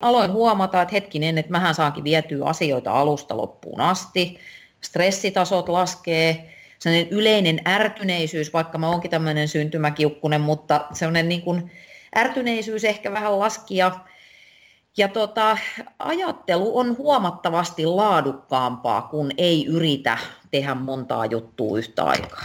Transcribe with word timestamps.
aloin 0.00 0.32
huomata, 0.32 0.82
että 0.82 0.94
hetkinen, 0.94 1.38
että 1.38 1.52
mähän 1.52 1.74
saankin 1.74 2.04
vietyä 2.04 2.44
asioita 2.44 2.92
alusta 2.92 3.36
loppuun 3.36 3.80
asti, 3.80 4.38
stressitasot 4.80 5.68
laskee, 5.68 6.54
sellainen 6.78 7.08
yleinen 7.10 7.60
ärtyneisyys, 7.66 8.52
vaikka 8.52 8.78
mä 8.78 8.88
oonkin 8.88 9.10
tämmöinen 9.10 9.48
syntymäkiukkunen, 9.48 10.40
mutta 10.40 10.86
sellainen 10.92 11.28
niin 11.28 11.42
kuin 11.42 11.70
ärtyneisyys 12.16 12.84
ehkä 12.84 13.12
vähän 13.12 13.38
laski 13.38 13.76
ja, 13.76 14.00
ja 14.96 15.08
tota, 15.08 15.58
ajattelu 15.98 16.78
on 16.78 16.98
huomattavasti 16.98 17.86
laadukkaampaa, 17.86 19.02
kun 19.02 19.30
ei 19.38 19.66
yritä 19.66 20.18
tehdä 20.50 20.74
montaa 20.74 21.26
juttua 21.26 21.78
yhtä 21.78 22.04
aikaa. 22.04 22.44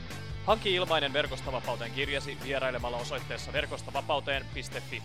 Hanki 0.45 0.75
ilmainen 0.75 1.13
Verkostavapauteen 1.13 1.91
kirjasi 1.91 2.37
vierailemalla 2.43 2.97
osoitteessa 2.97 3.53
verkostavapauteen.fi. 3.53 5.03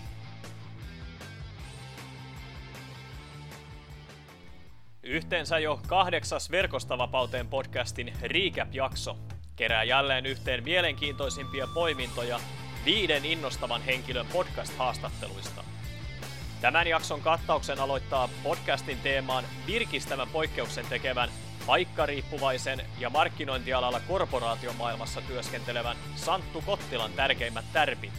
Yhteensä 5.02 5.58
jo 5.58 5.80
kahdeksas 5.86 6.50
Verkostavapauteen 6.50 7.48
podcastin 7.48 8.12
recap-jakso 8.22 9.16
kerää 9.56 9.84
jälleen 9.84 10.27
yhteen 10.27 10.64
mielenkiintoisimpia 10.64 11.68
poimintoja 11.74 12.41
viiden 12.84 13.24
innostavan 13.24 13.83
henkilön 13.83 14.27
podcast-haastatteluista. 14.27 15.64
Tämän 16.61 16.86
jakson 16.86 17.20
kattauksen 17.20 17.80
aloittaa 17.80 18.28
podcastin 18.42 18.98
teemaan 18.98 19.44
virkistävän 19.66 20.28
poikkeuksen 20.28 20.86
tekevän 20.86 21.28
paikkariippuvaisen 21.67 22.83
ja 22.98 23.11
markkinointialalla 23.11 24.00
korporaatiomaailmassa 24.09 25.20
työskentelevän 25.20 25.97
Santtu 26.17 26.62
Kottilan 26.67 27.12
tärkeimmät 27.12 27.64
tärpit. 27.73 28.12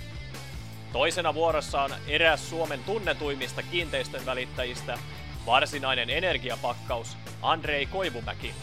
Toisena 0.93 1.33
vuorossa 1.33 1.81
on 1.81 1.91
eräs 2.07 2.49
Suomen 2.49 2.83
tunnetuimmista 2.83 3.63
kiinteistön 3.63 4.25
välittäjistä, 4.25 4.97
varsinainen 5.45 6.09
energiapakkaus 6.09 7.17
Andrei 7.41 7.85
Koivumäki. 7.85 8.53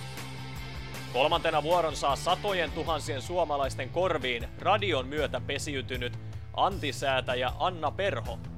Kolmantena 1.13 1.63
vuoron 1.63 1.97
saa 1.97 2.17
satojen 2.17 2.73
tuhansien 2.73 3.23
suomalaisten 3.23 3.91
korviin 3.91 4.49
radion 4.59 5.07
myötä 5.07 5.41
pesiytynyt 5.41 6.19
antisäätäjä 6.57 7.53
Anna 7.59 7.91
Perho– 7.91 8.39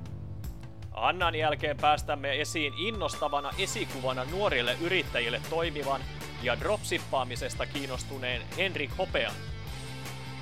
Annan 0.96 1.34
jälkeen 1.34 1.76
päästämme 1.76 2.40
esiin 2.40 2.74
innostavana 2.76 3.50
esikuvana 3.58 4.24
nuorille 4.24 4.76
yrittäjille 4.80 5.40
toimivan 5.50 6.00
ja 6.42 6.60
dropsippaamisesta 6.60 7.66
kiinnostuneen 7.66 8.42
Henrik 8.56 8.90
Hopean. 8.98 9.34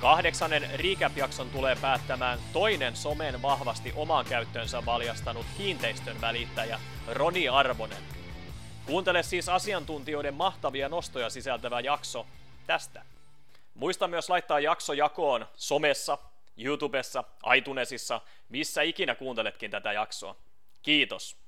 Kahdeksannen 0.01 0.69
recap-jakson 0.75 1.49
tulee 1.49 1.75
päättämään 1.75 2.39
toinen 2.53 2.95
somen 2.95 3.41
vahvasti 3.41 3.93
omaan 3.95 4.25
käyttöönsä 4.25 4.85
valjastanut 4.85 5.45
kiinteistön 5.57 6.21
välittäjä 6.21 6.79
Roni 7.07 7.49
Arvonen. 7.49 8.03
Kuuntele 8.85 9.23
siis 9.23 9.49
asiantuntijoiden 9.49 10.33
mahtavia 10.33 10.89
nostoja 10.89 11.29
sisältävä 11.29 11.79
jakso 11.79 12.25
tästä. 12.67 13.01
Muista 13.73 14.07
myös 14.07 14.29
laittaa 14.29 14.59
jakso 14.59 14.93
jakoon 14.93 15.45
somessa, 15.55 16.17
YouTubessa, 16.57 17.23
iTunesissa, 17.55 18.21
missä 18.49 18.81
ikinä 18.81 19.15
kuunteletkin 19.15 19.71
tätä 19.71 19.93
jaksoa. 19.93 20.35
Kiitos. 20.81 21.44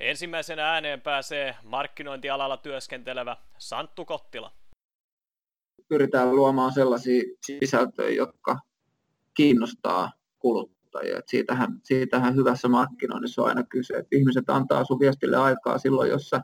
Ensimmäisenä 0.00 0.72
ääneen 0.72 1.00
pääsee 1.00 1.56
markkinointialalla 1.64 2.56
työskentelevä 2.56 3.36
Santtu 3.58 4.04
Kottila. 4.04 4.52
Pyritään 5.88 6.36
luomaan 6.36 6.72
sellaisia 6.72 7.22
sisältöjä, 7.46 8.10
jotka 8.10 8.58
kiinnostaa 9.34 10.12
kuluttajia. 10.38 11.18
Et 11.18 11.28
siitähän, 11.28 11.80
siitähän 11.82 12.36
hyvässä 12.36 12.68
markkinoinnissa 12.68 13.42
on 13.42 13.48
aina 13.48 13.62
kyse, 13.62 13.94
että 13.94 14.16
ihmiset 14.16 14.50
antaa 14.50 14.84
sun 14.84 15.00
viestille 15.00 15.36
aikaa 15.36 15.78
silloin, 15.78 16.10
jossa, 16.10 16.40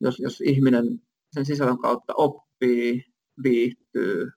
jos, 0.00 0.18
jos 0.18 0.40
ihminen 0.40 0.84
sen 1.32 1.44
sisällön 1.44 1.78
kautta 1.78 2.14
oppii, 2.16 3.04
viihtyy, 3.42 4.30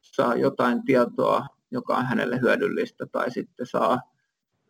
saa 0.00 0.36
jotain 0.36 0.84
tietoa, 0.84 1.46
joka 1.70 1.96
on 1.96 2.06
hänelle 2.06 2.40
hyödyllistä, 2.40 3.06
tai 3.12 3.30
sitten 3.30 3.66
saa 3.66 4.00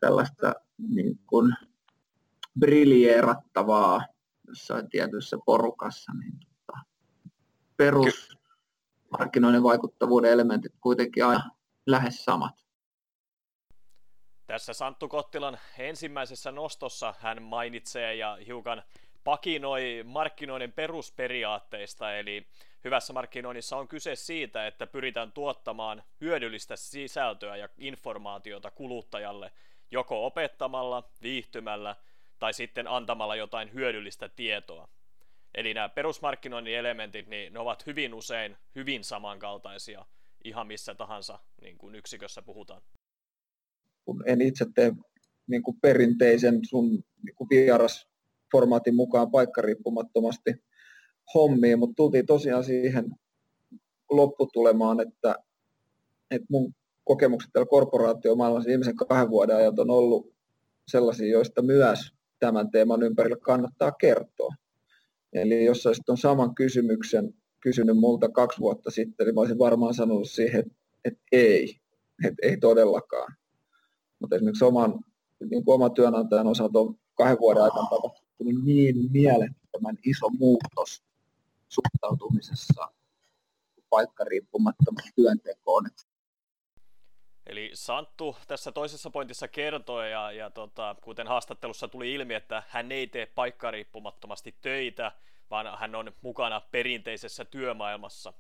tällaista 0.00 0.54
niin 0.88 1.18
kuin 1.26 1.54
briljeerattavaa 2.59 4.06
jossain 4.49 4.91
tietyssä 4.91 5.39
porukassa, 5.47 6.12
niin 6.12 6.33
tota, 6.41 6.78
perusmarkkinoinnin 7.77 9.62
vaikuttavuuden 9.62 10.33
elementit 10.33 10.72
kuitenkin 10.81 11.25
aina 11.25 11.50
lähes 11.87 12.25
samat. 12.25 12.67
Tässä 14.47 14.72
Santtu 14.72 15.09
Kottilan 15.09 15.59
ensimmäisessä 15.78 16.53
nostossa 16.53 17.15
hän 17.19 17.43
mainitsee 17.43 18.15
ja 18.15 18.39
hiukan 18.47 18.83
pakinoi 19.25 20.03
markkinoinnin 20.05 20.73
perusperiaatteista, 20.73 22.17
eli 22.17 22.47
hyvässä 22.84 23.12
markkinoinnissa 23.12 23.77
on 23.77 23.88
kyse 23.88 24.17
siitä, 24.17 24.67
että 24.67 24.87
pyritään 24.87 25.33
tuottamaan 25.33 26.03
hyödyllistä 26.21 26.77
sisältöä 26.77 27.56
ja 27.56 27.69
informaatiota 27.78 28.71
kuluttajalle– 28.71 29.53
joko 29.91 30.27
opettamalla, 30.27 31.03
viihtymällä 31.23 31.97
tai 32.38 32.54
sitten 32.54 32.88
antamalla 32.88 33.36
jotain 33.36 33.72
hyödyllistä 33.74 34.28
tietoa. 34.28 34.88
Eli 35.54 35.74
nämä 35.74 35.88
perusmarkkinoinnin 35.88 36.76
elementit, 36.76 37.26
niin 37.26 37.52
ne 37.52 37.58
ovat 37.58 37.86
hyvin 37.86 38.14
usein 38.14 38.56
hyvin 38.74 39.04
samankaltaisia 39.04 40.04
ihan 40.44 40.66
missä 40.66 40.94
tahansa 40.94 41.38
niin 41.60 41.78
kuin 41.78 41.94
yksikössä 41.94 42.42
puhutaan. 42.42 42.82
Kun 44.04 44.22
en 44.26 44.41
itse 44.41 44.66
tee 44.75 44.92
niin 45.46 45.62
kuin 45.62 45.80
perinteisen 45.80 46.60
sun 46.69 46.91
niin 47.22 47.34
kuin 47.34 47.48
vierasformaatin 47.50 48.94
mukaan 48.94 49.30
paikkariippumattomasti 49.30 50.54
hommiin, 51.34 51.78
mutta 51.78 51.94
tultiin 51.96 52.26
tosiaan 52.26 52.64
siihen 52.64 53.10
lopputulemaan, 54.10 55.00
että, 55.00 55.34
että 56.30 56.46
mun 56.50 56.75
kokemukset 57.04 57.50
täällä 57.52 57.69
korporaatiomaailmassa 57.70 58.69
viimeisen 58.69 58.96
kahden 58.96 59.30
vuoden 59.30 59.56
ajan 59.56 59.80
on 59.80 59.91
ollut 59.91 60.34
sellaisia, 60.88 61.28
joista 61.28 61.62
myös 61.62 62.16
tämän 62.38 62.70
teeman 62.70 63.02
ympärillä 63.02 63.36
kannattaa 63.36 63.92
kertoa. 63.92 64.54
Eli 65.32 65.64
jos 65.64 65.86
olisit 65.86 66.04
tuon 66.06 66.19
saman 66.19 66.54
kysymyksen 66.54 67.34
kysynyt 67.60 67.97
multa 67.97 68.28
kaksi 68.28 68.60
vuotta 68.60 68.91
sitten, 68.91 69.26
niin 69.26 69.34
mä 69.34 69.41
olisin 69.41 69.58
varmaan 69.58 69.94
sanonut 69.94 70.30
siihen, 70.30 70.60
että, 70.60 70.72
että 71.04 71.20
ei, 71.32 71.80
että 72.25 72.46
ei 72.46 72.56
todellakaan. 72.56 73.36
Mutta 74.19 74.36
esimerkiksi 74.36 74.64
oman, 74.64 75.00
niin 75.50 75.64
kuin 75.64 75.75
oman 75.75 75.92
työnantajan 75.92 76.46
osalta 76.46 76.78
on 76.78 76.98
kahden 77.14 77.38
vuoden 77.41 77.62
aikana 77.62 77.86
tapahtunut 77.91 78.64
niin 78.64 78.96
mielettömän 79.12 79.96
iso 80.04 80.28
muutos 80.38 81.02
suhtautumisessa 81.69 82.88
paikkariippumattomaan 83.91 85.10
työntekoon, 85.16 85.86
että 85.86 86.02
Eli 87.46 87.70
Santtu 87.74 88.36
tässä 88.46 88.72
toisessa 88.72 89.10
pointissa 89.10 89.48
kertoi, 89.48 90.10
ja, 90.10 90.32
ja 90.32 90.50
tota, 90.50 90.96
kuten 91.00 91.26
haastattelussa 91.26 91.88
tuli 91.88 92.14
ilmi, 92.14 92.34
että 92.34 92.62
hän 92.68 92.92
ei 92.92 93.06
tee 93.06 93.26
paikkariippumattomasti 93.26 94.54
töitä, 94.62 95.12
vaan 95.50 95.78
hän 95.78 95.94
on 95.94 96.12
mukana 96.22 96.60
perinteisessä 96.70 97.44
työmaailmassa. 97.44 98.32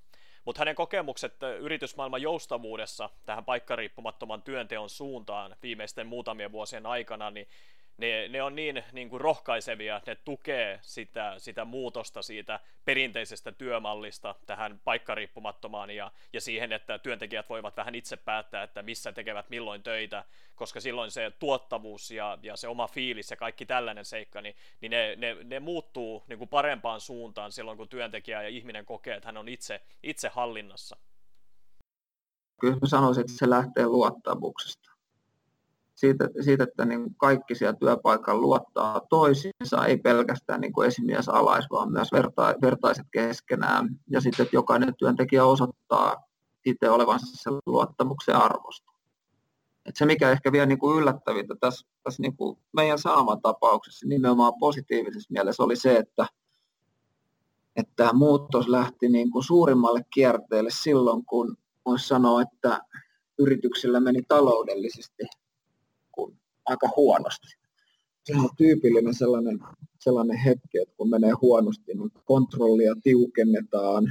Mutta 0.44 0.58
hänen 0.60 0.74
kokemukset 0.74 1.34
yritysmaailman 1.60 2.22
joustavuudessa 2.22 3.10
tähän 3.26 3.44
paikkariippumattoman 3.44 4.42
työnteon 4.42 4.90
suuntaan 4.90 5.56
viimeisten 5.62 6.06
muutamien 6.06 6.52
vuosien 6.52 6.86
aikana, 6.86 7.30
niin 7.30 7.48
ne, 7.96 8.28
ne 8.28 8.42
on 8.42 8.54
niin, 8.54 8.84
niin 8.92 9.08
kuin 9.08 9.20
rohkaisevia, 9.20 10.00
ne 10.06 10.14
tukee 10.14 10.78
sitä, 10.82 11.34
sitä 11.38 11.64
muutosta 11.64 12.22
siitä 12.22 12.60
perinteisestä 12.84 13.52
työmallista 13.52 14.34
tähän 14.46 14.80
paikkariippumattomaan 14.84 15.90
ja, 15.90 16.12
ja 16.32 16.40
siihen, 16.40 16.72
että 16.72 16.98
työntekijät 16.98 17.48
voivat 17.48 17.76
vähän 17.76 17.94
itse 17.94 18.16
päättää, 18.16 18.62
että 18.62 18.82
missä 18.82 19.12
tekevät 19.12 19.50
milloin 19.50 19.82
töitä, 19.82 20.24
koska 20.54 20.80
silloin 20.80 21.10
se 21.10 21.32
tuottavuus 21.38 22.10
ja, 22.10 22.38
ja 22.42 22.56
se 22.56 22.68
oma 22.68 22.86
fiilis 22.86 23.30
ja 23.30 23.36
kaikki 23.36 23.66
tällainen 23.66 24.04
seikka, 24.04 24.40
niin, 24.40 24.56
niin 24.80 24.90
ne, 24.90 25.16
ne, 25.16 25.36
ne 25.44 25.60
muuttuu 25.60 26.24
niin 26.28 26.38
kuin 26.38 26.48
parempaan 26.48 27.00
suuntaan 27.00 27.52
silloin, 27.52 27.78
kun 27.78 27.88
työntekijä 27.88 28.42
ja 28.42 28.48
ihminen 28.48 28.86
kokee, 28.86 29.14
että 29.14 29.28
hän 29.28 29.36
on 29.36 29.48
itse, 29.48 29.80
itse 30.02 30.28
hallinnassa. 30.28 30.96
Kyllä 32.60 32.76
mä 32.82 32.88
sanoisin, 32.88 33.20
että 33.20 33.32
se 33.36 33.50
lähtee 33.50 33.86
luottamuksesta 33.86 34.95
siitä, 35.96 36.28
siitä 36.44 36.64
että 36.64 36.84
niin 36.84 37.14
kaikki 37.14 37.54
siellä 37.54 37.78
työpaikalla 37.80 38.40
luottaa 38.40 39.00
toisiinsa, 39.10 39.86
ei 39.86 39.96
pelkästään 39.96 40.60
niin 40.60 40.72
kuin 40.72 40.88
esimies 40.88 41.28
alais, 41.28 41.64
vaan 41.70 41.92
myös 41.92 42.12
verta, 42.12 42.54
vertaiset 42.62 43.06
keskenään. 43.10 43.88
Ja 44.10 44.20
sitten, 44.20 44.44
että 44.44 44.56
jokainen 44.56 44.94
työntekijä 44.98 45.44
osoittaa 45.44 46.16
itse 46.66 46.90
olevansa 46.90 47.26
sen 47.42 47.52
luottamuksen 47.66 48.36
arvosta. 48.36 48.92
Et 49.86 49.96
se, 49.96 50.06
mikä 50.06 50.30
ehkä 50.30 50.52
vielä 50.52 50.66
niin 50.66 50.78
kuin 50.78 50.98
yllättävintä 50.98 51.54
tässä, 51.60 51.86
tässä 52.02 52.22
niin 52.22 52.36
kuin 52.36 52.58
meidän 52.72 52.98
saaman 52.98 53.42
tapauksessa 53.42 54.06
nimenomaan 54.08 54.52
positiivisessa 54.60 55.32
mielessä 55.32 55.62
oli 55.62 55.76
se, 55.76 55.96
että, 55.96 56.26
että 57.76 57.92
tämä 57.96 58.12
muutos 58.12 58.68
lähti 58.68 59.08
niin 59.08 59.30
kuin 59.30 59.44
suurimmalle 59.44 60.00
kierteelle 60.14 60.70
silloin, 60.72 61.24
kun 61.24 61.56
voisi 61.86 62.08
sanoa, 62.08 62.42
että 62.42 62.80
yrityksillä 63.38 64.00
meni 64.00 64.22
taloudellisesti 64.28 65.22
aika 66.66 66.88
huonosti. 66.96 67.46
Se 68.24 68.36
on 68.36 68.48
tyypillinen 68.56 69.14
sellainen, 69.14 69.58
sellainen 70.00 70.38
hetki, 70.38 70.78
että 70.78 70.94
kun 70.96 71.10
menee 71.10 71.32
huonosti, 71.42 71.94
niin 71.94 72.10
kontrollia 72.24 72.94
tiukennetaan, 73.02 74.04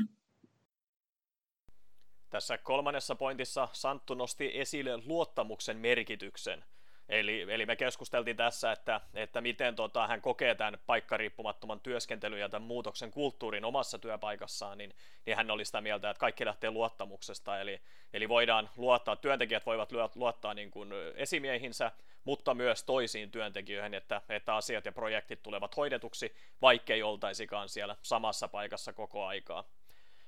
tässä 2.35 2.57
kolmannessa 2.57 3.15
pointissa 3.15 3.67
Santtu 3.73 4.13
nosti 4.13 4.51
esille 4.53 4.97
luottamuksen 5.05 5.77
merkityksen. 5.77 6.63
Eli, 7.09 7.41
eli 7.41 7.65
me 7.65 7.75
keskusteltiin 7.75 8.37
tässä, 8.37 8.71
että, 8.71 9.01
että 9.13 9.41
miten 9.41 9.75
tota, 9.75 10.07
hän 10.07 10.21
kokee 10.21 10.55
tämän 10.55 10.79
paikkariippumattoman 10.85 11.79
työskentelyn 11.79 12.39
ja 12.39 12.49
tämän 12.49 12.67
muutoksen 12.67 13.11
kulttuurin 13.11 13.65
omassa 13.65 13.99
työpaikassaan, 13.99 14.77
niin, 14.77 14.93
niin 15.25 15.37
hän 15.37 15.51
oli 15.51 15.65
sitä 15.65 15.81
mieltä, 15.81 16.09
että 16.09 16.19
kaikki 16.19 16.45
lähtee 16.45 16.71
luottamuksesta. 16.71 17.59
Eli, 17.59 17.81
eli 18.13 18.29
voidaan 18.29 18.69
luottaa, 18.77 19.15
työntekijät 19.15 19.65
voivat 19.65 19.91
luottaa 20.15 20.53
niin 20.53 20.71
kuin 20.71 20.89
esimiehinsä, 21.15 21.91
mutta 22.25 22.53
myös 22.53 22.83
toisiin 22.83 23.31
työntekijöihin, 23.31 23.93
että, 23.93 24.21
että 24.29 24.55
asiat 24.55 24.85
ja 24.85 24.91
projektit 24.91 25.43
tulevat 25.43 25.77
hoidetuksi, 25.77 26.35
vaikkei 26.61 27.03
oltaisikaan 27.03 27.69
siellä 27.69 27.95
samassa 28.01 28.47
paikassa 28.47 28.93
koko 28.93 29.25
aikaa. 29.25 29.63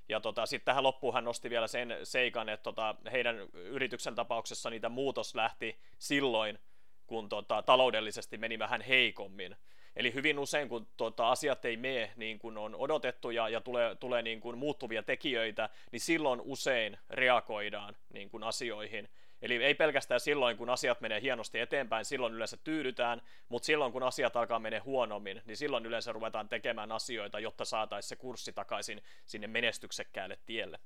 Ja 0.10 0.20
tota, 0.20 0.46
sitten 0.46 0.66
tähän 0.66 0.84
loppuun 0.84 1.14
hän 1.14 1.24
nosti 1.24 1.50
vielä 1.50 1.68
sen 1.68 1.98
seikan, 2.04 2.50
että 2.50 2.64
tota, 2.64 2.96
heidän 3.12 3.38
yrityksen 3.54 4.16
tapauksessa 4.16 4.70
niitä 4.70 4.90
muutos 4.90 5.36
lähti 5.36 5.80
silloin, 6.00 6.60
kun 7.08 7.30
tota, 7.30 7.62
taloudellisesti 7.62 8.38
meni 8.38 8.60
vähän 8.60 8.82
heikommin. 8.82 9.56
Eli 9.96 10.14
hyvin 10.14 10.40
usein, 10.40 10.70
kun 10.70 10.88
tota, 10.98 11.30
asiat 11.30 11.66
ei 11.66 11.78
mene 11.78 12.12
niin 12.16 12.40
kuin 12.40 12.58
on 12.58 12.76
odotettu 12.76 13.30
ja, 13.30 13.50
ja 13.50 13.62
tulee, 13.62 13.96
tulee 13.96 14.22
niin 14.22 14.40
kuin 14.40 14.58
muuttuvia 14.58 15.04
tekijöitä, 15.04 15.70
niin 15.92 16.00
silloin 16.00 16.42
usein 16.42 16.98
reagoidaan 17.10 17.96
niin 18.14 18.30
kuin 18.30 18.44
asioihin. 18.44 19.10
Eli 19.42 19.64
ei 19.64 19.76
pelkästään 19.76 20.20
silloin, 20.20 20.58
kun 20.58 20.70
asiat 20.70 21.02
menee 21.02 21.22
hienosti 21.22 21.60
eteenpäin, 21.60 22.06
silloin 22.06 22.34
yleensä 22.34 22.58
tyydytään, 22.64 23.22
mutta 23.50 23.66
silloin, 23.66 23.92
kun 23.92 24.04
asiat 24.04 24.36
alkaa 24.36 24.60
mennä 24.60 24.82
huonommin, 24.86 25.42
niin 25.46 25.58
silloin 25.58 25.86
yleensä 25.86 26.12
ruvetaan 26.12 26.50
tekemään 26.50 26.92
asioita, 26.92 27.40
jotta 27.40 27.66
saataisiin 27.66 28.10
se 28.10 28.16
kurssi 28.16 28.54
takaisin 28.54 29.02
sinne 29.26 29.48
menestyksekkäälle 29.48 30.38
tielle. 30.46 30.80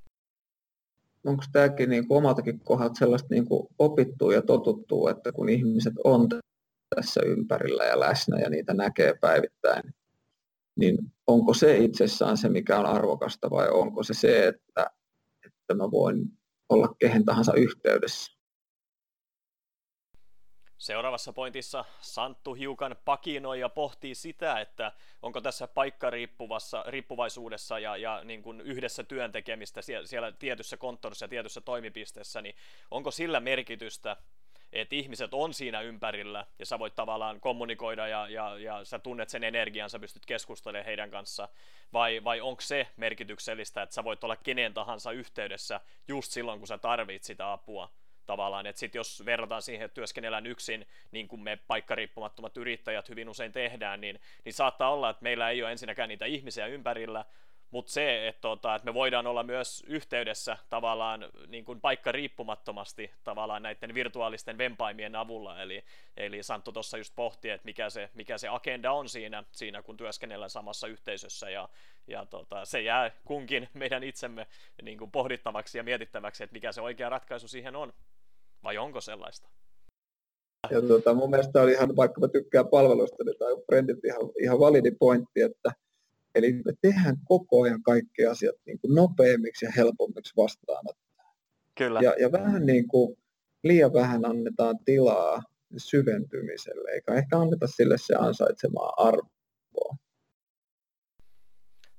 Onko 1.26 1.44
tämäkin 1.52 1.90
niin 1.90 2.08
kuin 2.08 2.18
omaltakin 2.18 2.60
kohdalta 2.60 2.96
sellaista 2.96 3.28
niin 3.32 3.46
kuin 3.46 3.68
opittua 3.80 4.34
ja 4.34 4.42
totuttua, 4.42 5.12
että 5.12 5.32
kun 5.32 5.50
ihmiset 5.50 5.94
on 6.04 6.28
tässä 6.96 7.22
ympärillä 7.26 7.86
ja 7.86 8.00
läsnä 8.00 8.40
ja 8.40 8.50
niitä 8.50 8.74
näkee 8.74 9.14
päivittäin, 9.22 9.84
niin 10.80 10.98
onko 11.28 11.54
se 11.54 11.78
itsessään 11.78 12.38
se, 12.38 12.50
mikä 12.50 12.80
on 12.80 12.86
arvokasta 12.86 13.50
vai 13.50 13.70
onko 13.70 14.04
se 14.04 14.14
se, 14.14 14.48
että, 14.48 14.92
että 15.46 15.74
mä 15.76 15.92
voin 15.92 16.26
olla 16.70 16.96
kehen 17.00 17.26
tahansa 17.26 17.54
yhteydessä? 17.54 18.41
Seuraavassa 20.82 21.34
pointissa 21.34 21.86
Santtu 22.00 22.54
hiukan 22.54 22.96
pakinoi 23.06 23.60
ja 23.60 23.70
pohtii 23.70 24.16
sitä, 24.16 24.60
että 24.60 24.92
onko 25.22 25.42
tässä 25.42 25.68
riippuvaisuudessa 26.88 27.80
ja, 27.80 27.98
ja 27.98 28.22
niin 28.24 28.44
kuin 28.44 28.62
yhdessä 28.62 29.04
työntekemistä 29.04 29.82
siellä, 29.82 30.08
siellä 30.08 30.32
tietyssä 30.32 30.78
konttorissa 30.78 31.26
ja 31.26 31.30
tietyssä 31.30 31.62
toimipisteessä, 31.62 32.42
niin 32.42 32.56
onko 32.92 33.12
sillä 33.12 33.40
merkitystä, 33.40 34.18
että 34.74 34.96
ihmiset 34.96 35.34
on 35.34 35.54
siinä 35.54 35.82
ympärillä 35.82 36.46
ja 36.60 36.66
sä 36.66 36.80
voit 36.80 36.96
tavallaan 36.96 37.40
kommunikoida 37.40 38.08
ja, 38.08 38.30
ja, 38.30 38.58
ja 38.58 38.86
sä 38.86 39.00
tunnet 39.00 39.30
sen 39.30 39.44
energian, 39.44 39.90
sä 39.90 40.00
pystyt 40.00 40.26
keskustelemaan 40.26 40.86
heidän 40.86 41.12
kanssa, 41.12 41.50
vai, 41.94 42.24
vai 42.24 42.42
onko 42.42 42.62
se 42.62 42.88
merkityksellistä, 42.98 43.82
että 43.82 43.96
sä 43.96 44.04
voit 44.04 44.24
olla 44.24 44.36
kenen 44.36 44.74
tahansa 44.74 45.12
yhteydessä 45.12 45.82
just 46.08 46.32
silloin, 46.32 46.60
kun 46.60 46.68
sä 46.68 46.78
tarvit 46.78 47.24
sitä 47.24 47.52
apua 47.52 47.90
tavallaan, 48.26 48.66
että 48.66 48.80
sitten 48.80 49.00
jos 49.00 49.26
verrataan 49.26 49.62
siihen, 49.62 49.86
että 49.86 49.96
työskennellään 49.96 50.46
yksin, 50.46 50.88
niin 51.12 51.28
kuin 51.28 51.42
me 51.42 51.60
paikkariippumattomat 51.68 52.58
yrittäjät 52.58 53.10
hyvin 53.10 53.30
usein 53.30 53.52
tehdään, 53.52 54.02
niin, 54.02 54.20
niin 54.46 54.54
saattaa 54.54 54.94
olla, 54.94 55.10
että 55.10 55.24
meillä 55.24 55.50
ei 55.50 55.64
ole 55.64 55.72
ensinnäkään 55.72 56.10
niitä 56.10 56.26
ihmisiä 56.26 56.68
ympärillä, 56.68 57.26
mutta 57.72 57.92
se, 57.92 58.28
että, 58.28 58.42
tota, 58.42 58.76
että 58.76 58.86
me 58.86 58.94
voidaan 58.94 59.28
olla 59.28 59.44
myös 59.44 59.84
yhteydessä 59.88 60.58
tavallaan 60.70 61.30
niin 61.48 61.66
kuin 61.66 61.82
paikka 61.82 62.12
riippumattomasti 62.12 63.12
tavallaan 63.24 63.64
näiden 63.64 63.94
virtuaalisten 63.94 64.58
vempaimien 64.58 65.16
avulla, 65.16 65.62
eli, 65.62 65.84
eli 66.18 66.44
Santtu 66.44 66.72
tuossa 66.72 66.98
just 66.98 67.16
pohti, 67.16 67.50
että 67.50 67.66
mikä 67.66 67.90
se, 67.90 68.10
mikä 68.14 68.38
se 68.38 68.48
agenda 68.48 68.92
on 68.92 69.10
siinä, 69.10 69.44
siinä 69.52 69.82
kun 69.82 69.98
työskennellään 69.98 70.50
samassa 70.50 70.88
yhteisössä, 70.88 71.50
ja, 71.50 71.70
ja 72.08 72.26
tota, 72.26 72.66
se 72.66 72.82
jää 72.82 73.12
kunkin 73.26 73.70
meidän 73.74 74.04
itsemme 74.04 74.48
niin 74.82 74.98
kuin 74.98 75.12
pohdittavaksi 75.12 75.78
ja 75.78 75.84
mietittäväksi, 75.84 76.44
että 76.44 76.54
mikä 76.54 76.72
se 76.72 76.82
oikea 76.82 77.10
ratkaisu 77.10 77.48
siihen 77.48 77.76
on, 77.76 77.94
vai 78.64 78.78
onko 78.78 79.02
sellaista? 79.02 79.50
Ja 80.70 80.82
tuota, 80.82 81.14
mun 81.14 81.30
mielestä 81.30 81.62
oli 81.62 81.72
ihan, 81.72 81.96
vaikka 81.96 82.22
mä 82.22 82.28
tykkään 82.28 82.68
palvelusta, 82.68 83.24
niin 83.24 83.38
tämä 83.38 83.52
on 83.52 83.62
ihan, 84.06 84.32
ihan 84.40 84.60
validi 84.60 84.92
pointti, 84.92 85.42
että 85.42 85.72
Eli 86.36 86.54
me 86.54 86.74
tehdään 86.82 87.18
koko 87.26 87.62
ajan 87.62 87.84
kaikki 87.84 88.26
asiat 88.26 88.56
niin 88.66 88.80
kuin 88.80 88.96
nopeimmiksi 88.96 89.66
ja 89.66 89.72
helpommiksi 89.78 90.34
vastaanottaa. 90.38 91.36
Kyllä. 91.78 92.00
Ja, 92.02 92.16
ja 92.20 92.32
vähän 92.32 92.66
niin 92.66 92.88
kuin 92.88 93.18
liian 93.64 93.94
vähän 93.94 94.26
annetaan 94.26 94.76
tilaa 94.86 95.44
syventymiselle, 95.78 96.92
eikä 96.92 97.14
ehkä 97.14 97.40
anneta 97.40 97.68
sille 97.68 97.96
se 97.98 98.16
ansaitsemaa 98.16 98.94
arvoa. 98.98 99.96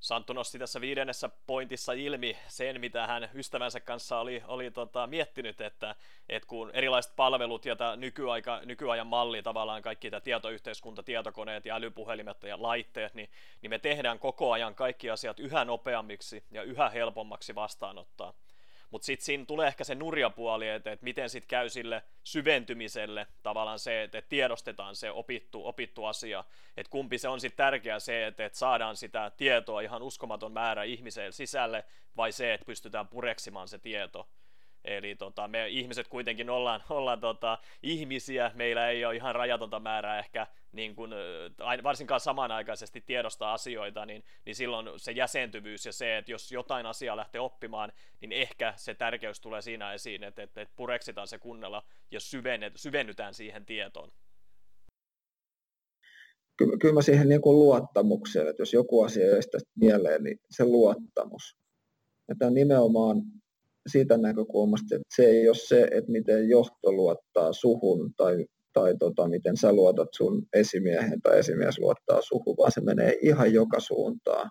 Santtu 0.02 0.32
nosti 0.32 0.58
tässä 0.58 0.80
viidennessä 0.80 1.30
pointissa 1.46 1.92
ilmi 1.92 2.36
sen, 2.48 2.80
mitä 2.80 3.06
hän 3.06 3.30
ystävänsä 3.34 3.80
kanssa 3.80 4.18
oli, 4.18 4.42
oli 4.46 4.70
tota, 4.70 5.06
miettinyt, 5.06 5.60
että, 5.60 5.94
että 6.28 6.46
kun 6.46 6.70
erilaiset 6.74 7.16
palvelut 7.16 7.64
ja 7.64 7.76
nykyaika, 7.96 8.60
nykyajan 8.64 9.06
malli, 9.06 9.42
tavallaan 9.42 9.82
kaikki 9.82 10.10
tämä 10.10 10.20
tietoyhteiskunta, 10.20 11.02
tietokoneet 11.02 11.66
ja 11.66 11.74
älypuhelimet 11.74 12.42
ja 12.42 12.62
laitteet, 12.62 13.14
niin, 13.14 13.30
niin 13.62 13.70
me 13.70 13.78
tehdään 13.78 14.18
koko 14.18 14.52
ajan 14.52 14.74
kaikki 14.74 15.10
asiat 15.10 15.40
yhä 15.40 15.64
nopeammiksi 15.64 16.44
ja 16.50 16.62
yhä 16.62 16.88
helpommaksi 16.88 17.54
vastaanottaa. 17.54 18.34
Mutta 18.92 19.06
sitten 19.06 19.24
siinä 19.24 19.44
tulee 19.44 19.68
ehkä 19.68 19.84
se 19.84 19.94
nurjapuoli, 19.94 20.68
että, 20.68 20.92
että 20.92 21.04
miten 21.04 21.30
sitten 21.30 21.48
käy 21.48 21.68
sille 21.68 22.02
syventymiselle 22.24 23.26
tavallaan 23.42 23.78
se, 23.78 24.02
että, 24.02 24.18
että 24.18 24.28
tiedostetaan 24.28 24.96
se 24.96 25.10
opittu, 25.10 25.66
opittu 25.66 26.04
asia, 26.04 26.44
että 26.76 26.90
kumpi 26.90 27.18
se 27.18 27.28
on 27.28 27.40
sitten 27.40 27.56
tärkeää 27.56 28.00
se, 28.00 28.26
että, 28.26 28.44
että 28.44 28.58
saadaan 28.58 28.96
sitä 28.96 29.32
tietoa 29.36 29.80
ihan 29.80 30.02
uskomaton 30.02 30.52
määrä 30.52 30.82
ihmiselle 30.84 31.32
sisälle, 31.32 31.84
vai 32.16 32.32
se, 32.32 32.54
että 32.54 32.66
pystytään 32.66 33.08
pureksimaan 33.08 33.68
se 33.68 33.78
tieto. 33.78 34.28
Eli 34.84 35.14
tota, 35.14 35.48
me 35.48 35.68
ihmiset 35.68 36.08
kuitenkin 36.08 36.50
ollaan, 36.50 36.82
ollaan 36.90 37.20
tota, 37.20 37.58
ihmisiä, 37.82 38.50
meillä 38.54 38.88
ei 38.88 39.04
ole 39.04 39.16
ihan 39.16 39.34
rajatonta 39.34 39.80
määrää 39.80 40.18
ehkä 40.18 40.46
niin 40.72 40.96
kuin, 40.96 41.10
varsinkaan 41.82 42.20
samanaikaisesti 42.20 43.00
tiedostaa 43.00 43.52
asioita, 43.52 44.06
niin, 44.06 44.24
niin 44.46 44.56
silloin 44.56 44.86
se 44.96 45.12
jäsentyvyys 45.12 45.86
ja 45.86 45.92
se, 45.92 46.18
että 46.18 46.32
jos 46.32 46.52
jotain 46.52 46.86
asiaa 46.86 47.16
lähtee 47.16 47.40
oppimaan, 47.40 47.92
niin 48.20 48.32
ehkä 48.32 48.72
se 48.76 48.94
tärkeys 48.94 49.40
tulee 49.40 49.62
siinä 49.62 49.92
esiin, 49.92 50.24
että, 50.24 50.42
että, 50.42 50.60
että 50.60 50.74
pureksitaan 50.76 51.28
se 51.28 51.38
kunnella 51.38 51.82
ja 52.10 52.20
syvennet, 52.20 52.72
syvennytään 52.76 53.34
siihen 53.34 53.66
tietoon. 53.66 54.12
Kyllä, 56.56 56.76
kyllä 56.80 56.94
mä 56.94 57.02
siihen 57.02 57.28
niin 57.28 57.40
kuin 57.40 57.58
luottamukseen, 57.58 58.48
että 58.48 58.62
jos 58.62 58.72
joku 58.72 59.02
asia 59.02 59.26
ei 59.26 59.40
mieleen, 59.74 60.22
niin 60.22 60.38
se 60.50 60.64
luottamus. 60.64 61.56
Ja 62.28 62.34
tämä 62.38 62.50
nimenomaan 62.50 63.22
siitä 63.86 64.16
näkökulmasta, 64.16 64.94
että 64.94 65.14
se 65.16 65.24
ei 65.24 65.48
ole 65.48 65.56
se, 65.56 65.82
että 65.82 66.12
miten 66.12 66.48
johto 66.48 66.92
luottaa 66.92 67.52
suhun 67.52 68.14
tai, 68.16 68.46
tai 68.72 68.96
tota, 68.98 69.28
miten 69.28 69.56
sä 69.56 69.72
luotat 69.72 70.08
sun 70.16 70.46
esimiehen 70.52 71.22
tai 71.22 71.38
esimies 71.38 71.78
luottaa 71.78 72.22
suhun, 72.22 72.56
vaan 72.56 72.72
se 72.72 72.80
menee 72.80 73.18
ihan 73.22 73.52
joka 73.54 73.80
suuntaan. 73.80 74.50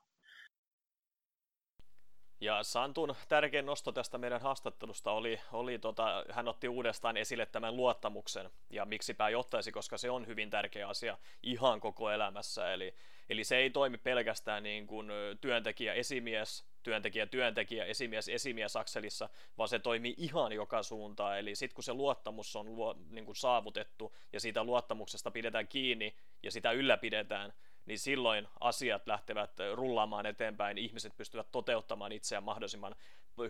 Ja 2.41 2.63
Santun 2.63 3.15
tärkein 3.27 3.65
nosto 3.65 3.91
tästä 3.91 4.17
meidän 4.17 4.41
haastattelusta 4.41 5.11
oli, 5.11 5.39
oli 5.53 5.79
tota, 5.79 6.25
hän 6.29 6.47
otti 6.47 6.67
uudestaan 6.67 7.17
esille 7.17 7.45
tämän 7.45 7.75
luottamuksen 7.77 8.49
ja 8.69 8.85
miksipä 8.85 9.29
jottaisi, 9.29 9.71
koska 9.71 9.97
se 9.97 10.09
on 10.09 10.27
hyvin 10.27 10.49
tärkeä 10.49 10.87
asia 10.87 11.17
ihan 11.43 11.79
koko 11.79 12.11
elämässä. 12.11 12.73
Eli, 12.73 12.93
eli 13.29 13.43
se 13.43 13.57
ei 13.57 13.69
toimi 13.69 13.97
pelkästään 13.97 14.63
niin 14.63 14.87
kuin 14.87 15.07
työntekijä, 15.41 15.93
esimies 15.93 16.70
työntekijä, 16.83 17.25
työntekijä, 17.25 17.85
esimies, 17.85 18.29
esimies 18.29 18.75
akselissa, 18.75 19.29
vaan 19.57 19.69
se 19.69 19.79
toimii 19.79 20.15
ihan 20.17 20.51
joka 20.51 20.83
suuntaan. 20.83 21.39
Eli 21.39 21.55
sitten 21.55 21.75
kun 21.75 21.83
se 21.83 21.93
luottamus 21.93 22.55
on 22.55 22.75
luo, 22.75 22.95
niin 23.09 23.25
kuin 23.25 23.35
saavutettu 23.35 24.15
ja 24.33 24.39
siitä 24.39 24.63
luottamuksesta 24.63 25.31
pidetään 25.31 25.67
kiinni 25.67 26.15
ja 26.43 26.51
sitä 26.51 26.71
ylläpidetään, 26.71 27.53
niin 27.85 27.99
silloin 27.99 28.47
asiat 28.59 29.07
lähtevät 29.07 29.51
rullaamaan 29.73 30.25
eteenpäin, 30.25 30.77
ihmiset 30.77 31.17
pystyvät 31.17 31.51
toteuttamaan 31.51 32.11
itseään 32.11 32.43
mahdollisimman 32.43 32.95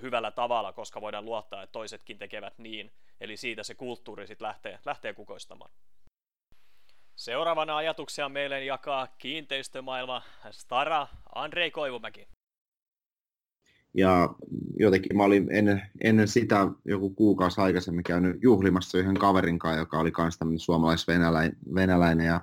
hyvällä 0.01 0.31
tavalla, 0.31 0.73
koska 0.73 1.01
voidaan 1.01 1.25
luottaa, 1.25 1.63
että 1.63 1.71
toisetkin 1.71 2.17
tekevät 2.17 2.57
niin. 2.57 2.91
Eli 3.21 3.37
siitä 3.37 3.63
se 3.63 3.75
kulttuuri 3.75 4.27
sitten 4.27 4.47
lähtee, 4.47 4.79
lähtee 4.85 5.13
kukoistamaan. 5.13 5.71
Seuraavana 7.15 7.77
ajatuksia 7.77 8.29
meille 8.29 8.65
jakaa 8.65 9.07
kiinteistömaailma 9.17 10.21
Stara 10.51 11.07
Andrei 11.35 11.71
Koivumäki. 11.71 12.27
Ja 13.93 14.35
jotenkin 14.79 15.17
mä 15.17 15.23
olin 15.23 15.47
ennen, 15.51 15.81
ennen 16.01 16.27
sitä 16.27 16.67
joku 16.85 17.09
kuukausi 17.09 17.61
aikaisemmin 17.61 18.03
käynyt 18.03 18.37
juhlimassa 18.41 18.97
yhden 18.97 19.17
kaverin 19.17 19.59
kanssa, 19.59 19.79
joka 19.79 19.99
oli 19.99 20.11
myös 20.17 20.37
tämmöinen 20.37 20.59
suomalais-venäläinen 20.59 22.25
ja 22.25 22.41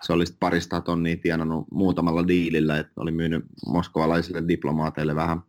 se 0.00 0.12
oli 0.12 0.24
parista 0.40 0.80
tonnia 0.80 1.16
tienannut 1.16 1.66
muutamalla 1.70 2.28
diilillä, 2.28 2.78
että 2.78 2.92
oli 2.96 3.10
myynyt 3.10 3.44
moskovalaisille 3.66 4.48
diplomaateille 4.48 5.14
vähän 5.14 5.42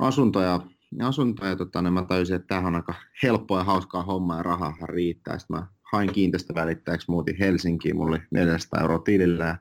asuntoja, 0.00 0.60
asuntoja 1.02 1.56
tota, 1.56 1.82
niin 1.82 1.92
mä 1.92 2.04
tajusin, 2.04 2.36
että 2.36 2.48
tämähän 2.48 2.66
on 2.66 2.74
aika 2.74 2.94
helppoa 3.22 3.58
ja 3.58 3.64
hauskaa 3.64 4.02
hommaa 4.02 4.36
ja 4.36 4.42
rahaa 4.42 4.76
riittää. 4.86 5.38
Sitten 5.38 5.56
mä 5.56 5.66
hain 5.92 6.12
kiinteistövälittäjäksi, 6.12 7.10
muutin 7.10 7.36
Helsinkiin, 7.38 7.96
mulla 7.96 8.10
oli 8.10 8.22
400 8.30 8.80
euroa 8.80 8.98
tilillä 8.98 9.44
ja 9.44 9.56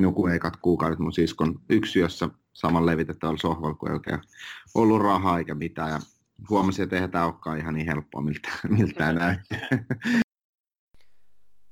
nukuin 0.00 0.34
ekat 0.34 0.56
kuukaudet 0.56 0.98
mun 0.98 1.12
siskon 1.12 1.60
yksiössä 1.68 2.28
saman 2.56 2.86
levitettävällä 2.86 3.38
sohvalla, 3.38 3.74
kun 3.74 3.88
ei 3.88 3.94
oikein 3.94 4.20
ollut 4.74 5.02
rahaa 5.02 5.38
eikä 5.38 5.54
mitään. 5.54 5.90
Ja 5.90 5.98
huomasin, 6.50 6.82
että 6.82 6.96
eihän 6.96 7.10
tämä 7.10 7.24
olekaan 7.24 7.58
ihan 7.58 7.74
niin 7.74 7.86
helppoa, 7.86 8.22
miltä, 8.22 8.48
miltä 8.78 9.12
näytti. 9.12 9.54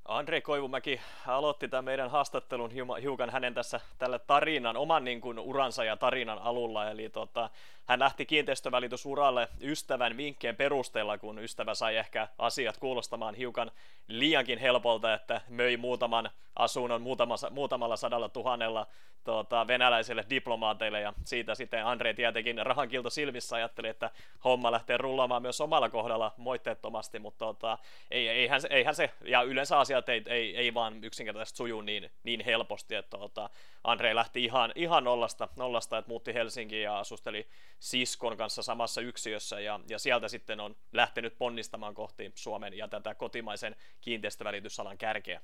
Andre 0.05 0.41
Koivumäki 0.41 1.01
aloitti 1.27 1.69
tämän 1.69 1.85
meidän 1.85 2.11
haastattelun 2.11 2.71
hiukan 3.03 3.31
hänen 3.31 3.55
tässä 3.55 3.81
tällä 3.99 4.19
tarinan, 4.19 4.77
oman 4.77 5.05
niin 5.05 5.21
kuin, 5.21 5.39
uransa 5.39 5.85
ja 5.85 5.97
tarinan 5.97 6.39
alulla. 6.39 6.91
Eli 6.91 7.09
tota, 7.09 7.51
hän 7.85 7.99
lähti 7.99 8.27
kiinteistövälitysuralle 8.27 9.49
ystävän 9.61 10.17
vinkkien 10.17 10.57
perusteella, 10.57 11.19
kun 11.19 11.39
ystävä 11.39 11.75
sai 11.75 11.97
ehkä 11.97 12.29
asiat 12.39 12.77
kuulostamaan 12.77 13.35
hiukan 13.35 13.71
liiankin 14.09 14.59
helpolta, 14.59 15.15
että 15.15 15.41
möi 15.49 15.77
muutaman 15.77 16.31
asunnon 16.57 17.03
muutamassa, 17.03 17.51
muutamalla 17.51 17.97
sadalla 17.97 18.29
tuhannella 18.29 18.87
tota, 19.25 19.67
venäläisille 19.67 20.25
diplomaateille, 20.31 21.01
ja 21.01 21.13
siitä 21.25 21.55
sitten 21.55 21.87
Andre 21.87 22.15
tietenkin 22.15 22.67
rahankilto 22.67 23.11
silmissä 23.11 23.57
ajatteli, 23.57 23.89
että 23.89 24.11
homma 24.45 24.73
lähtee 24.73 24.97
rullaamaan 24.97 25.43
myös 25.43 25.61
omalla 25.61 25.89
kohdalla 25.89 26.35
moitteettomasti, 26.37 27.19
mutta 27.19 27.45
tota, 27.45 27.79
ei, 28.11 28.29
eihän, 28.29 28.61
eihän 28.71 28.95
se, 28.95 29.11
ja 29.25 29.43
yleensä 29.43 29.79
asiat 29.79 30.09
ei, 30.09 30.23
ei, 30.27 30.57
ei 30.57 30.75
vaan 30.75 31.05
yksinkertaisesti 31.05 31.57
suju 31.57 31.81
niin, 31.81 32.11
niin 32.23 32.45
helposti, 32.45 32.95
että 32.95 33.19
tota, 33.19 33.51
Andre 33.85 34.15
lähti 34.15 34.45
ihan, 34.45 34.73
ihan 34.75 35.05
nollasta, 35.05 35.49
nollasta, 35.57 35.99
että 35.99 36.09
muutti 36.09 36.35
Helsinkiin 36.35 36.83
ja 36.83 36.99
asusteli 36.99 37.49
siskon 37.79 38.37
kanssa 38.37 38.63
samassa 38.63 39.01
yksiössä 39.01 39.61
ja, 39.61 39.81
ja 39.89 39.99
sieltä 39.99 40.29
sitten 40.29 40.61
on 40.61 40.77
lähtenyt 40.93 41.39
ponnistamaan 41.39 41.95
kohti 41.95 42.33
Suomen 42.35 42.75
ja 42.75 42.89
tätä 42.89 43.15
kotimaisen 43.15 43.77
kiinteistövälitysalan 44.01 44.99
kärkeä. 44.99 45.41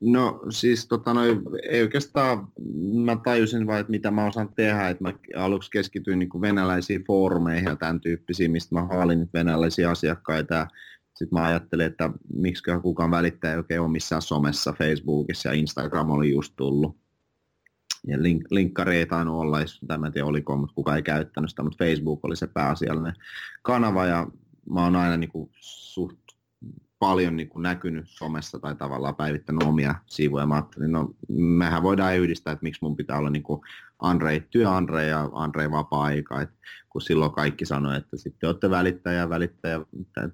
No 0.00 0.40
siis 0.50 0.88
tota 0.88 1.14
noi, 1.14 1.40
ei 1.70 1.82
oikeastaan, 1.82 2.48
mä 3.04 3.16
tajusin 3.24 3.66
vain, 3.66 3.80
että 3.80 3.90
mitä 3.90 4.10
mä 4.10 4.26
osaan 4.26 4.54
tehdä, 4.54 4.88
että 4.88 5.04
mä 5.04 5.12
aluksi 5.36 5.70
keskityin 5.70 6.18
niin 6.18 6.40
venäläisiin 6.40 7.04
foorumeihin 7.04 7.68
ja 7.68 7.76
tämän 7.76 8.00
tyyppisiin, 8.00 8.50
mistä 8.50 8.74
mä 8.74 8.84
haalin 8.86 9.30
venäläisiä 9.34 9.90
asiakkaita. 9.90 10.54
Ja 10.54 10.66
sitten 11.14 11.38
mä 11.38 11.46
ajattelin, 11.46 11.86
että 11.86 12.10
miksi 12.34 12.62
kukaan 12.82 13.10
välittäjä 13.10 13.52
ei 13.52 13.58
oikein 13.58 13.80
ole 13.80 13.90
missään 13.90 14.22
somessa, 14.22 14.72
Facebookissa 14.72 15.48
ja 15.48 15.54
Instagram 15.54 16.10
oli 16.10 16.30
just 16.30 16.52
tullut. 16.56 16.96
Ja 18.06 18.22
link, 18.22 18.44
linkkari 18.50 18.96
ei 18.96 19.06
tainnut 19.06 19.40
olla, 19.40 19.60
jos 19.60 19.80
tämä 19.86 20.06
en 20.06 20.12
tiedä 20.12 20.26
oliko, 20.26 20.56
mutta 20.56 20.74
kukaan 20.74 20.96
ei 20.96 21.02
käyttänyt 21.02 21.50
sitä, 21.50 21.62
mutta 21.62 21.84
Facebook 21.84 22.24
oli 22.24 22.36
se 22.36 22.46
pääasiallinen 22.46 23.14
kanava. 23.62 24.06
Ja 24.06 24.26
mä 24.70 24.84
oon 24.84 24.96
aina 24.96 25.16
niin 25.16 25.30
kuin 25.30 25.50
suht 25.60 26.27
paljon 26.98 27.36
niin 27.36 27.48
kuin 27.48 27.62
näkynyt 27.62 28.04
somessa 28.08 28.58
tai 28.58 28.74
tavallaan 28.74 29.16
päivittänyt 29.16 29.62
omia 29.62 29.94
sivuja. 30.06 30.46
Mä 30.46 30.54
ajattelin, 30.54 30.92
no 30.92 31.10
mehän 31.28 31.82
voidaan 31.82 32.16
yhdistää, 32.16 32.52
että 32.52 32.62
miksi 32.62 32.84
mun 32.84 32.96
pitää 32.96 33.18
olla 33.18 33.30
niin 33.30 33.42
kuin 33.42 33.60
Andrei, 33.98 34.40
työ 34.40 34.70
Andrei 34.70 35.08
ja 35.10 35.30
Andrei 35.32 35.70
vapaa-aika, 35.70 36.40
että 36.40 36.54
kun 36.88 37.02
silloin 37.02 37.32
kaikki 37.32 37.66
sanoi, 37.66 37.96
että 37.96 38.16
sitten 38.16 38.40
te 38.40 38.46
olette 38.46 38.70
välittäjä, 38.70 39.28
välittäjä, 39.28 39.80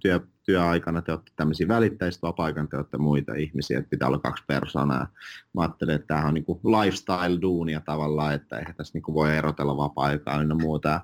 työ, 0.00 0.20
työaikana 0.42 1.02
te 1.02 1.12
olette 1.12 1.32
tämmöisiä 1.36 1.68
välittäjistä, 1.68 2.26
vapaa-aikana 2.26 2.68
te 2.68 2.76
olette 2.76 2.98
muita 2.98 3.34
ihmisiä, 3.34 3.78
että 3.78 3.90
pitää 3.90 4.08
olla 4.08 4.18
kaksi 4.18 4.44
persoonaa. 4.46 5.06
Mä 5.54 5.62
ajattelin, 5.62 5.94
että 5.94 6.06
tämähän 6.06 6.28
on 6.28 6.34
niin 6.34 6.44
lifestyle-duunia 6.64 7.80
tavallaan, 7.80 8.34
että 8.34 8.58
eihän 8.58 8.74
tässä 8.74 8.98
niin 8.98 9.14
voi 9.14 9.36
erotella 9.36 9.76
vapaa-aikaa 9.76 10.42
ja 10.42 10.54
muuta. 10.54 11.00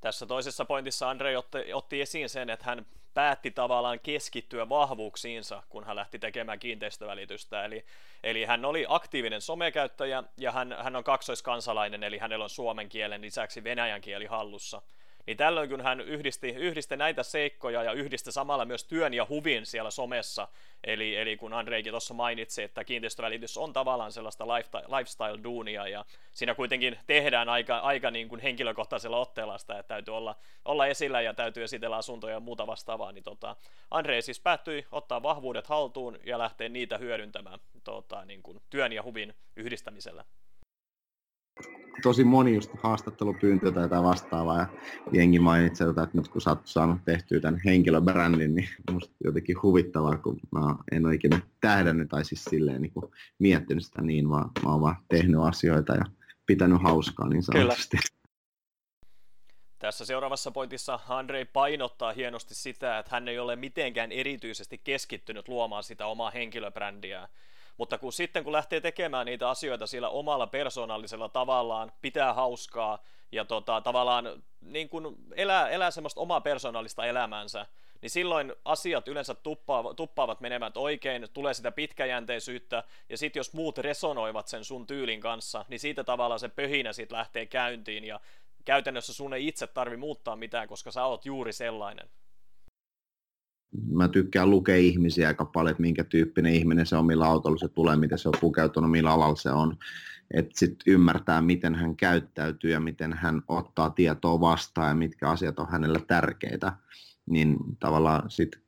Tässä 0.00 0.26
toisessa 0.26 0.64
pointissa 0.64 1.10
Andre 1.10 1.38
otti, 1.38 1.72
otti 1.72 2.00
esiin 2.00 2.28
sen, 2.28 2.50
että 2.50 2.66
hän 2.66 2.86
päätti 3.14 3.50
tavallaan 3.50 4.00
keskittyä 4.00 4.68
vahvuuksiinsa, 4.68 5.62
kun 5.68 5.84
hän 5.84 5.96
lähti 5.96 6.18
tekemään 6.18 6.58
kiinteistövälitystä. 6.58 7.64
Eli, 7.64 7.84
eli 8.22 8.44
hän 8.44 8.64
oli 8.64 8.86
aktiivinen 8.88 9.40
somekäyttäjä 9.40 10.22
ja 10.36 10.52
hän, 10.52 10.76
hän 10.82 10.96
on 10.96 11.04
kaksoiskansalainen, 11.04 12.04
eli 12.04 12.18
hänellä 12.18 12.42
on 12.42 12.50
suomen 12.50 12.88
kielen 12.88 13.20
lisäksi 13.20 13.64
venäjän 13.64 14.00
kieli 14.00 14.26
hallussa. 14.26 14.82
Niin 15.26 15.36
tällöin 15.36 15.70
kun 15.70 15.80
hän 15.80 16.00
yhdisti, 16.00 16.48
yhdisti 16.48 16.96
näitä 16.96 17.22
seikkoja 17.22 17.82
ja 17.82 17.92
yhdisti 17.92 18.32
samalla 18.32 18.64
myös 18.64 18.84
työn 18.84 19.14
ja 19.14 19.26
huvin 19.28 19.66
siellä 19.66 19.90
somessa, 19.90 20.48
eli, 20.84 21.16
eli 21.16 21.36
kun 21.36 21.52
Andreikin 21.52 21.92
tuossa 21.92 22.14
mainitsi, 22.14 22.62
että 22.62 22.84
kiinteistövälitys 22.84 23.58
on 23.58 23.72
tavallaan 23.72 24.12
sellaista 24.12 24.44
lifestyle-duunia 24.88 25.88
ja 25.88 26.04
siinä 26.32 26.54
kuitenkin 26.54 26.98
tehdään 27.06 27.48
aika, 27.48 27.78
aika 27.78 28.10
niin 28.10 28.28
kuin 28.28 28.40
henkilökohtaisella 28.40 29.18
otteella 29.18 29.58
sitä, 29.58 29.78
että 29.78 29.94
täytyy 29.94 30.16
olla, 30.16 30.36
olla 30.64 30.86
esillä 30.86 31.20
ja 31.20 31.34
täytyy 31.34 31.64
esitellä 31.64 31.96
asuntoja 31.96 32.34
ja 32.34 32.40
muuta 32.40 32.66
vastaavaa, 32.66 33.12
niin 33.12 33.24
tota, 33.24 33.56
Andre 33.90 34.22
siis 34.22 34.40
päättyi 34.40 34.86
ottaa 34.92 35.22
vahvuudet 35.22 35.66
haltuun 35.66 36.18
ja 36.24 36.38
lähteä 36.38 36.68
niitä 36.68 36.98
hyödyntämään 36.98 37.58
tota, 37.84 38.24
niin 38.24 38.42
kuin 38.42 38.62
työn 38.70 38.92
ja 38.92 39.02
huvin 39.02 39.34
yhdistämisellä 39.56 40.24
tosi 42.02 42.24
moni 42.24 42.54
just 42.54 42.70
haastattelupyyntö 42.82 43.72
tai 43.72 43.82
jotain 43.82 44.04
vastaavaa 44.04 44.58
ja 44.58 44.66
jengi 45.12 45.38
mainitsee, 45.38 45.88
että 45.88 46.08
nyt 46.12 46.28
kun 46.28 46.40
sä 46.40 46.50
oot 46.50 46.60
saanut 46.64 47.04
tehtyä 47.04 47.40
tämän 47.40 47.60
henkilöbrändin, 47.64 48.54
niin 48.54 48.68
musta 48.90 49.14
jotenkin 49.24 49.62
huvittavaa, 49.62 50.16
kun 50.16 50.40
mä 50.52 50.76
en 50.92 51.06
ole 51.06 51.14
ikinä 51.14 51.40
tähdännyt 51.60 52.08
tai 52.08 52.24
siis 52.24 52.44
silleen 52.44 52.82
niin 52.82 52.92
kuin 52.92 53.12
miettinyt 53.38 53.84
sitä 53.84 54.02
niin, 54.02 54.28
vaan 54.28 54.50
mä 54.64 54.72
oon 54.72 54.80
vaan 54.80 54.96
tehnyt 55.08 55.40
asioita 55.40 55.94
ja 55.94 56.04
pitänyt 56.46 56.82
hauskaa 56.82 57.28
niin 57.28 57.42
sanotusti. 57.42 57.96
Kyllä. 57.96 58.20
Tässä 59.78 60.04
seuraavassa 60.04 60.50
pointissa 60.50 61.00
Andrei 61.08 61.44
painottaa 61.44 62.12
hienosti 62.12 62.54
sitä, 62.54 62.98
että 62.98 63.10
hän 63.10 63.28
ei 63.28 63.38
ole 63.38 63.56
mitenkään 63.56 64.12
erityisesti 64.12 64.80
keskittynyt 64.84 65.48
luomaan 65.48 65.82
sitä 65.82 66.06
omaa 66.06 66.30
henkilöbrändiä. 66.30 67.28
Mutta 67.76 67.98
kun 67.98 68.12
sitten 68.12 68.44
kun 68.44 68.52
lähtee 68.52 68.80
tekemään 68.80 69.26
niitä 69.26 69.50
asioita 69.50 69.86
sillä 69.86 70.08
omalla 70.08 70.46
persoonallisella 70.46 71.28
tavallaan, 71.28 71.92
pitää 72.02 72.34
hauskaa 72.34 72.98
ja 73.32 73.44
tota, 73.44 73.80
tavallaan 73.80 74.42
niin 74.60 74.88
kuin 74.88 75.16
elää, 75.32 75.68
elää 75.68 75.90
semmoista 75.90 76.20
omaa 76.20 76.40
persoonallista 76.40 77.06
elämänsä, 77.06 77.66
niin 78.02 78.10
silloin 78.10 78.52
asiat 78.64 79.08
yleensä 79.08 79.34
tuppaavat, 79.34 79.96
tuppaavat 79.96 80.40
menemään 80.40 80.72
oikein, 80.74 81.28
tulee 81.32 81.54
sitä 81.54 81.72
pitkäjänteisyyttä, 81.72 82.84
ja 83.08 83.18
sitten 83.18 83.40
jos 83.40 83.52
muut 83.52 83.78
resonoivat 83.78 84.48
sen 84.48 84.64
sun 84.64 84.86
tyylin 84.86 85.20
kanssa, 85.20 85.64
niin 85.68 85.80
siitä 85.80 86.04
tavallaan 86.04 86.40
se 86.40 86.48
pöhinä 86.48 86.92
sitten 86.92 87.18
lähtee 87.18 87.46
käyntiin, 87.46 88.04
ja 88.04 88.20
käytännössä 88.64 89.12
sun 89.12 89.34
ei 89.34 89.46
itse 89.46 89.66
tarvi 89.66 89.96
muuttaa 89.96 90.36
mitään, 90.36 90.68
koska 90.68 90.90
sä 90.90 91.04
oot 91.04 91.26
juuri 91.26 91.52
sellainen 91.52 92.10
mä 93.92 94.08
tykkään 94.08 94.50
lukea 94.50 94.76
ihmisiä 94.76 95.28
aika 95.28 95.44
paljon, 95.44 95.70
että 95.70 95.80
minkä 95.80 96.04
tyyppinen 96.04 96.54
ihminen 96.54 96.86
se 96.86 96.96
on, 96.96 97.06
millä 97.06 97.26
autolla 97.26 97.58
se 97.58 97.68
tulee, 97.68 97.96
miten 97.96 98.18
se 98.18 98.28
on 98.28 98.34
pukeutunut, 98.40 98.90
millä 98.90 99.10
alalla 99.10 99.36
se 99.36 99.50
on. 99.50 99.76
Että 100.34 100.52
sitten 100.54 100.92
ymmärtää, 100.92 101.42
miten 101.42 101.74
hän 101.74 101.96
käyttäytyy 101.96 102.70
ja 102.70 102.80
miten 102.80 103.12
hän 103.12 103.42
ottaa 103.48 103.90
tietoa 103.90 104.40
vastaan 104.40 104.88
ja 104.88 104.94
mitkä 104.94 105.30
asiat 105.30 105.58
on 105.58 105.70
hänelle 105.70 106.00
tärkeitä. 106.08 106.72
Niin 107.26 107.56
tavallaan 107.80 108.30
sitten 108.30 108.62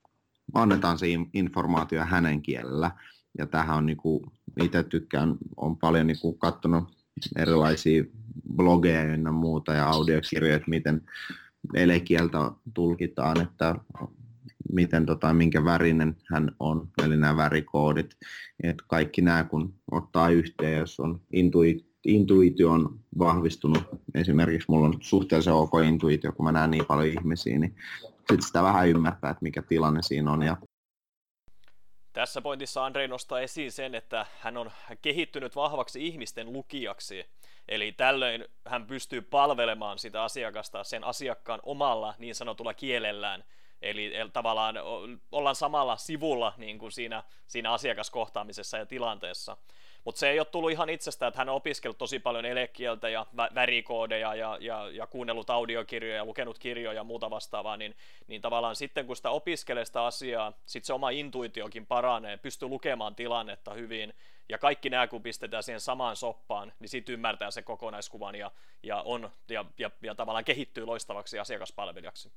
annetaan 0.55 0.99
se 0.99 1.07
informaatio 1.35 2.05
hänen 2.05 2.43
kielellä. 2.43 2.91
Ja 3.39 3.47
tähän 3.47 3.77
on 3.77 3.87
niinku, 3.87 4.33
itse 4.63 4.83
tykkään, 4.83 5.37
on 5.57 5.77
paljon 5.79 6.07
niinku 6.07 6.33
katsonut 6.33 6.85
erilaisia 7.37 8.05
blogeja 8.57 9.05
ja 9.05 9.33
muuta 9.33 9.73
ja 9.73 9.89
audiokirjoja, 9.89 10.57
että 10.57 10.71
miten 10.71 11.03
elekieltä 11.75 12.39
tulkitaan, 12.75 13.41
että 13.41 13.75
miten 14.73 15.07
tota, 15.07 15.35
minkä 15.35 15.65
värinen 15.65 16.17
hän 16.31 16.51
on, 16.61 16.89
eli 17.05 17.17
nämä 17.17 17.37
värikoodit. 17.37 18.17
Et 18.63 18.77
kaikki 18.87 19.23
nämä 19.23 19.45
kun 19.45 19.75
ottaa 19.91 20.29
yhteen, 20.29 20.79
jos 20.79 21.01
on 21.01 21.21
intui, 21.33 21.85
intuitio 22.05 22.71
on 22.71 23.01
vahvistunut. 23.19 23.83
Esimerkiksi 24.15 24.67
mulla 24.69 24.87
on 24.87 24.99
suhteellisen 25.01 25.53
ok 25.53 25.73
intuitio, 25.87 26.33
kun 26.33 26.45
mä 26.45 26.53
näen 26.53 26.71
niin 26.71 26.87
paljon 26.87 27.09
ihmisiä, 27.09 27.59
niin 27.59 27.77
sitten 28.19 28.43
sitä 28.43 28.63
vähän 28.63 28.89
ymmärtää, 28.89 29.31
että 29.31 29.43
mikä 29.43 29.63
tilanne 29.63 30.03
siinä 30.03 30.33
on 30.33 30.43
ja 30.43 30.57
tässä 32.13 32.43
pointissa 32.43 32.85
Andrei 32.85 33.09
nostaa 33.09 33.41
esiin 33.41 33.73
sen, 33.73 33.95
että 33.95 34.27
hän 34.41 34.57
on 34.57 34.71
kehittynyt 35.03 35.57
vahvaksi 35.57 36.07
ihmisten 36.07 36.53
lukijaksi, 36.53 37.25
eli 37.69 37.93
tällöin 37.93 38.45
hän 38.67 38.87
pystyy 38.87 39.21
palvelemaan 39.21 39.99
sitä 39.99 40.23
asiakasta 40.23 40.85
sen 40.85 41.05
asiakkaan 41.05 41.61
omalla 41.63 42.15
niin 42.19 42.35
sanotulla 42.35 42.75
kielellään, 42.75 43.45
eli 43.83 44.13
tavallaan 44.33 44.75
ollaan 45.33 45.57
samalla 45.57 45.97
sivulla 45.97 46.55
niin 46.57 46.79
kuin 46.79 46.93
siinä, 46.93 47.23
siinä 47.47 47.73
asiakaskohtaamisessa 47.73 48.79
ja 48.79 48.87
tilanteessa. 48.87 49.57
Mutta 50.05 50.19
se 50.19 50.31
ei 50.31 50.41
ole 50.41 50.47
tullut 50.47 50.71
ihan 50.71 50.91
itsestään, 50.91 51.29
että 51.29 51.39
hän 51.39 51.49
on 51.49 51.55
opiskellut 51.55 51.99
tosi 51.99 52.19
paljon 52.19 52.45
elekieltä 52.45 53.09
ja 53.09 53.27
vä- 53.37 53.55
värikoodeja 53.55 54.35
ja, 54.35 54.59
ja, 54.61 54.91
ja 54.91 55.07
kuunnellut 55.07 55.51
audiokirjoja 55.51 56.17
ja 56.17 56.25
lukenut 56.25 56.59
kirjoja 56.59 56.97
ja 56.97 57.05
muuta 57.05 57.31
vastaavaa, 57.31 57.77
niin, 57.77 57.97
niin 58.27 58.41
tavallaan 58.43 58.77
sitten 58.77 59.07
kun 59.07 59.17
sitä 59.17 59.31
opiskelee 59.31 59.85
sitä 59.85 60.05
asiaa, 60.05 60.53
sitten 60.67 60.87
se 60.87 60.93
oma 60.93 61.11
intuitiokin 61.11 61.87
paranee, 61.87 62.37
pystyy 62.37 62.69
lukemaan 62.69 63.15
tilannetta 63.15 63.75
hyvin 63.75 64.15
ja 64.49 64.59
kaikki 64.59 64.91
nämä 64.91 65.07
kun 65.07 65.23
pistetään 65.23 65.63
siihen 65.63 65.81
samaan 65.81 66.17
soppaan, 66.17 66.73
niin 66.79 66.89
sitten 66.89 67.13
ymmärtää 67.13 67.51
sen 67.51 67.65
kokonaiskuvan 67.65 68.35
ja, 68.35 68.51
ja, 68.83 69.03
on, 69.03 69.31
ja, 69.49 69.65
ja, 69.79 69.91
ja 70.03 70.15
tavallaan 70.15 70.45
kehittyy 70.45 70.87
loistavaksi 70.87 71.39
asiakaspalvelijaksi 71.39 72.33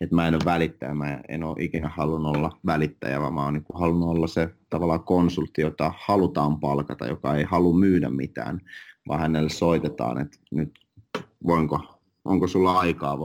että 0.00 0.14
mä 0.16 0.28
en 0.28 0.34
ole 0.34 0.42
välittäjä, 0.44 0.94
mä 0.94 1.20
en 1.28 1.44
ole 1.44 1.56
ikinä 1.58 1.88
halunnut 1.88 2.36
olla 2.36 2.58
välittäjä, 2.66 3.20
vaan 3.20 3.34
mä 3.34 3.44
oon 3.44 3.54
niin 3.54 3.64
halunnut 3.74 4.08
olla 4.08 4.26
se 4.26 4.54
tavallaan 4.70 5.04
konsultti, 5.04 5.60
jota 5.60 5.92
halutaan 5.98 6.60
palkata, 6.60 7.06
joka 7.06 7.34
ei 7.34 7.44
halua 7.44 7.78
myydä 7.78 8.10
mitään, 8.10 8.60
vaan 9.08 9.20
hänelle 9.20 9.50
soitetaan, 9.50 10.20
että 10.20 10.38
nyt 10.50 10.72
voinko, 11.46 12.00
onko 12.24 12.46
sulla 12.46 12.78
aikaa, 12.78 13.18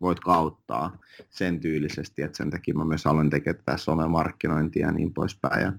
voit 0.00 0.20
kauttaa 0.20 0.98
sen 1.30 1.60
tyylisesti, 1.60 2.22
että 2.22 2.36
sen 2.36 2.50
takia 2.50 2.74
mä 2.74 2.84
myös 2.84 3.04
haluan 3.04 3.30
tekemään 3.30 3.78
somemarkkinointia 3.78 4.86
ja 4.86 4.92
niin 4.92 5.14
poispäin. 5.14 5.72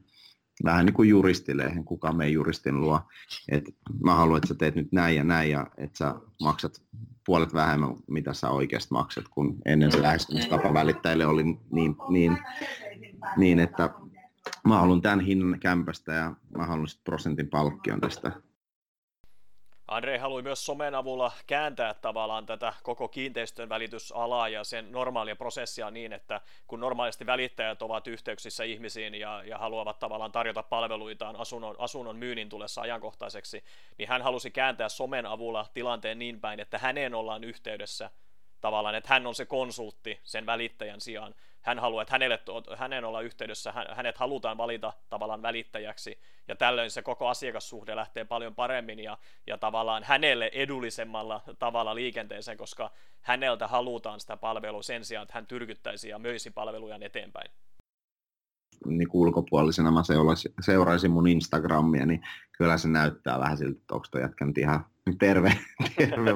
Vähän 0.63 0.85
niin 0.85 0.93
kuin 0.93 1.09
juristille, 1.09 1.63
eihän 1.63 1.83
kukaan 1.83 2.15
meidän 2.15 2.33
juristin 2.33 2.81
luo, 2.81 3.01
että 3.49 3.71
mä 4.03 4.15
haluan, 4.15 4.37
että 4.37 4.47
sä 4.47 4.55
teet 4.55 4.75
nyt 4.75 4.91
näin 4.91 5.15
ja 5.15 5.23
näin 5.23 5.51
ja 5.51 5.67
että 5.77 5.97
sä 5.97 6.15
maksat 6.41 6.81
puolet 7.25 7.53
vähemmän, 7.53 7.95
mitä 8.07 8.33
sä 8.33 8.49
oikeasti 8.49 8.87
maksat, 8.91 9.27
kun 9.27 9.57
ennen 9.65 9.91
se 9.91 10.01
lähestymistapa 10.01 10.73
välittäjille 10.73 11.25
oli 11.25 11.43
niin, 11.43 11.95
niin, 12.09 12.37
niin, 13.37 13.59
että 13.59 13.89
mä 14.67 14.79
haluan 14.79 15.01
tämän 15.01 15.19
hinnan 15.19 15.59
kämpästä 15.59 16.13
ja 16.13 16.35
mä 16.57 16.65
haluan 16.65 16.87
prosentin 17.03 17.49
palkkion 17.49 18.01
tästä 18.01 18.31
Andre 19.87 20.17
halui 20.17 20.41
myös 20.41 20.65
somen 20.65 20.95
avulla 20.95 21.31
kääntää 21.47 21.93
tavallaan 21.93 22.45
tätä 22.45 22.73
koko 22.83 23.07
kiinteistön 23.07 23.69
välitysalaa 23.69 24.49
ja 24.49 24.63
sen 24.63 24.91
normaalia 24.91 25.35
prosessia 25.35 25.91
niin, 25.91 26.13
että 26.13 26.41
kun 26.67 26.79
normaalisti 26.79 27.25
välittäjät 27.25 27.81
ovat 27.81 28.07
yhteyksissä 28.07 28.63
ihmisiin 28.63 29.15
ja, 29.15 29.43
ja 29.43 29.57
haluavat 29.57 29.99
tavallaan 29.99 30.31
tarjota 30.31 30.63
palveluitaan 30.63 31.35
asunnon, 31.35 31.75
asunnon 31.79 32.17
myynnin 32.17 32.49
tulessa 32.49 32.81
ajankohtaiseksi, 32.81 33.63
niin 33.97 34.09
hän 34.09 34.21
halusi 34.21 34.51
kääntää 34.51 34.89
somen 34.89 35.25
avulla 35.25 35.65
tilanteen 35.73 36.19
niin 36.19 36.41
päin, 36.41 36.59
että 36.59 36.77
häneen 36.77 37.15
ollaan 37.15 37.43
yhteydessä 37.43 38.09
tavallaan, 38.67 38.95
että 38.95 39.13
hän 39.13 39.27
on 39.27 39.35
se 39.35 39.45
konsultti 39.45 40.19
sen 40.23 40.45
välittäjän 40.45 41.01
sijaan. 41.01 41.35
Hän 41.61 41.79
haluaa, 41.79 42.01
että 42.01 42.11
hänelle, 42.11 42.39
hänen 42.77 43.05
olla 43.05 43.21
yhteydessä, 43.21 43.73
hänet 43.95 44.17
halutaan 44.17 44.57
valita 44.57 44.93
tavallaan 45.09 45.41
välittäjäksi, 45.41 46.19
ja 46.47 46.55
tällöin 46.55 46.91
se 46.91 47.01
koko 47.01 47.27
asiakassuhde 47.27 47.95
lähtee 47.95 48.25
paljon 48.25 48.55
paremmin 48.55 48.99
ja, 48.99 49.17
ja 49.47 49.57
tavallaan 49.57 50.03
hänelle 50.03 50.49
edullisemmalla 50.53 51.41
tavalla 51.59 51.95
liikenteeseen, 51.95 52.57
koska 52.57 52.91
häneltä 53.21 53.67
halutaan 53.67 54.19
sitä 54.19 54.37
palvelua 54.37 54.83
sen 54.83 55.05
sijaan, 55.05 55.23
että 55.23 55.33
hän 55.33 55.47
tyrkyttäisi 55.47 56.09
ja 56.09 56.19
möisi 56.19 56.51
palveluja 56.51 56.97
eteenpäin 57.01 57.51
niin 58.85 59.07
ulkopuolisena 59.13 59.91
mä 59.91 60.01
seuraisin, 60.61 61.11
mun 61.11 61.27
Instagramia, 61.27 62.05
niin 62.05 62.21
kyllä 62.57 62.77
se 62.77 62.87
näyttää 62.87 63.39
vähän 63.39 63.57
siltä, 63.57 63.77
että 63.81 63.93
onko 63.95 64.07
toi 64.11 64.21
ihan 64.57 64.85
terve, 65.17 65.53
terve 65.97 66.31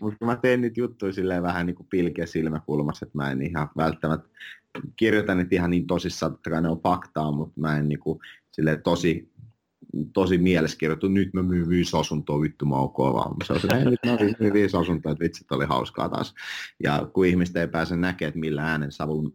Mutta 0.00 0.24
mä 0.24 0.36
teen 0.36 0.60
niitä 0.60 0.80
juttuja 0.80 1.12
silleen 1.12 1.42
vähän 1.42 1.66
niin 1.66 1.76
kuin 1.76 1.86
pilkeä 1.90 2.26
silmäkulmassa, 2.26 3.06
että 3.06 3.18
mä 3.18 3.30
en 3.30 3.42
ihan 3.42 3.68
välttämättä 3.76 4.28
kirjoita 4.96 5.34
niitä 5.34 5.54
ihan 5.54 5.70
niin 5.70 5.86
tosissaan, 5.86 6.34
että 6.34 6.60
ne 6.60 6.68
on 6.68 6.82
faktaa, 6.82 7.32
mutta 7.32 7.60
mä 7.60 7.76
en 7.76 7.88
niin 7.88 7.98
kuin, 7.98 8.18
silleen 8.52 8.82
tosi 8.82 9.30
tosi 10.12 10.38
mieleskirjoitu, 10.38 11.08
nyt 11.08 11.34
mä 11.34 11.42
myyn 11.42 11.68
viisi 11.68 11.96
asuntoa, 11.96 12.40
vittu 12.40 12.66
mä 12.66 12.76
oon 12.76 12.90
kova. 12.92 13.34
Se 13.44 13.52
on 13.52 13.60
se, 13.60 13.84
nyt 13.84 14.00
mä 14.06 14.16
myyn 14.40 14.52
viisi 14.52 14.76
asuntoa, 14.82 15.12
että 15.12 15.24
vitsit 15.24 15.52
oli 15.52 15.64
hauskaa 15.64 16.08
taas. 16.08 16.34
Ja 16.82 17.08
kun 17.12 17.26
ihmiset 17.26 17.56
ei 17.56 17.68
pääse 17.68 17.96
näkemään, 17.96 18.28
että 18.28 18.40
millä 18.40 18.62
äänen 18.62 18.90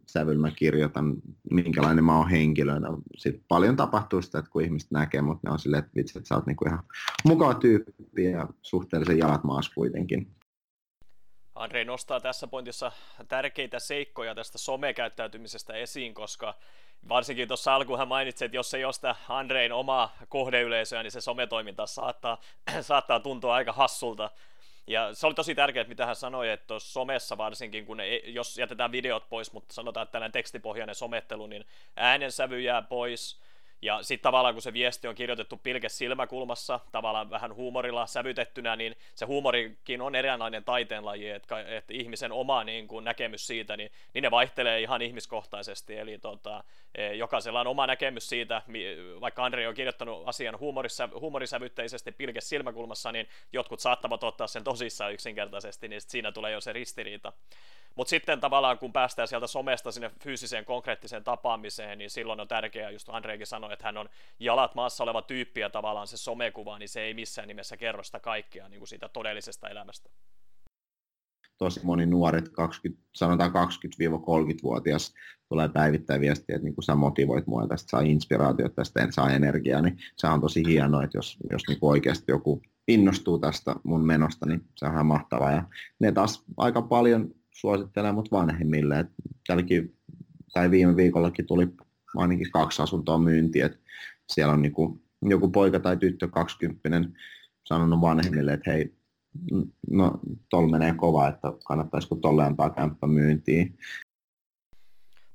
sävyllä 0.06 0.40
mä 0.40 0.50
kirjoitan, 0.50 1.14
minkälainen 1.50 2.04
mä 2.04 2.18
oon 2.18 2.30
henkilönä. 2.30 2.88
Sitten 3.16 3.44
paljon 3.48 3.76
tapahtuu 3.76 4.22
sitä, 4.22 4.38
että 4.38 4.50
kun 4.50 4.62
ihmiset 4.62 4.90
näkee, 4.90 5.22
mutta 5.22 5.48
ne 5.48 5.52
on 5.52 5.58
silleen, 5.58 5.82
että 5.82 5.96
vitsit, 5.96 6.26
sä 6.26 6.34
oot 6.34 6.46
niinku 6.46 6.64
ihan 6.66 6.82
mukava 7.24 7.54
tyyppi 7.54 8.24
ja 8.24 8.48
suhteellisen 8.62 9.18
jalat 9.18 9.44
maas 9.44 9.68
kuitenkin. 9.68 10.26
Andre 11.54 11.84
nostaa 11.84 12.20
tässä 12.20 12.46
pointissa 12.46 12.92
tärkeitä 13.28 13.78
seikkoja 13.78 14.34
tästä 14.34 14.58
somekäyttäytymisestä 14.58 15.74
esiin, 15.74 16.14
koska 16.14 16.54
varsinkin 17.08 17.48
tuossa 17.48 17.74
alkuun 17.74 17.98
hän 17.98 18.08
mainitsi, 18.08 18.44
että 18.44 18.56
jos 18.56 18.74
ei 18.74 18.84
ole 18.84 18.92
sitä 18.92 19.16
Andrein 19.28 19.72
omaa 19.72 20.16
kohdeyleisöä, 20.28 21.02
niin 21.02 21.10
se 21.10 21.20
sometoiminta 21.20 21.86
saattaa, 21.86 22.40
saattaa 22.80 23.20
tuntua 23.20 23.54
aika 23.54 23.72
hassulta. 23.72 24.30
Ja 24.86 25.14
se 25.14 25.26
oli 25.26 25.34
tosi 25.34 25.54
tärkeää, 25.54 25.84
mitä 25.84 26.06
hän 26.06 26.16
sanoi, 26.16 26.50
että 26.50 26.66
tuossa 26.66 26.92
somessa 26.92 27.38
varsinkin, 27.38 27.86
kun 27.86 27.96
ne, 27.96 28.16
jos 28.16 28.58
jätetään 28.58 28.92
videot 28.92 29.28
pois, 29.28 29.52
mutta 29.52 29.74
sanotaan, 29.74 30.02
että 30.04 30.12
tällainen 30.12 30.32
tekstipohjainen 30.32 30.94
somettelu, 30.94 31.46
niin 31.46 31.64
äänensävy 31.96 32.60
jää 32.60 32.82
pois, 32.82 33.40
ja 33.82 34.02
sitten 34.02 34.22
tavallaan 34.22 34.54
kun 34.54 34.62
se 34.62 34.72
viesti 34.72 35.08
on 35.08 35.14
kirjoitettu 35.14 35.56
pilke 35.56 35.88
silmäkulmassa, 35.88 36.80
tavallaan 36.92 37.30
vähän 37.30 37.54
huumorilla 37.54 38.06
sävytettynä, 38.06 38.76
niin 38.76 38.96
se 39.14 39.24
huumorikin 39.24 40.00
on 40.00 40.14
eräänlainen 40.14 40.64
taiteenlaji, 40.64 41.30
että, 41.30 41.60
että 41.60 41.94
ihmisen 41.94 42.32
oma 42.32 42.64
niin 42.64 42.88
kuin, 42.88 43.04
näkemys 43.04 43.46
siitä, 43.46 43.76
niin, 43.76 43.90
niin 44.14 44.22
ne 44.22 44.30
vaihtelee 44.30 44.80
ihan 44.80 45.02
ihmiskohtaisesti. 45.02 45.98
Eli 45.98 46.18
tota, 46.18 46.64
e, 46.94 47.14
jokaisella 47.14 47.60
on 47.60 47.66
oma 47.66 47.86
näkemys 47.86 48.28
siitä, 48.28 48.62
vaikka 49.20 49.44
Andre 49.44 49.68
on 49.68 49.74
kirjoittanut 49.74 50.28
asian 50.28 50.58
huumorissa, 50.58 51.08
huumorisävytteisesti 51.20 52.12
pilke 52.12 52.40
silmäkulmassa, 52.40 53.12
niin 53.12 53.28
jotkut 53.52 53.80
saattavat 53.80 54.24
ottaa 54.24 54.46
sen 54.46 54.64
tosissaan 54.64 55.12
yksinkertaisesti, 55.12 55.88
niin 55.88 56.00
siinä 56.00 56.32
tulee 56.32 56.52
jo 56.52 56.60
se 56.60 56.72
ristiriita. 56.72 57.32
Mutta 57.94 58.10
sitten 58.10 58.40
tavallaan 58.40 58.78
kun 58.78 58.92
päästään 58.92 59.28
sieltä 59.28 59.46
somesta 59.46 59.92
sinne 59.92 60.10
fyysiseen 60.22 60.64
konkreettiseen 60.64 61.24
tapaamiseen, 61.24 61.98
niin 61.98 62.10
silloin 62.10 62.40
on 62.40 62.48
tärkeää, 62.48 62.90
just 62.90 63.08
Andreikin 63.08 63.46
sanoi, 63.46 63.72
että 63.72 63.84
hän 63.84 63.96
on 63.96 64.08
jalat 64.40 64.74
maassa 64.74 65.04
oleva 65.04 65.22
tyyppi 65.22 65.60
ja 65.60 65.70
tavallaan 65.70 66.06
se 66.06 66.16
somekuva, 66.16 66.78
niin 66.78 66.88
se 66.88 67.00
ei 67.00 67.14
missään 67.14 67.48
nimessä 67.48 67.76
kerro 67.76 68.02
sitä 68.02 68.20
kaikkea 68.20 68.68
niin 68.68 68.80
kuin 68.80 68.88
siitä 68.88 69.08
todellisesta 69.08 69.68
elämästä. 69.68 70.10
Tosi 71.58 71.80
moni 71.84 72.06
nuoret, 72.06 72.48
20, 72.48 73.02
sanotaan 73.14 73.50
20-30-vuotias, 73.50 75.14
tulee 75.48 75.68
päivittäin 75.68 76.20
viestiä, 76.20 76.56
että 76.56 76.64
niin 76.64 76.74
kuin 76.74 76.84
sä 76.84 76.94
motivoit 76.94 77.46
mua 77.46 77.66
tästä, 77.66 77.90
saa 77.90 78.00
inspiraatiota 78.00 78.74
tästä, 78.74 79.02
en 79.02 79.12
saa 79.12 79.32
energiaa, 79.32 79.82
niin 79.82 79.98
se 80.16 80.26
on 80.26 80.40
tosi 80.40 80.62
hienoa, 80.66 81.04
että 81.04 81.18
jos, 81.18 81.38
jos 81.50 81.62
niin 81.68 81.78
oikeasti 81.80 82.32
joku 82.32 82.62
innostuu 82.88 83.38
tästä 83.38 83.76
mun 83.84 84.06
menosta, 84.06 84.46
niin 84.46 84.64
se 84.76 84.86
on 84.86 84.92
ihan 84.92 85.06
mahtavaa. 85.06 85.52
Ja 85.52 85.62
ne 85.98 86.12
taas 86.12 86.44
aika 86.56 86.82
paljon 86.82 87.34
suosittelen 87.52 88.14
mut 88.14 88.32
vanhemmille. 88.32 88.98
Et 88.98 89.08
tälläkin, 89.46 89.96
tai 90.52 90.70
viime 90.70 90.96
viikollakin 90.96 91.46
tuli 91.46 91.68
ainakin 92.16 92.50
kaksi 92.50 92.82
asuntoa 92.82 93.18
myyntiä, 93.18 93.66
että 93.66 93.78
siellä 94.28 94.52
on 94.52 94.62
niinku, 94.62 95.02
joku 95.22 95.48
poika 95.48 95.80
tai 95.80 95.96
tyttö 95.96 96.28
20 96.28 97.00
sanonut 97.64 98.00
vanhemmille, 98.00 98.52
että 98.52 98.70
hei, 98.70 98.94
no 99.90 100.20
tuolla 100.50 100.70
menee 100.70 100.94
kova, 100.94 101.28
että 101.28 101.52
kannattaisiko 101.64 102.14
tolle 102.14 102.44
antaa 102.44 102.70
kämppä 102.70 103.06
myyntiin. 103.06 103.78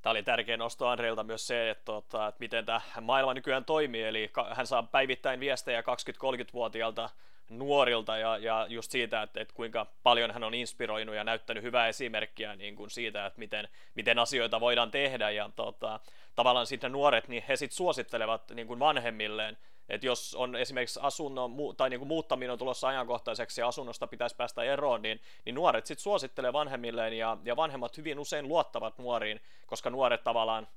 Tämä 0.01 0.11
oli 0.11 0.23
tärkeä 0.23 0.57
nosto 0.57 0.87
Andreilta 0.87 1.23
myös 1.23 1.47
se, 1.47 1.69
että, 1.69 1.85
tota, 1.85 2.27
että 2.27 2.39
miten 2.39 2.65
tämä 2.65 2.81
maailma 3.01 3.33
nykyään 3.33 3.65
toimii, 3.65 4.03
eli 4.03 4.31
hän 4.55 4.67
saa 4.67 4.83
päivittäin 4.83 5.39
viestejä 5.39 5.81
20-30-vuotiaalta 5.81 7.09
nuorilta 7.49 8.17
ja, 8.17 8.37
ja 8.37 8.65
just 8.69 8.91
siitä, 8.91 9.21
että, 9.21 9.41
että 9.41 9.53
kuinka 9.53 9.87
paljon 10.03 10.31
hän 10.31 10.43
on 10.43 10.53
inspiroinut 10.53 11.15
ja 11.15 11.23
näyttänyt 11.23 11.63
hyvää 11.63 11.87
esimerkkiä 11.87 12.55
niin 12.55 12.75
kuin 12.75 12.89
siitä, 12.89 13.25
että 13.25 13.39
miten, 13.39 13.67
miten 13.95 14.19
asioita 14.19 14.59
voidaan 14.59 14.91
tehdä. 14.91 15.29
Ja 15.29 15.49
tota, 15.55 15.99
tavallaan 16.35 16.67
sitten 16.67 16.91
nuoret, 16.91 17.27
niin 17.27 17.43
he 17.47 17.55
sitten 17.55 17.77
suosittelevat 17.77 18.51
niin 18.51 18.67
kuin 18.67 18.79
vanhemmilleen, 18.79 19.57
että 19.89 20.07
jos 20.07 20.35
on 20.35 20.55
esimerkiksi 20.55 20.99
asunnon 21.03 21.51
tai 21.77 21.89
niin 21.89 21.99
kuin 21.99 22.07
muuttaminen 22.07 22.51
on 22.51 22.57
tulossa 22.57 22.87
ajankohtaiseksi 22.87 23.61
ja 23.61 23.67
asunnosta 23.67 24.07
pitäisi 24.07 24.35
päästä 24.35 24.63
eroon, 24.63 25.01
niin, 25.01 25.21
niin 25.45 25.55
nuoret 25.55 25.85
sitten 25.85 26.03
suosittelee 26.03 26.53
vanhemmilleen 26.53 27.17
ja, 27.17 27.37
ja 27.43 27.55
vanhemmat 27.55 27.97
hyvin 27.97 28.19
usein 28.19 28.47
luottavat 28.47 28.97
nuoriin, 28.97 29.41
koska 29.67 29.89
nuoret 29.89 30.23
tavallaan 30.23 30.67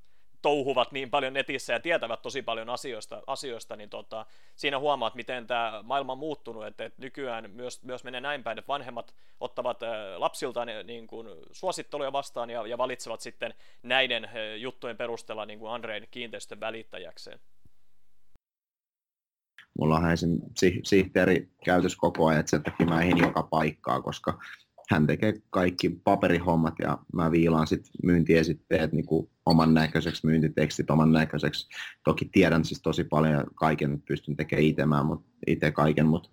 touhuvat 0.43 0.93
niin 0.93 1.11
paljon 1.11 1.33
netissä 1.33 1.73
ja 1.73 1.81
tietävät 1.81 2.23
tosi 2.23 2.43
paljon 2.43 2.71
asioista, 2.71 3.23
asioista 3.27 3.77
niin 3.77 3.91
tota, 3.91 4.27
siinä 4.57 4.79
huomaat, 4.79 5.15
miten 5.15 5.47
tämä 5.47 5.81
maailma 5.83 6.13
on 6.13 6.19
muuttunut, 6.19 6.67
että, 6.67 6.85
että 6.85 7.03
nykyään 7.03 7.51
myös, 7.51 7.83
myös 7.83 8.05
menee 8.05 8.21
näin 8.21 8.43
päin, 8.43 8.59
että 8.59 8.69
vanhemmat 8.69 9.15
ottavat 9.41 9.81
lapsiltaan 10.17 10.69
niin 10.85 11.07
kuin 11.07 11.29
suositteluja 11.53 12.13
vastaan 12.13 12.51
ja, 12.51 12.67
ja 12.67 12.79
valitsevat 12.79 13.21
sitten 13.21 13.55
näiden 13.83 14.29
juttujen 14.59 14.97
perusteella 14.97 15.47
niin 15.47 15.59
kuin 15.59 15.73
Andrein 15.73 16.09
kiinteistön 16.11 16.61
välittäjäkseen. 16.61 17.41
Mulla 19.79 19.97
on 19.97 20.11
esim. 20.11 20.41
sihteeri 20.85 21.49
käytös 21.65 21.97
koko 21.97 22.27
ajan, 22.27 22.41
että 22.41 22.51
sen 22.51 22.63
takia 22.63 22.87
mä 22.87 23.03
joka 23.03 23.43
paikkaa, 23.43 24.03
koska 24.03 24.39
hän 24.91 25.07
tekee 25.07 25.35
kaikki 25.51 25.89
paperihommat 26.05 26.75
ja 26.83 26.99
mä 27.13 27.31
viilaan 27.31 27.67
sitten 27.67 27.93
myyntiesitteet 28.03 28.93
niin 28.93 29.07
kuin 29.07 29.31
oman 29.47 29.75
näköiseksi, 29.75 30.27
myyntitekstit 30.27 30.91
oman 30.91 31.13
näköiseksi. 31.13 31.69
Toki 32.05 32.25
tiedän 32.33 32.65
siis 32.65 32.83
tosi 32.83 33.05
paljon 33.05 33.35
ja 33.35 33.45
kaiken 33.55 34.03
pystyn 34.03 34.37
tekemään 34.37 34.65
itse, 34.65 34.87
mutta 34.87 35.29
itse 35.47 35.71
kaiken, 35.71 36.07
mutta 36.07 36.31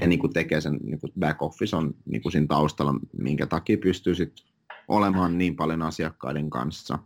he 0.00 0.06
niin 0.06 0.18
kuin 0.18 0.32
tekee 0.32 0.60
sen, 0.60 0.78
niin 0.82 1.00
kuin 1.00 1.12
back 1.20 1.42
office 1.42 1.76
on 1.76 1.94
niin 2.04 2.22
kuin 2.22 2.32
siinä 2.32 2.46
taustalla, 2.46 2.94
minkä 3.18 3.46
takia 3.46 3.78
pystyy 3.78 4.14
sitten 4.14 4.46
olemaan 4.88 5.38
niin 5.38 5.56
paljon 5.56 5.82
asiakkaiden 5.82 6.50
kanssa. 6.50 6.98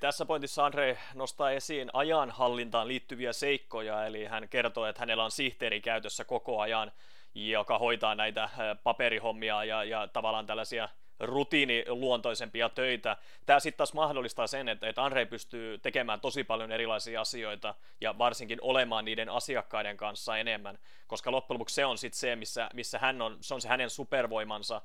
Tässä 0.00 0.26
pointissa 0.26 0.66
Andre 0.66 0.98
nostaa 1.14 1.50
esiin 1.50 1.90
ajanhallintaan 1.92 2.88
liittyviä 2.88 3.32
seikkoja, 3.32 4.06
eli 4.06 4.24
hän 4.24 4.48
kertoo, 4.48 4.86
että 4.86 5.00
hänellä 5.00 5.24
on 5.24 5.30
sihteeri 5.30 5.80
käytössä 5.80 6.24
koko 6.24 6.60
ajan, 6.60 6.92
joka 7.36 7.78
hoitaa 7.78 8.14
näitä 8.14 8.48
paperihommia 8.82 9.64
ja, 9.64 9.84
ja 9.84 10.08
tavallaan 10.08 10.46
tällaisia 10.46 10.88
rutiiniluontoisempia 11.20 12.68
töitä. 12.68 13.16
Tämä 13.46 13.60
sitten 13.60 13.78
taas 13.78 13.94
mahdollistaa 13.94 14.46
sen, 14.46 14.68
että, 14.68 14.88
että 14.88 15.04
Andre 15.04 15.26
pystyy 15.26 15.78
tekemään 15.78 16.20
tosi 16.20 16.44
paljon 16.44 16.72
erilaisia 16.72 17.20
asioita 17.20 17.74
ja 18.00 18.18
varsinkin 18.18 18.58
olemaan 18.62 19.04
niiden 19.04 19.28
asiakkaiden 19.28 19.96
kanssa 19.96 20.36
enemmän, 20.36 20.78
koska 21.06 21.30
loppujen 21.30 21.56
lopuksi 21.56 21.74
se 21.74 21.84
on 21.84 21.98
sitten 21.98 22.18
se, 22.18 22.36
missä, 22.36 22.70
missä 22.74 22.98
hän 22.98 23.22
on, 23.22 23.36
se 23.40 23.54
on 23.54 23.60
se 23.60 23.68
hänen 23.68 23.90
supervoimansa, 23.90 24.82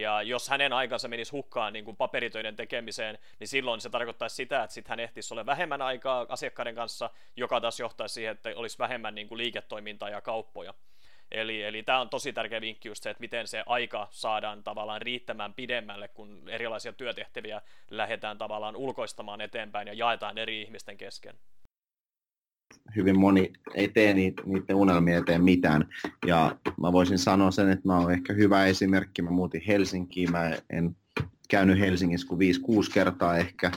ja 0.00 0.22
jos 0.22 0.48
hänen 0.48 0.72
aikansa 0.72 1.08
menisi 1.08 1.32
hukkaan 1.32 1.72
niin 1.72 1.84
kuin 1.84 1.96
paperitöiden 1.96 2.56
tekemiseen, 2.56 3.18
niin 3.40 3.48
silloin 3.48 3.80
se 3.80 3.90
tarkoittaisi 3.90 4.36
sitä, 4.36 4.62
että 4.62 4.74
sitten 4.74 4.90
hän 4.90 5.00
ehtisi 5.00 5.34
olla 5.34 5.46
vähemmän 5.46 5.82
aikaa 5.82 6.26
asiakkaiden 6.28 6.74
kanssa, 6.74 7.10
joka 7.36 7.60
taas 7.60 7.80
johtaisi 7.80 8.12
siihen, 8.12 8.32
että 8.32 8.50
olisi 8.56 8.78
vähemmän 8.78 9.14
niin 9.14 9.28
kuin 9.28 9.38
liiketoimintaa 9.38 10.08
ja 10.08 10.20
kauppoja. 10.20 10.74
Eli, 11.34 11.62
eli 11.62 11.82
tämä 11.82 12.00
on 12.00 12.08
tosi 12.08 12.32
tärkeä 12.32 12.60
vinkki 12.60 12.88
just 12.88 13.02
se, 13.02 13.10
että 13.10 13.20
miten 13.20 13.46
se 13.48 13.62
aika 13.66 14.08
saadaan 14.10 14.64
tavallaan 14.64 15.02
riittämään 15.02 15.54
pidemmälle, 15.54 16.08
kun 16.08 16.48
erilaisia 16.48 16.92
työtehtäviä 16.92 17.62
lähdetään 17.90 18.38
tavallaan 18.38 18.76
ulkoistamaan 18.76 19.40
eteenpäin 19.40 19.88
ja 19.88 19.94
jaetaan 19.94 20.38
eri 20.38 20.62
ihmisten 20.62 20.96
kesken. 20.96 21.34
Hyvin 22.96 23.18
moni 23.18 23.52
ei 23.74 23.88
tee 23.88 24.14
niiden 24.14 24.74
unelmia 24.74 25.18
eteen 25.18 25.44
mitään. 25.44 25.88
Ja 26.26 26.56
mä 26.80 26.92
voisin 26.92 27.18
sanoa 27.18 27.50
sen, 27.50 27.70
että 27.70 27.88
mä 27.88 27.98
oon 27.98 28.12
ehkä 28.12 28.32
hyvä 28.32 28.66
esimerkki. 28.66 29.22
Mä 29.22 29.30
muutin 29.30 29.62
Helsinkiin. 29.66 30.32
Mä 30.32 30.50
en 30.70 30.96
käynyt 31.48 31.78
Helsingissä 31.78 32.28
kuin 32.28 32.40
5-6 32.86 32.92
kertaa 32.94 33.36
ehkä 33.36 33.70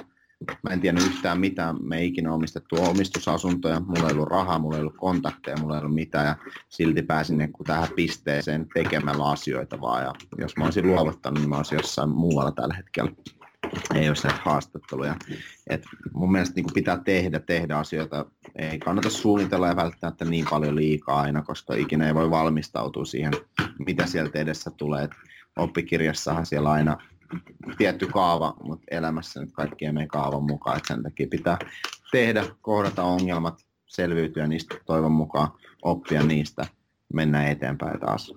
Mä 0.63 0.69
en 0.73 0.81
tiedä 0.81 0.99
yhtään 0.99 1.39
mitään, 1.39 1.75
me 1.81 1.97
ei 1.97 2.07
ikinä 2.07 2.33
omistettu 2.33 2.75
omistusasuntoja, 2.75 3.79
mulla 3.79 4.07
ei 4.07 4.13
ollut 4.13 4.29
rahaa, 4.29 4.59
mulla 4.59 4.75
ei 4.75 4.81
ollut 4.81 4.97
kontakteja, 4.97 5.57
mulla 5.57 5.75
ei 5.75 5.81
ollut 5.81 5.95
mitään 5.95 6.25
ja 6.25 6.35
silti 6.69 7.01
pääsin 7.01 7.37
niin 7.37 7.51
tähän 7.65 7.87
pisteeseen 7.95 8.67
tekemällä 8.73 9.29
asioita 9.29 9.81
vaan 9.81 10.03
ja 10.03 10.13
jos 10.37 10.57
mä 10.57 10.65
olisin 10.65 10.87
luovuttanut, 10.87 11.39
niin 11.39 11.49
mä 11.49 11.57
olisin 11.57 11.77
jossain 11.77 12.09
muualla 12.09 12.51
tällä 12.51 12.73
hetkellä. 12.73 13.11
Ei 13.95 14.09
ole 14.09 14.33
haastatteluja. 14.43 15.15
Et 15.69 15.83
mun 16.13 16.31
mielestä 16.31 16.55
niin 16.55 16.73
pitää 16.73 16.97
tehdä, 17.05 17.39
tehdä 17.39 17.77
asioita. 17.77 18.25
Ei 18.55 18.79
kannata 18.79 19.09
suunnitella 19.09 19.67
ja 19.67 19.75
välttämättä 19.75 20.25
niin 20.25 20.45
paljon 20.49 20.75
liikaa 20.75 21.21
aina, 21.21 21.41
koska 21.41 21.75
ikinä 21.75 22.07
ei 22.07 22.13
voi 22.15 22.31
valmistautua 22.31 23.05
siihen, 23.05 23.33
mitä 23.85 24.05
sieltä 24.05 24.39
edessä 24.39 24.71
tulee. 24.71 25.03
Et 25.03 25.11
oppikirjassahan 25.57 26.45
siellä 26.45 26.71
aina 26.71 26.97
tietty 27.77 28.07
kaava, 28.07 28.53
mutta 28.63 28.85
elämässä 28.91 29.39
nyt 29.39 29.51
kaikki 29.51 29.85
ei 29.85 29.91
mene 29.91 30.07
kaavan 30.07 30.43
mukaan, 30.43 30.77
että 30.77 30.93
sen 30.93 31.03
takia 31.03 31.27
pitää 31.29 31.57
tehdä, 32.11 32.43
kohdata 32.61 33.03
ongelmat, 33.03 33.65
selviytyä 33.85 34.47
niistä 34.47 34.75
toivon 34.85 35.11
mukaan, 35.11 35.49
oppia 35.81 36.23
niistä, 36.23 36.65
mennä 37.13 37.49
eteenpäin 37.49 37.99
taas. 37.99 38.33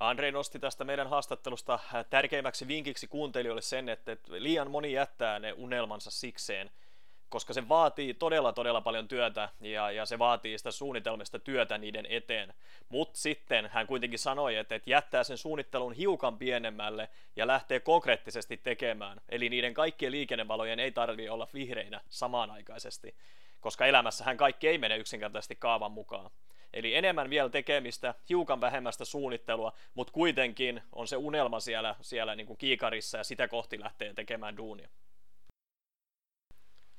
Andre 0.00 0.30
nosti 0.30 0.58
tästä 0.58 0.84
meidän 0.84 1.10
haastattelusta 1.10 1.78
tärkeimmäksi 2.10 2.68
vinkiksi 2.68 3.06
kuuntelijoille 3.06 3.62
sen, 3.62 3.88
että 3.88 4.16
liian 4.28 4.70
moni 4.70 4.92
jättää 4.92 5.38
ne 5.38 5.52
unelmansa 5.52 6.10
sikseen– 6.10 6.70
koska 7.28 7.52
se 7.52 7.68
vaatii 7.68 8.14
todella 8.14 8.52
todella 8.52 8.80
paljon 8.80 9.08
työtä 9.08 9.48
ja, 9.60 9.90
ja 9.90 10.06
se 10.06 10.18
vaatii 10.18 10.58
sitä 10.58 10.70
suunnitelmista 10.70 11.38
työtä 11.38 11.78
niiden 11.78 12.06
eteen. 12.08 12.54
Mutta 12.88 13.18
sitten 13.18 13.70
hän 13.72 13.86
kuitenkin 13.86 14.18
sanoi, 14.18 14.56
että, 14.56 14.74
että 14.74 14.90
jättää 14.90 15.24
sen 15.24 15.38
suunnittelun 15.38 15.92
hiukan 15.92 16.38
pienemmälle 16.38 17.08
ja 17.36 17.46
lähtee 17.46 17.80
konkreettisesti 17.80 18.56
tekemään. 18.56 19.20
Eli 19.28 19.48
niiden 19.48 19.74
kaikkien 19.74 20.12
liikennevalojen 20.12 20.80
ei 20.80 20.92
tarvitse 20.92 21.30
olla 21.30 21.48
vihreinä 21.54 22.00
samanaikaisesti, 22.08 23.14
koska 23.60 23.86
elämässähän 23.86 24.36
kaikki 24.36 24.68
ei 24.68 24.78
mene 24.78 24.96
yksinkertaisesti 24.96 25.56
kaavan 25.56 25.92
mukaan. 25.92 26.30
Eli 26.72 26.94
enemmän 26.94 27.30
vielä 27.30 27.48
tekemistä, 27.48 28.14
hiukan 28.28 28.60
vähemmästä 28.60 29.04
suunnittelua, 29.04 29.72
mutta 29.94 30.12
kuitenkin 30.12 30.82
on 30.92 31.08
se 31.08 31.16
unelma 31.16 31.60
siellä, 31.60 31.94
siellä 32.00 32.34
niin 32.34 32.46
kuin 32.46 32.56
kiikarissa 32.56 33.18
ja 33.18 33.24
sitä 33.24 33.48
kohti 33.48 33.80
lähtee 33.80 34.14
tekemään 34.14 34.56
duunia. 34.56 34.88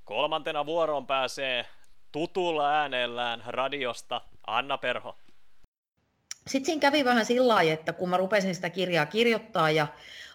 Kolmantena 0.08 0.66
vuoroon 0.66 1.08
pääsee 1.08 1.66
tutulla 2.12 2.70
äänellään 2.70 3.44
radiosta 3.48 4.22
Anna 4.48 4.78
Perho. 4.78 5.16
Sitten 6.48 6.66
siinä 6.66 6.82
kävi 6.82 7.06
vähän 7.06 7.26
sillä 7.26 7.48
lailla, 7.48 7.74
että 7.74 7.94
kun 7.94 8.10
mä 8.10 8.18
rupesin 8.18 8.56
sitä 8.56 8.70
kirjaa 8.70 9.06
kirjoittaa 9.06 9.72
ja 9.72 9.88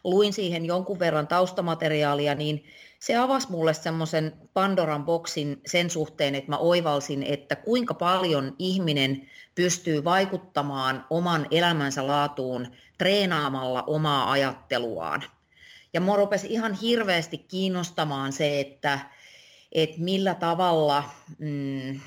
luin 0.04 0.32
siihen 0.32 0.64
jonkun 0.64 0.98
verran 0.98 1.26
taustamateriaalia, 1.26 2.34
niin 2.34 2.64
se 2.98 3.16
avasi 3.16 3.50
mulle 3.50 3.74
semmoisen 3.74 4.32
Pandoran 4.54 5.04
boksin 5.04 5.60
sen 5.66 5.90
suhteen, 5.90 6.34
että 6.34 6.50
mä 6.50 6.56
oivalsin, 6.56 7.22
että 7.22 7.56
kuinka 7.56 7.94
paljon 7.94 8.56
ihminen 8.58 9.30
pystyy 9.54 10.04
vaikuttamaan 10.04 11.06
oman 11.10 11.46
elämänsä 11.50 12.06
laatuun 12.06 12.66
treenaamalla 12.98 13.82
omaa 13.86 14.30
ajatteluaan. 14.30 15.22
Ja 15.92 16.00
mua 16.00 16.16
rupesi 16.16 16.46
ihan 16.52 16.72
hirveästi 16.72 17.38
kiinnostamaan 17.38 18.32
se, 18.32 18.60
että 18.60 18.98
että 19.72 19.96
millä 20.00 20.34
tavalla 20.34 21.04
mm, 21.38 22.00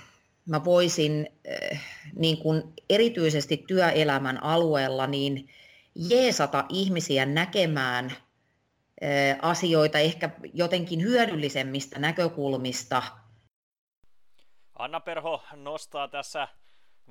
mä 0.45 0.65
voisin 0.65 1.29
äh, 1.71 1.81
niin 2.15 2.37
kuin 2.37 2.63
erityisesti 2.89 3.63
työelämän 3.67 4.43
alueella 4.43 5.07
niin 5.07 5.49
jeesata 5.95 6.65
ihmisiä 6.69 7.25
näkemään 7.25 8.05
äh, 8.05 9.37
asioita 9.41 9.99
ehkä 9.99 10.29
jotenkin 10.53 11.01
hyödyllisemmistä 11.01 11.99
näkökulmista. 11.99 13.03
Anna 14.79 14.99
Perho 14.99 15.43
nostaa 15.55 16.07
tässä 16.07 16.47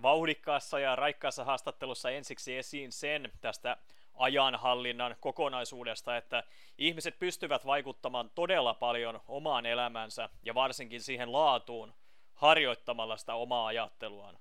vauhdikkaassa 0.03 0.79
ja 0.79 0.97
raikkaassa 0.97 1.45
haastattelussa 1.45 2.11
ensiksi 2.11 2.57
esiin 2.57 2.93
sen 2.93 3.33
tästä 3.41 3.77
ajanhallinnan 4.15 5.17
kokonaisuudesta, 5.21 6.17
että 6.17 6.43
ihmiset 6.79 7.19
pystyvät 7.19 7.67
vaikuttamaan 7.67 8.31
todella 8.35 8.75
paljon 8.75 9.21
omaan 9.29 9.67
elämänsä 9.67 10.29
ja 10.43 10.55
varsinkin 10.55 11.01
siihen 11.01 11.33
laatuun 11.33 11.95
harjoittamalla 12.35 13.17
sitä 13.17 13.35
omaa 13.35 13.67
ajatteluaan. 13.67 14.39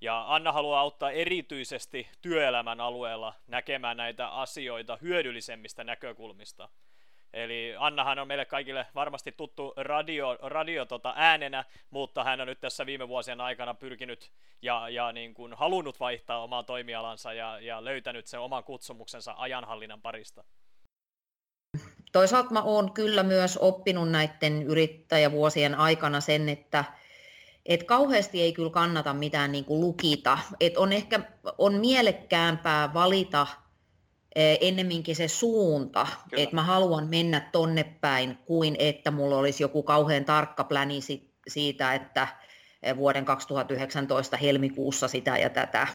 Ja 0.00 0.24
Anna 0.34 0.52
haluaa 0.52 0.80
auttaa 0.80 1.10
erityisesti 1.10 2.08
työelämän 2.22 2.80
alueella 2.80 3.34
näkemään 3.46 3.96
näitä 3.96 4.28
asioita 4.28 4.98
hyödyllisemmistä 5.02 5.84
näkökulmista– 5.84 6.68
Eli 7.34 7.74
Annahan 7.78 8.18
on 8.18 8.28
meille 8.28 8.44
kaikille 8.44 8.86
varmasti 8.94 9.32
tuttu 9.32 9.72
radio, 9.76 10.38
radio 10.42 10.84
tota 10.84 11.14
äänenä, 11.16 11.64
mutta 11.90 12.24
hän 12.24 12.40
on 12.40 12.46
nyt 12.46 12.60
tässä 12.60 12.86
viime 12.86 13.08
vuosien 13.08 13.40
aikana 13.40 13.74
pyrkinyt 13.74 14.32
ja, 14.62 14.88
ja 14.88 15.12
niin 15.12 15.34
kuin 15.34 15.54
halunnut 15.54 16.00
vaihtaa 16.00 16.42
omaa 16.42 16.62
toimialansa 16.62 17.32
ja, 17.32 17.60
ja 17.60 17.84
löytänyt 17.84 18.26
sen 18.26 18.40
oman 18.40 18.64
kutsumuksensa 18.64 19.34
ajanhallinnan 19.36 20.02
parista. 20.02 20.44
Toisaalta 22.12 22.50
mä 22.50 22.62
oon 22.62 22.92
kyllä 22.92 23.22
myös 23.22 23.56
oppinut 23.56 24.10
näiden 24.10 24.62
yrittäjävuosien 24.62 25.74
aikana 25.74 26.20
sen, 26.20 26.48
että 26.48 26.84
et 27.66 27.82
kauheasti 27.82 28.42
ei 28.42 28.52
kyllä 28.52 28.70
kannata 28.70 29.14
mitään 29.14 29.52
niin 29.52 29.64
kuin 29.64 29.80
lukita. 29.80 30.38
Et 30.60 30.76
on 30.76 30.92
ehkä 30.92 31.20
on 31.58 31.74
mielekkäämpää 31.74 32.94
valita 32.94 33.46
ennemminkin 34.36 35.16
se 35.16 35.28
suunta, 35.28 36.06
Kyllä. 36.30 36.42
että 36.42 36.54
mä 36.54 36.62
haluan 36.62 37.08
mennä 37.08 37.48
tonne 37.52 37.84
päin, 38.00 38.38
kuin 38.46 38.76
että 38.78 39.10
mulla 39.10 39.36
olisi 39.36 39.62
joku 39.62 39.82
kauhean 39.82 40.24
tarkka 40.24 40.64
pläni 40.64 41.00
siitä, 41.48 41.94
että 41.94 42.28
eh, 42.82 42.96
vuoden 42.96 43.24
2019 43.24 44.36
helmikuussa 44.36 45.08
sitä 45.08 45.38
ja 45.38 45.50
tätä. 45.50 45.86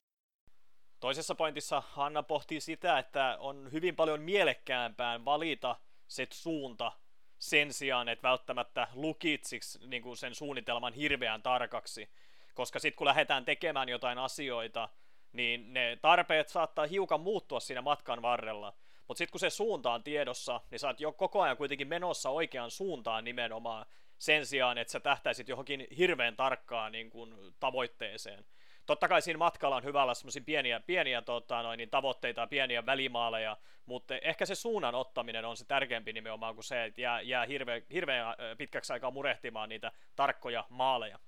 Toisessa 0.99 1.35
pointissa 1.35 1.83
Hanna 1.87 2.23
pohtii 2.23 2.61
sitä, 2.61 2.99
että 2.99 3.37
on 3.39 3.69
hyvin 3.71 3.95
paljon 3.95 4.21
mielekkäämpää 4.21 5.25
valita 5.25 5.75
se 6.07 6.27
suunta 6.31 6.91
sen 7.39 7.73
sijaan, 7.73 8.09
että 8.09 8.27
välttämättä 8.27 8.87
lukitsiksi 8.93 9.87
niin 9.87 10.03
kuin 10.03 10.17
sen 10.17 10.35
suunnitelman 10.35 10.93
hirveän 10.93 11.41
tarkaksi. 11.41 12.09
Koska 12.53 12.79
sitten 12.79 12.97
kun 12.97 13.07
lähdetään 13.07 13.45
tekemään 13.45 13.89
jotain 13.89 14.17
asioita, 14.17 14.89
niin 15.33 15.73
ne 15.73 15.97
tarpeet 16.01 16.49
saattaa 16.49 16.85
hiukan 16.85 17.21
muuttua 17.21 17.59
siinä 17.59 17.81
matkan 17.81 18.21
varrella. 18.21 18.73
Mutta 19.07 19.17
sitten 19.17 19.31
kun 19.31 19.39
se 19.39 19.49
suunta 19.49 19.91
on 19.91 20.03
tiedossa, 20.03 20.61
niin 20.71 20.79
sä 20.79 20.87
oot 20.87 20.99
jo 20.99 21.11
koko 21.11 21.41
ajan 21.41 21.57
kuitenkin 21.57 21.87
menossa 21.87 22.29
oikeaan 22.29 22.71
suuntaan 22.71 23.23
nimenomaan 23.23 23.85
sen 24.17 24.45
sijaan, 24.45 24.77
että 24.77 24.91
sä 24.91 24.99
tähtäisit 24.99 25.49
johonkin 25.49 25.87
hirveän 25.97 26.35
tarkkaan 26.35 26.91
niin 26.91 27.09
kuin, 27.09 27.35
tavoitteeseen. 27.59 28.45
Totta 28.85 29.07
kai 29.07 29.21
siinä 29.21 29.37
matkalla 29.37 29.75
on 29.75 29.83
hyvä 29.83 30.03
olla 30.03 30.13
semmoisia 30.13 30.41
pieniä, 30.45 30.79
pieniä 30.79 31.21
tota, 31.21 31.63
noin, 31.63 31.77
niin 31.77 31.89
tavoitteita 31.89 32.47
pieniä 32.47 32.85
välimaaleja, 32.85 33.57
mutta 33.85 34.17
ehkä 34.17 34.45
se 34.45 34.55
suunnan 34.55 34.95
ottaminen 34.95 35.45
on 35.45 35.57
se 35.57 35.65
tärkeämpi 35.65 36.13
nimenomaan 36.13 36.55
kuin 36.55 36.63
se, 36.63 36.85
että 36.85 37.01
jää, 37.01 37.21
jää 37.21 37.45
hirveän, 37.45 37.81
hirveän 37.93 38.35
pitkäksi 38.57 38.93
aikaa 38.93 39.11
murehtimaan 39.11 39.69
niitä 39.69 39.91
tarkkoja 40.15 40.65
maaleja. 40.69 41.19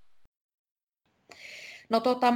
No 1.91 1.99
tota, 1.99 2.33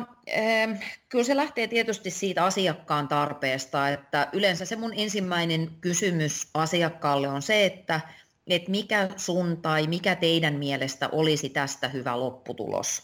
kyllä 1.09 1.23
se 1.23 1.35
lähtee 1.35 1.67
tietysti 1.67 2.11
siitä 2.11 2.45
asiakkaan 2.45 3.07
tarpeesta, 3.07 3.89
että 3.89 4.27
yleensä 4.33 4.65
se 4.65 4.75
mun 4.75 4.93
ensimmäinen 4.95 5.71
kysymys 5.81 6.49
asiakkaalle 6.53 7.27
on 7.27 7.41
se, 7.41 7.65
että, 7.65 8.01
että 8.47 8.71
mikä 8.71 9.09
sun 9.15 9.57
tai 9.61 9.87
mikä 9.87 10.15
teidän 10.15 10.53
mielestä 10.53 11.09
olisi 11.11 11.49
tästä 11.49 11.87
hyvä 11.87 12.19
lopputulos. 12.19 13.01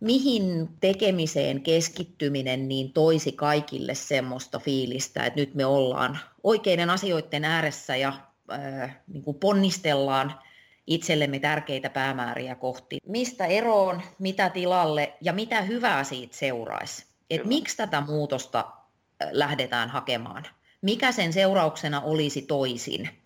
Mihin 0.00 0.68
tekemiseen 0.80 1.62
keskittyminen 1.62 2.68
niin 2.68 2.92
toisi 2.92 3.32
kaikille 3.32 3.94
semmoista 3.94 4.58
fiilistä, 4.58 5.24
että 5.24 5.40
nyt 5.40 5.54
me 5.54 5.66
ollaan 5.66 6.18
oikeiden 6.44 6.90
asioiden 6.90 7.44
ääressä 7.44 7.96
ja 7.96 8.12
äh, 8.52 8.96
niin 9.08 9.22
kuin 9.22 9.36
ponnistellaan 9.36 10.34
itsellemme 10.86 11.38
tärkeitä 11.38 11.90
päämääriä 11.90 12.54
kohti. 12.54 12.98
Mistä 13.06 13.46
eroon, 13.46 14.02
mitä 14.18 14.50
tilalle 14.50 15.16
ja 15.20 15.32
mitä 15.32 15.62
hyvää 15.62 16.04
siitä 16.04 16.36
seuraisi? 16.36 17.06
Et 17.30 17.44
miksi 17.44 17.76
tätä 17.76 18.00
muutosta 18.00 18.72
lähdetään 19.30 19.88
hakemaan? 19.88 20.44
Mikä 20.82 21.12
sen 21.12 21.32
seurauksena 21.32 22.00
olisi 22.00 22.42
toisin? 22.42 23.22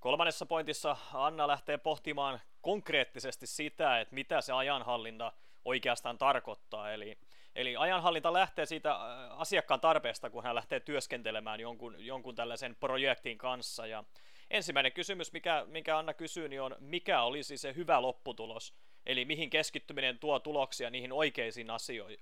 Kolmannessa 0.00 0.46
pointissa 0.46 0.96
Anna 1.14 1.48
lähtee 1.48 1.78
pohtimaan 1.78 2.40
konkreettisesti 2.60 3.46
sitä, 3.46 4.00
että 4.00 4.14
mitä 4.14 4.40
se 4.40 4.52
ajanhallinta 4.52 5.32
oikeastaan 5.64 6.18
tarkoittaa. 6.18 6.92
Eli, 6.92 7.18
eli 7.54 7.76
ajanhallinta 7.76 8.32
lähtee 8.32 8.66
siitä 8.66 8.94
asiakkaan 9.30 9.80
tarpeesta, 9.80 10.30
kun 10.30 10.42
hän 10.42 10.54
lähtee 10.54 10.80
työskentelemään 10.80 11.60
jonkun, 11.60 11.94
jonkun 11.98 12.34
tällaisen 12.34 12.76
projektin 12.80 13.38
kanssa. 13.38 13.86
Ja 13.86 14.04
ensimmäinen 14.50 14.92
kysymys, 14.92 15.32
mikä, 15.32 15.64
mikä 15.68 15.98
Anna 15.98 16.14
kysyy, 16.14 16.48
niin 16.48 16.62
on, 16.62 16.76
mikä 16.80 17.22
olisi 17.22 17.56
se 17.56 17.74
hyvä 17.74 18.02
lopputulos? 18.02 18.74
Eli 19.06 19.24
mihin 19.24 19.50
keskittyminen 19.50 20.18
tuo 20.18 20.38
tuloksia 20.38 20.90
niihin 20.90 21.12
oikeisiin 21.12 21.68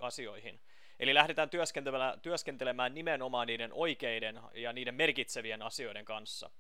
asioihin. 0.01 0.61
Eli 1.01 1.15
lähdetään 1.15 1.51
työskentelemään, 1.51 2.21
työskentelemään 2.21 2.95
nimenomaan 2.95 3.47
niiden 3.47 3.73
oikeiden 3.73 4.41
ja 4.55 4.73
niiden 4.73 4.95
merkitsevien 4.95 5.63
asioiden 5.63 6.05
kanssa. 6.05 6.51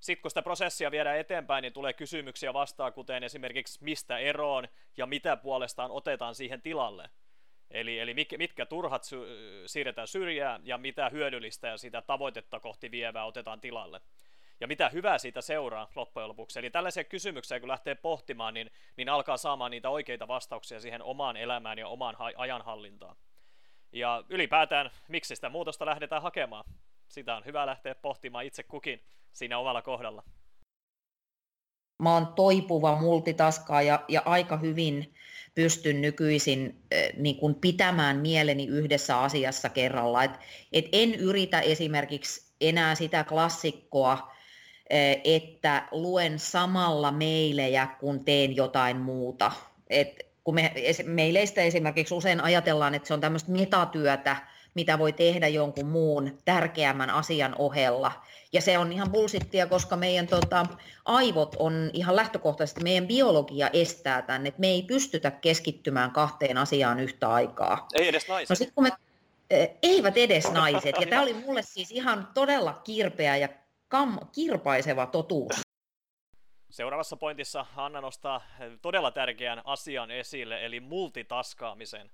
Sitten 0.00 0.22
kun 0.22 0.30
sitä 0.30 0.42
prosessia 0.42 0.90
viedään 0.90 1.18
eteenpäin, 1.18 1.62
niin 1.62 1.72
tulee 1.72 1.92
kysymyksiä 1.92 2.52
vastaan, 2.52 2.92
kuten 2.92 3.24
esimerkiksi 3.24 3.84
mistä 3.84 4.18
eroon 4.18 4.68
ja 4.96 5.06
mitä 5.06 5.36
puolestaan 5.36 5.90
otetaan 5.90 6.34
siihen 6.34 6.62
tilalle. 6.62 7.10
Eli, 7.70 7.98
eli 7.98 8.14
mitkä 8.38 8.66
turhat 8.66 9.02
siirretään 9.66 10.08
syrjään 10.08 10.62
ja 10.64 10.78
mitä 10.78 11.08
hyödyllistä 11.08 11.68
ja 11.68 11.76
sitä 11.76 12.02
tavoitetta 12.02 12.60
kohti 12.60 12.90
vievää 12.90 13.24
otetaan 13.24 13.60
tilalle. 13.60 14.00
Ja 14.60 14.66
mitä 14.66 14.88
hyvää 14.88 15.18
siitä 15.18 15.40
seuraa 15.40 15.90
loppujen 15.94 16.28
lopuksi. 16.28 16.58
Eli 16.58 16.70
tällaisia 16.70 17.04
kysymyksiä 17.04 17.60
kun 17.60 17.68
lähtee 17.68 17.94
pohtimaan, 17.94 18.54
niin, 18.54 18.70
niin 18.96 19.08
alkaa 19.08 19.36
saamaan 19.36 19.70
niitä 19.70 19.90
oikeita 19.90 20.28
vastauksia 20.28 20.80
siihen 20.80 21.02
omaan 21.02 21.36
elämään 21.36 21.78
ja 21.78 21.88
omaan 21.88 22.14
ha- 22.18 22.32
ajanhallintaan. 22.36 23.16
Ja 23.92 24.24
ylipäätään, 24.28 24.90
miksi 25.08 25.36
sitä 25.36 25.48
muutosta 25.48 25.86
lähdetään 25.86 26.22
hakemaan? 26.22 26.64
Sitä 27.08 27.36
on 27.36 27.44
hyvä 27.44 27.66
lähteä 27.66 27.94
pohtimaan 27.94 28.44
itse 28.44 28.62
kukin 28.62 29.02
siinä 29.32 29.58
omalla 29.58 29.82
kohdalla. 29.82 30.22
Mä 32.02 32.14
oon 32.14 32.26
toipuva 32.26 32.96
multitaskaa 32.96 33.82
ja, 33.82 34.04
ja 34.08 34.22
aika 34.24 34.56
hyvin 34.56 35.14
pystyn 35.54 36.00
nykyisin 36.00 36.82
äh, 36.94 37.08
niin 37.16 37.36
kun 37.36 37.54
pitämään 37.54 38.16
mieleni 38.16 38.66
yhdessä 38.66 39.20
asiassa 39.20 39.68
kerralla. 39.68 40.24
Et, 40.24 40.30
et 40.72 40.84
en 40.92 41.14
yritä 41.14 41.60
esimerkiksi 41.60 42.54
enää 42.60 42.94
sitä 42.94 43.24
klassikkoa, 43.24 44.35
että 45.24 45.88
luen 45.90 46.38
samalla 46.38 47.12
meilejä, 47.12 47.88
kun 48.00 48.24
teen 48.24 48.56
jotain 48.56 48.96
muuta. 48.96 49.52
Et 49.90 50.26
kun 50.44 50.54
me, 50.54 50.72
meileistä 51.04 51.62
esimerkiksi 51.62 52.14
usein 52.14 52.40
ajatellaan, 52.40 52.94
että 52.94 53.08
se 53.08 53.14
on 53.14 53.20
tämmöistä 53.20 53.52
metatyötä, 53.52 54.36
mitä 54.74 54.98
voi 54.98 55.12
tehdä 55.12 55.48
jonkun 55.48 55.86
muun 55.86 56.38
tärkeämmän 56.44 57.10
asian 57.10 57.54
ohella. 57.58 58.12
Ja 58.52 58.60
se 58.60 58.78
on 58.78 58.92
ihan 58.92 59.10
bullshittia, 59.10 59.66
koska 59.66 59.96
meidän 59.96 60.26
tota, 60.26 60.66
aivot 61.04 61.56
on 61.58 61.90
ihan 61.92 62.16
lähtökohtaisesti, 62.16 62.82
meidän 62.82 63.06
biologia 63.06 63.70
estää 63.72 64.22
tänne, 64.22 64.48
että 64.48 64.60
me 64.60 64.66
ei 64.66 64.82
pystytä 64.82 65.30
keskittymään 65.30 66.10
kahteen 66.10 66.58
asiaan 66.58 67.00
yhtä 67.00 67.28
aikaa. 67.28 67.88
Ei 67.94 68.08
edes 68.08 68.28
naiset. 68.28 68.50
No 68.50 68.56
sit, 68.56 68.72
kun 68.74 68.84
me, 68.84 68.92
eivät 69.82 70.16
edes 70.16 70.52
naiset. 70.52 70.96
Ja 71.00 71.06
tämä 71.10 71.22
oli 71.22 71.34
mulle 71.34 71.62
siis 71.62 71.90
ihan 71.90 72.28
todella 72.34 72.80
kirpeä 72.84 73.36
ja 73.36 73.48
kam, 73.88 74.18
kirpaiseva 74.34 75.06
totuus. 75.06 75.60
Seuraavassa 76.70 77.16
pointissa 77.16 77.66
Anna 77.76 78.00
nostaa 78.00 78.40
todella 78.82 79.10
tärkeän 79.10 79.62
asian 79.64 80.10
esille, 80.10 80.66
eli 80.66 80.80
multitaskaamisen. 80.80 82.10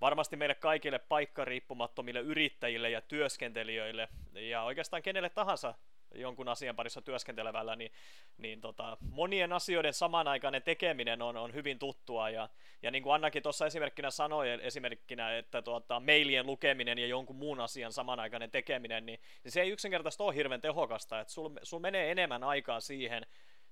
Varmasti 0.00 0.36
meille 0.36 0.54
kaikille 0.54 0.98
paikkariippumattomille 0.98 2.20
yrittäjille 2.20 2.90
ja 2.90 3.00
työskentelijöille, 3.00 4.08
ja 4.32 4.62
oikeastaan 4.62 5.02
kenelle 5.02 5.30
tahansa 5.30 5.74
jonkun 6.14 6.48
asian 6.48 6.76
parissa 6.76 7.02
työskentelevällä, 7.02 7.76
niin, 7.76 7.92
niin 8.38 8.60
tota, 8.60 8.96
monien 9.00 9.52
asioiden 9.52 9.94
samanaikainen 9.94 10.62
tekeminen 10.62 11.22
on, 11.22 11.36
on 11.36 11.54
hyvin 11.54 11.78
tuttua, 11.78 12.30
ja, 12.30 12.48
ja 12.82 12.90
niin 12.90 13.02
kuin 13.02 13.14
Annakin 13.14 13.42
tuossa 13.42 13.66
esimerkkinä 13.66 14.10
sanoi, 14.10 14.48
esimerkkinä, 14.62 15.38
että 15.38 15.62
tuota, 15.62 16.00
mailien 16.00 16.46
lukeminen 16.46 16.98
ja 16.98 17.06
jonkun 17.06 17.36
muun 17.36 17.60
asian 17.60 17.92
samanaikainen 17.92 18.50
tekeminen, 18.50 19.06
niin, 19.06 19.20
niin 19.44 19.52
se 19.52 19.60
ei 19.60 19.70
yksinkertaisesti 19.70 20.22
ole 20.22 20.34
hirveän 20.34 20.60
tehokasta, 20.60 21.20
että 21.20 21.32
sul, 21.32 21.50
sul 21.62 21.78
menee 21.78 22.10
enemmän 22.10 22.44
aikaa 22.44 22.80
siihen 22.80 23.26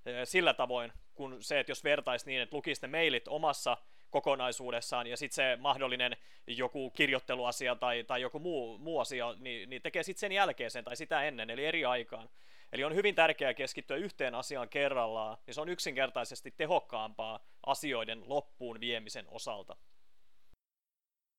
eh, 0.05 0.27
sillä 0.27 0.53
tavoin, 0.53 0.93
kun 1.15 1.37
se, 1.39 1.59
että 1.59 1.71
jos 1.71 1.83
vertaisi 1.83 2.25
niin, 2.25 2.41
että 2.41 2.55
lukisi 2.55 2.81
ne 2.81 2.87
mailit 2.87 3.27
omassa 3.27 3.77
kokonaisuudessaan, 4.09 5.07
ja 5.07 5.17
sitten 5.17 5.35
se 5.35 5.57
mahdollinen 5.61 6.17
joku 6.47 6.89
kirjoitteluasia 6.89 7.75
tai, 7.75 8.03
tai 8.03 8.21
joku 8.21 8.39
muu, 8.39 8.77
muu 8.77 8.99
asia, 8.99 9.35
niin, 9.39 9.69
niin 9.69 9.81
tekee 9.81 10.03
sitten 10.03 10.19
sen 10.19 10.31
jälkeen 10.31 10.71
sen 10.71 10.83
tai 10.83 10.95
sitä 10.95 11.23
ennen, 11.23 11.49
eli 11.49 11.65
eri 11.65 11.85
aikaan. 11.85 12.29
Eli 12.73 12.83
on 12.83 12.95
hyvin 12.95 13.15
tärkeää 13.15 13.53
keskittyä 13.53 13.97
yhteen 13.97 14.35
asiaan 14.35 14.69
kerrallaan, 14.69 15.37
ja 15.47 15.53
se 15.53 15.61
on 15.61 15.69
yksinkertaisesti 15.69 16.53
tehokkaampaa 16.57 17.39
asioiden 17.65 18.23
loppuun 18.25 18.79
viemisen 18.79 19.25
osalta. 19.27 19.75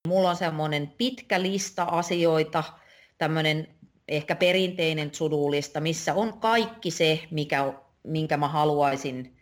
Mulla 0.09 0.31
on 0.31 0.37
semmoinen 0.37 0.94
pitkä 0.98 1.42
lista 1.42 1.83
asioita, 1.83 2.64
tämmöinen 3.18 3.78
ehkä 4.09 4.37
perinteinen 4.37 5.14
sudulista, 5.14 5.81
missä 5.81 6.14
on 6.14 6.40
kaikki 6.40 6.90
se, 6.90 7.20
mikä, 7.31 7.72
minkä 8.02 8.37
mä 8.37 8.48
haluaisin 8.48 9.37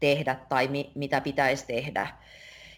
tehdä 0.00 0.34
tai 0.48 0.68
mi, 0.68 0.92
mitä 0.94 1.20
pitäisi 1.20 1.66
tehdä. 1.66 2.08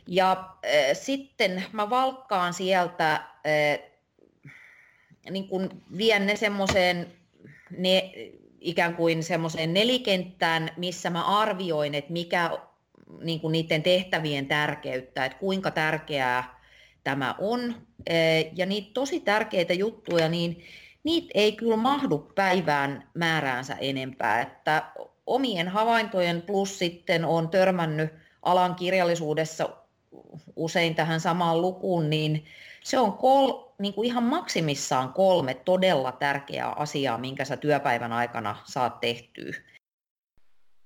Ja 0.06 0.30
äh, 0.30 0.70
sitten 0.92 1.64
mä 1.72 1.90
valkkaan 1.90 2.54
sieltä, 2.54 3.14
äh, 3.14 3.78
niin 5.30 5.48
kun 5.48 5.82
vien 5.96 6.26
ne 6.26 6.36
semmoiseen 6.36 7.12
ne, 7.78 8.12
ikään 8.60 8.96
kuin 8.96 9.22
semmoiseen 9.22 9.74
nelikenttään, 9.74 10.70
missä 10.76 11.10
mä 11.10 11.40
arvioin, 11.40 11.94
että 11.94 12.12
mikä 12.12 12.50
niin 13.20 13.40
kuin 13.40 13.52
niiden 13.52 13.82
tehtävien 13.82 14.46
tärkeyttä, 14.46 15.24
että 15.24 15.38
kuinka 15.38 15.70
tärkeää 15.70 16.60
tämä 17.04 17.34
on. 17.38 17.74
Ja 18.56 18.66
niitä 18.66 18.90
tosi 18.94 19.20
tärkeitä 19.20 19.72
juttuja, 19.72 20.28
niin 20.28 20.64
niitä 21.04 21.30
ei 21.34 21.52
kyllä 21.52 21.76
mahdu 21.76 22.18
päivään 22.18 23.08
määräänsä 23.14 23.74
enempää. 23.74 24.40
Että 24.40 24.82
omien 25.26 25.68
havaintojen 25.68 26.42
plus 26.42 26.78
sitten 26.78 27.24
on 27.24 27.48
törmännyt 27.48 28.10
alan 28.42 28.74
kirjallisuudessa 28.74 29.68
usein 30.56 30.94
tähän 30.94 31.20
samaan 31.20 31.60
lukuun, 31.60 32.10
niin 32.10 32.44
se 32.82 32.98
on 32.98 33.12
kol, 33.12 33.62
niin 33.78 33.94
kuin 33.94 34.06
ihan 34.06 34.22
maksimissaan 34.22 35.12
kolme 35.12 35.54
todella 35.54 36.12
tärkeää 36.12 36.72
asiaa, 36.72 37.18
minkä 37.18 37.44
sä 37.44 37.56
työpäivän 37.56 38.12
aikana 38.12 38.56
saat 38.64 39.00
tehtyä. 39.00 39.52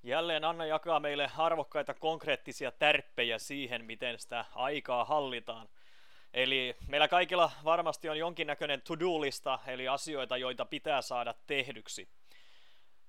Jälleen 0.03 0.45
Anna 0.45 0.67
jakaa 0.67 1.01
meille 1.01 1.31
arvokkaita 1.39 1.95
konkreettisia 1.95 2.73
tärppejä 2.73 3.39
siihen, 3.39 3.85
miten 3.85 4.19
sitä 4.19 4.45
aikaa 4.55 5.05
hallitaan. 5.05 5.69
Eli 6.35 6.77
meillä 6.87 7.09
kaikilla 7.09 7.51
varmasti 7.65 8.09
on 8.09 8.19
jonkinnäköinen 8.19 8.83
to-do-lista, 8.83 9.59
eli 9.67 9.89
asioita, 9.89 10.37
joita 10.37 10.65
pitää 10.65 11.03
saada 11.03 11.35
tehdyksi. 11.47 12.09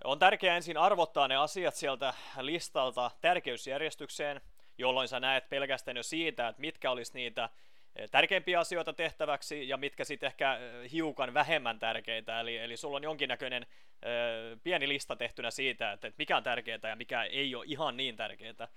On 0.03 0.19
tärkeää 0.19 0.55
ensin 0.55 0.77
arvottaa 0.77 1.27
ne 1.27 1.35
asiat 1.35 1.75
sieltä 1.75 2.13
listalta 2.39 3.11
tärkeysjärjestykseen, 3.21 4.41
jolloin 4.77 5.07
sä 5.07 5.19
näet 5.19 5.49
pelkästään 5.49 5.97
jo 5.97 6.03
siitä, 6.03 6.47
että 6.47 6.61
mitkä 6.61 6.91
olisi 6.91 7.11
niitä 7.13 7.49
eh, 7.95 8.09
tärkeimpiä 8.09 8.59
asioita 8.59 8.93
tehtäväksi 8.93 9.69
ja 9.69 9.77
mitkä 9.77 10.03
sitten 10.03 10.27
ehkä 10.27 10.53
eh, 10.55 10.91
hiukan 10.91 11.33
vähemmän 11.33 11.79
tärkeitä. 11.79 12.39
Eli, 12.39 12.57
eli 12.57 12.77
sulla 12.77 12.97
on 12.97 13.03
jonkinnäköinen 13.03 13.63
eh, 13.63 14.59
pieni 14.63 14.87
lista 14.87 15.15
tehtynä 15.15 15.51
siitä, 15.51 15.91
että, 15.91 16.07
että 16.07 16.17
mikä 16.17 16.37
on 16.37 16.43
tärkeää 16.43 16.79
ja 16.83 16.95
mikä 16.95 17.23
ei 17.23 17.55
ole 17.55 17.65
ihan 17.67 17.97
niin 17.97 18.15
tärkeää. 18.15 18.67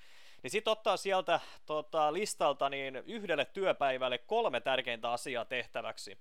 Niin 0.43 0.51
sitten 0.51 0.71
ottaa 0.71 0.97
sieltä 0.97 1.41
tota, 1.67 2.13
listalta 2.13 2.69
niin 2.69 2.97
yhdelle 2.97 3.45
työpäivälle 3.45 4.19
kolme 4.19 4.61
tärkeintä 4.61 5.11
asiaa 5.11 5.45
tehtäväksi. 5.45 6.19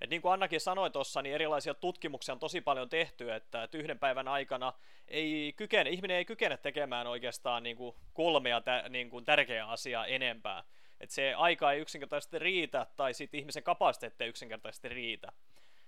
Et 0.00 0.10
niin 0.10 0.22
kuin 0.22 0.32
Annakin 0.32 0.60
sanoi 0.60 0.90
tuossa, 0.90 1.22
niin 1.22 1.34
erilaisia 1.34 1.74
tutkimuksia 1.74 2.32
on 2.32 2.38
tosi 2.38 2.60
paljon 2.60 2.88
tehty, 2.88 3.32
että, 3.32 3.62
että 3.62 3.78
yhden 3.78 3.98
päivän 3.98 4.28
aikana 4.28 4.72
ei 5.08 5.54
kykene, 5.56 5.90
ihminen 5.90 6.16
ei 6.16 6.24
kykene 6.24 6.56
tekemään 6.56 7.06
oikeastaan 7.06 7.62
niin 7.62 7.76
kuin 7.76 7.96
kolmea 8.12 8.60
tä, 8.60 8.84
niin 8.88 9.10
kuin 9.10 9.24
tärkeää 9.24 9.68
asiaa 9.68 10.06
enempää. 10.06 10.64
Et 11.00 11.10
se 11.10 11.34
aika 11.34 11.72
ei 11.72 11.80
yksinkertaisesti 11.80 12.38
riitä, 12.38 12.86
tai 12.96 13.14
sitten 13.14 13.40
ihmisen 13.40 13.62
kapasiteetti 13.62 14.24
ei 14.24 14.30
yksinkertaisesti 14.30 14.88
riitä. 14.88 15.32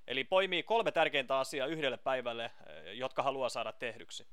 Eli 0.07 0.25
poimii 0.25 0.63
kolme 0.63 0.93
tärkeintä 0.93 1.39
asiaa 1.39 1.67
yhdelle 1.67 1.97
päivälle, 1.97 2.45
eh, 2.45 2.93
jotka 2.93 3.23
haluaa 3.23 3.49
saada 3.49 3.73
tehdyksi 3.73 4.27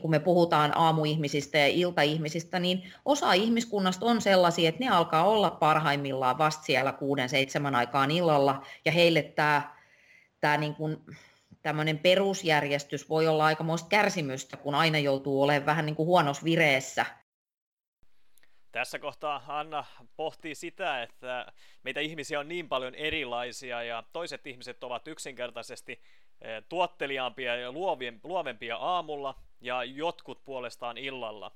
kun 0.00 0.10
me 0.10 0.18
puhutaan 0.18 0.72
aamuihmisistä 0.76 1.58
ja 1.58 1.66
iltaihmisistä, 1.66 2.58
niin 2.58 2.92
osa 3.04 3.32
ihmiskunnasta 3.32 4.06
on 4.06 4.20
sellaisia, 4.20 4.68
että 4.68 4.84
ne 4.84 4.90
alkaa 4.90 5.24
olla 5.24 5.50
parhaimmillaan 5.50 6.38
vasta 6.38 6.62
siellä 6.62 6.92
kuuden, 6.92 7.28
seitsemän 7.28 7.74
aikaan 7.74 8.10
illalla, 8.10 8.66
ja 8.84 8.92
heille 8.92 9.22
tämä, 9.22 9.74
tämä 10.40 10.56
niin 10.56 10.74
kuin, 10.74 10.96
tämmöinen 11.62 11.98
perusjärjestys 11.98 13.08
voi 13.08 13.28
olla 13.28 13.44
aikamoista 13.44 13.88
kärsimystä, 13.88 14.56
kun 14.56 14.74
aina 14.74 14.98
joutuu 14.98 15.42
olemaan 15.42 15.66
vähän 15.66 15.86
niin 15.86 15.96
kuin 15.96 16.06
huonossa 16.06 16.44
vireessä. 16.44 17.06
Tässä 18.72 18.98
kohtaa 18.98 19.44
Anna 19.48 19.84
pohtii 20.16 20.54
sitä, 20.54 21.02
että 21.02 21.46
meitä 21.82 22.00
ihmisiä 22.00 22.40
on 22.40 22.48
niin 22.48 22.68
paljon 22.68 22.94
erilaisia 22.94 23.82
ja 23.82 24.02
toiset 24.12 24.46
ihmiset 24.46 24.84
ovat 24.84 25.08
yksinkertaisesti 25.08 26.00
eh, 26.40 26.62
tuotteliaampia 26.68 27.56
ja 27.56 27.72
luovempia 28.22 28.76
aamulla 28.76 29.34
ja 29.64 29.84
jotkut 29.84 30.44
puolestaan 30.44 30.98
illalla. 30.98 31.50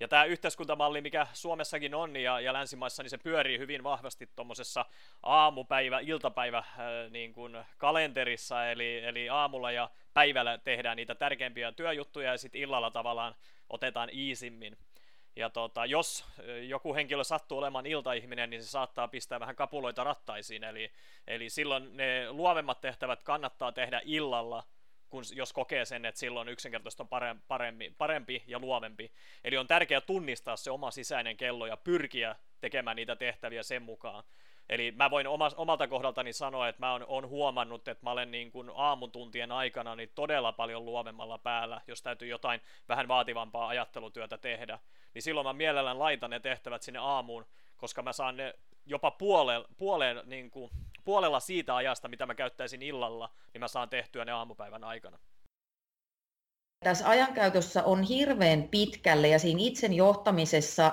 Ja 0.00 0.08
tämä 0.08 0.24
yhteiskuntamalli, 0.24 1.00
mikä 1.00 1.26
Suomessakin 1.32 1.94
on 1.94 2.16
ja, 2.16 2.40
ja 2.40 2.52
länsimaissa, 2.52 3.02
niin 3.02 3.10
se 3.10 3.18
pyörii 3.18 3.58
hyvin 3.58 3.84
vahvasti 3.84 4.28
tuommoisessa 4.36 4.84
aamupäivä, 5.22 6.00
iltapäivä 6.00 6.58
äh, 6.58 6.66
niin 7.10 7.32
kuin 7.32 7.58
kalenterissa, 7.78 8.66
eli, 8.70 8.98
eli 9.04 9.28
aamulla 9.28 9.72
ja 9.72 9.90
päivällä 10.14 10.58
tehdään 10.58 10.96
niitä 10.96 11.14
tärkeimpiä 11.14 11.72
työjuttuja 11.72 12.30
ja 12.30 12.38
sitten 12.38 12.60
illalla 12.60 12.90
tavallaan 12.90 13.34
otetaan 13.70 14.10
iisimmin. 14.12 14.76
Ja 15.36 15.50
tota, 15.50 15.86
jos 15.86 16.24
joku 16.68 16.94
henkilö 16.94 17.24
sattuu 17.24 17.58
olemaan 17.58 17.86
iltaihminen, 17.86 18.50
niin 18.50 18.62
se 18.62 18.68
saattaa 18.68 19.08
pistää 19.08 19.40
vähän 19.40 19.56
kapuloita 19.56 20.04
rattaisiin, 20.04 20.64
eli, 20.64 20.92
eli 21.26 21.50
silloin 21.50 21.96
ne 21.96 22.32
luovemmat 22.32 22.80
tehtävät 22.80 23.22
kannattaa 23.22 23.72
tehdä 23.72 24.00
illalla, 24.04 24.62
kun, 25.12 25.24
jos 25.34 25.52
kokee 25.52 25.84
sen, 25.84 26.04
että 26.04 26.18
silloin 26.18 26.48
yksinkertaisesti 26.48 27.02
on 27.02 27.08
parempi, 27.48 27.94
parempi 27.98 28.42
ja 28.46 28.58
luovempi. 28.58 29.12
Eli 29.44 29.56
on 29.56 29.66
tärkeää 29.66 30.00
tunnistaa 30.00 30.56
se 30.56 30.70
oma 30.70 30.90
sisäinen 30.90 31.36
kello 31.36 31.66
ja 31.66 31.76
pyrkiä 31.76 32.36
tekemään 32.60 32.96
niitä 32.96 33.16
tehtäviä 33.16 33.62
sen 33.62 33.82
mukaan. 33.82 34.24
Eli 34.68 34.92
mä 34.92 35.10
voin 35.10 35.26
oma, 35.26 35.50
omalta 35.56 35.88
kohdaltani 35.88 36.32
sanoa, 36.32 36.68
että 36.68 36.80
mä 36.80 36.92
oon, 36.92 37.04
oon 37.08 37.28
huomannut, 37.28 37.88
että 37.88 38.04
mä 38.04 38.10
olen 38.10 38.30
niin 38.30 38.52
kuin 38.52 38.70
aamutuntien 38.74 39.52
aikana 39.52 39.96
niin 39.96 40.10
todella 40.14 40.52
paljon 40.52 40.84
luovemmalla 40.84 41.38
päällä, 41.38 41.80
jos 41.86 42.02
täytyy 42.02 42.28
jotain 42.28 42.60
vähän 42.88 43.08
vaativampaa 43.08 43.68
ajattelutyötä 43.68 44.38
tehdä. 44.38 44.78
Niin 45.14 45.22
silloin 45.22 45.46
mä 45.46 45.52
mielellään 45.52 45.98
laitan 45.98 46.30
ne 46.30 46.40
tehtävät 46.40 46.82
sinne 46.82 46.98
aamuun, 46.98 47.46
koska 47.76 48.02
mä 48.02 48.12
saan 48.12 48.36
ne 48.36 48.54
jopa 48.86 49.10
puole, 49.10 49.64
puoleen, 49.76 50.20
niin 50.24 50.50
kuin, 50.50 50.70
puolella 51.04 51.40
siitä 51.40 51.76
ajasta, 51.76 52.08
mitä 52.08 52.26
mä 52.26 52.34
käyttäisin 52.34 52.82
illalla, 52.82 53.30
niin 53.52 53.60
mä 53.60 53.68
saan 53.68 53.88
tehtyä 53.88 54.24
ne 54.24 54.32
aamupäivän 54.32 54.84
aikana. 54.84 55.18
Tässä 56.84 57.08
ajankäytössä 57.08 57.84
on 57.84 58.02
hirveän 58.02 58.62
pitkälle 58.62 59.28
ja 59.28 59.38
siinä 59.38 59.60
itsen 59.62 59.92
johtamisessa, 59.92 60.92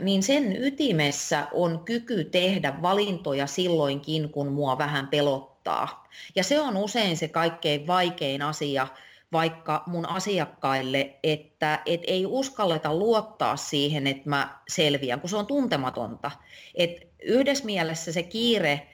niin 0.00 0.22
sen 0.22 0.62
ytimessä 0.62 1.46
on 1.52 1.84
kyky 1.84 2.24
tehdä 2.24 2.82
valintoja 2.82 3.46
silloinkin, 3.46 4.30
kun 4.30 4.52
mua 4.52 4.78
vähän 4.78 5.08
pelottaa. 5.08 6.08
Ja 6.36 6.44
se 6.44 6.60
on 6.60 6.76
usein 6.76 7.16
se 7.16 7.28
kaikkein 7.28 7.86
vaikein 7.86 8.42
asia, 8.42 8.86
vaikka 9.32 9.82
mun 9.86 10.08
asiakkaille, 10.08 11.18
että 11.22 11.82
et 11.86 12.00
ei 12.06 12.26
uskalleta 12.26 12.94
luottaa 12.94 13.56
siihen, 13.56 14.06
että 14.06 14.28
mä 14.28 14.58
selviän, 14.68 15.20
kun 15.20 15.30
se 15.30 15.36
on 15.36 15.46
tuntematonta. 15.46 16.30
Et 16.74 17.08
yhdessä 17.22 17.64
mielessä 17.64 18.12
se 18.12 18.22
kiire, 18.22 18.88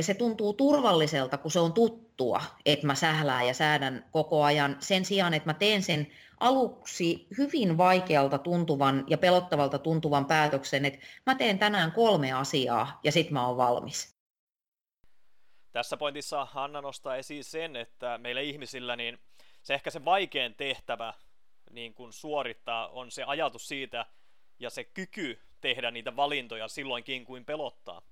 se 0.00 0.14
tuntuu 0.14 0.52
turvalliselta, 0.52 1.38
kun 1.38 1.50
se 1.50 1.60
on 1.60 1.72
tuttua, 1.72 2.42
että 2.66 2.86
mä 2.86 2.94
sählään 2.94 3.46
ja 3.46 3.54
säädän 3.54 4.04
koko 4.10 4.42
ajan 4.44 4.76
sen 4.80 5.04
sijaan, 5.04 5.34
että 5.34 5.48
mä 5.48 5.54
teen 5.54 5.82
sen 5.82 6.06
aluksi 6.40 7.26
hyvin 7.38 7.78
vaikealta 7.78 8.38
tuntuvan 8.38 9.04
ja 9.06 9.18
pelottavalta 9.18 9.78
tuntuvan 9.78 10.26
päätöksen, 10.26 10.84
että 10.84 11.06
mä 11.26 11.34
teen 11.34 11.58
tänään 11.58 11.92
kolme 11.92 12.32
asiaa 12.32 13.00
ja 13.04 13.12
sitten 13.12 13.32
mä 13.32 13.46
oon 13.46 13.56
valmis. 13.56 14.16
Tässä 15.72 15.96
pointissa 15.96 16.44
Hanna 16.44 16.80
nostaa 16.80 17.16
esiin 17.16 17.44
sen, 17.44 17.76
että 17.76 18.18
meillä 18.18 18.40
ihmisillä 18.40 18.96
niin 18.96 19.18
se 19.62 19.74
ehkä 19.74 19.90
se 19.90 20.04
vaikein 20.04 20.54
tehtävä 20.54 21.14
niin 21.70 21.94
kuin 21.94 22.12
suorittaa 22.12 22.88
on 22.88 23.10
se 23.10 23.24
ajatus 23.24 23.68
siitä 23.68 24.06
ja 24.58 24.70
se 24.70 24.84
kyky 24.84 25.38
tehdä 25.60 25.90
niitä 25.90 26.16
valintoja 26.16 26.68
silloinkin 26.68 27.24
kuin 27.24 27.44
pelottaa. 27.44 28.02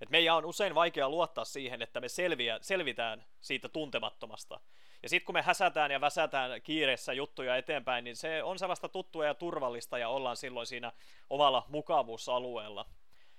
Et 0.00 0.10
meidän 0.10 0.36
on 0.36 0.44
usein 0.44 0.74
vaikea 0.74 1.08
luottaa 1.08 1.44
siihen, 1.44 1.82
että 1.82 2.00
me 2.00 2.08
selviä, 2.08 2.58
selvitään 2.60 3.24
siitä 3.40 3.68
tuntemattomasta. 3.68 4.60
Ja 5.02 5.08
sitten 5.08 5.26
kun 5.26 5.34
me 5.34 5.42
häsätään 5.42 5.90
ja 5.90 6.00
väsätään 6.00 6.62
kiireessä 6.62 7.12
juttuja 7.12 7.56
eteenpäin, 7.56 8.04
niin 8.04 8.16
se 8.16 8.42
on 8.42 8.58
sellaista 8.58 8.88
tuttua 8.88 9.26
ja 9.26 9.34
turvallista 9.34 9.98
ja 9.98 10.08
ollaan 10.08 10.36
silloin 10.36 10.66
siinä 10.66 10.92
omalla 11.30 11.66
mukavuusalueella. 11.68 12.86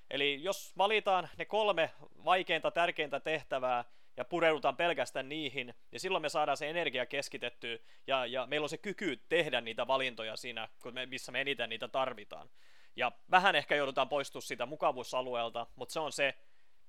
Eli 0.09 0.43
jos 0.43 0.77
valitaan 0.77 1.29
ne 1.37 1.45
kolme 1.45 1.91
vaikeinta, 2.25 2.71
tärkeintä 2.71 3.19
tehtävää, 3.19 3.85
ja 4.17 4.25
pureudutaan 4.25 4.77
pelkästään 4.77 5.29
niihin, 5.29 5.73
ja 5.91 5.99
silloin 5.99 6.21
me 6.21 6.29
saadaan 6.29 6.57
se 6.57 6.69
energia 6.69 7.05
keskitettyä, 7.05 7.77
ja, 8.07 8.25
ja 8.25 8.45
meillä 8.45 8.65
on 8.65 8.69
se 8.69 8.77
kyky 8.77 9.17
tehdä 9.29 9.61
niitä 9.61 9.87
valintoja 9.87 10.35
siinä, 10.35 10.67
kun 10.81 10.93
me, 10.93 11.05
missä 11.05 11.31
me 11.31 11.41
eniten 11.41 11.69
niitä 11.69 11.87
tarvitaan. 11.87 12.49
Ja 12.95 13.11
vähän 13.31 13.55
ehkä 13.55 13.75
joudutaan 13.75 14.09
poistua 14.09 14.41
siitä 14.41 14.65
mukavuusalueelta, 14.65 15.67
mutta 15.75 15.93
se 15.93 15.99
on 15.99 16.11
se 16.11 16.33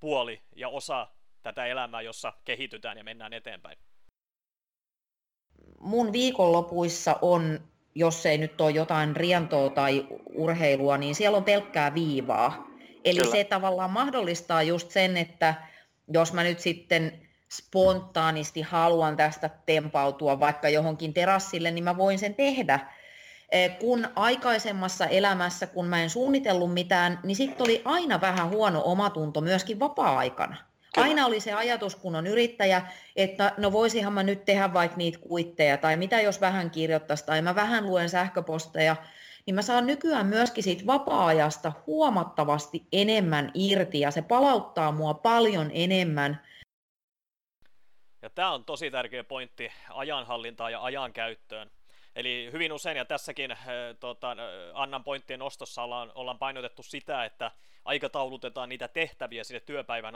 puoli 0.01 0.41
ja 0.55 0.69
osa 0.69 1.07
tätä 1.43 1.65
elämää, 1.65 2.01
jossa 2.01 2.33
kehitytään 2.45 2.97
ja 2.97 3.03
mennään 3.03 3.33
eteenpäin. 3.33 3.77
Mun 5.79 6.13
viikonlopuissa 6.13 7.19
on, 7.21 7.59
jos 7.95 8.25
ei 8.25 8.37
nyt 8.37 8.61
ole 8.61 8.71
jotain 8.71 9.15
rientoa 9.15 9.69
tai 9.69 10.07
urheilua, 10.33 10.97
niin 10.97 11.15
siellä 11.15 11.37
on 11.37 11.43
pelkkää 11.43 11.93
viivaa. 11.93 12.67
Eli 13.05 13.19
Kyllä. 13.19 13.31
se 13.31 13.43
tavallaan 13.43 13.91
mahdollistaa 13.91 14.63
just 14.63 14.91
sen, 14.91 15.17
että 15.17 15.55
jos 16.13 16.33
mä 16.33 16.43
nyt 16.43 16.59
sitten 16.59 17.27
spontaanisti 17.51 18.61
haluan 18.61 19.17
tästä 19.17 19.49
tempautua 19.65 20.39
vaikka 20.39 20.69
johonkin 20.69 21.13
terassille, 21.13 21.71
niin 21.71 21.83
mä 21.83 21.97
voin 21.97 22.19
sen 22.19 22.35
tehdä. 22.35 22.79
E, 23.51 23.69
kun 23.69 24.07
aikaisemmassa 24.15 25.05
elämässä, 25.05 25.67
kun 25.67 25.85
mä 25.85 26.03
en 26.03 26.09
suunnitellut 26.09 26.73
mitään, 26.73 27.19
niin 27.23 27.35
sitten 27.35 27.63
oli 27.63 27.81
aina 27.85 28.21
vähän 28.21 28.49
huono 28.49 28.81
omatunto 28.85 29.41
myöskin 29.41 29.79
vapaa-aikana. 29.79 30.55
Aina 30.97 31.25
oli 31.25 31.39
se 31.39 31.53
ajatus, 31.53 31.95
kun 31.95 32.15
on 32.15 32.27
yrittäjä, 32.27 32.81
että 33.15 33.53
no 33.57 33.71
voisihan 33.71 34.13
mä 34.13 34.23
nyt 34.23 34.45
tehdä 34.45 34.73
vaikka 34.73 34.97
niitä 34.97 35.19
kuitteja, 35.19 35.77
tai 35.77 35.97
mitä 35.97 36.21
jos 36.21 36.41
vähän 36.41 36.71
kirjoittaisi, 36.71 37.25
tai 37.25 37.41
mä 37.41 37.55
vähän 37.55 37.85
luen 37.85 38.09
sähköposteja, 38.09 38.95
niin 39.45 39.55
mä 39.55 39.61
saan 39.61 39.87
nykyään 39.87 40.25
myöskin 40.25 40.63
siitä 40.63 40.85
vapaa-ajasta 40.85 41.71
huomattavasti 41.87 42.87
enemmän 42.91 43.51
irti 43.53 43.99
ja 43.99 44.11
se 44.11 44.21
palauttaa 44.21 44.91
mua 44.91 45.13
paljon 45.13 45.71
enemmän. 45.73 46.41
Ja 48.21 48.29
tämä 48.29 48.51
on 48.51 48.65
tosi 48.65 48.91
tärkeä 48.91 49.23
pointti 49.23 49.71
ajanhallintaa 49.89 50.69
ja 50.69 50.83
ajan 50.83 51.13
käyttöön. 51.13 51.71
Eli 52.15 52.49
hyvin 52.51 52.73
usein, 52.73 52.97
ja 52.97 53.05
tässäkin 53.05 53.57
tota, 53.99 54.35
Annan 54.73 55.03
pointtien 55.03 55.39
nostossa 55.39 55.83
ollaan, 55.83 56.11
ollaan 56.15 56.39
painotettu 56.39 56.83
sitä, 56.83 57.25
että 57.25 57.51
aikataulutetaan 57.85 58.69
niitä 58.69 58.87
tehtäviä 58.87 59.43
sinne 59.43 59.59
työpäivän 59.59 60.13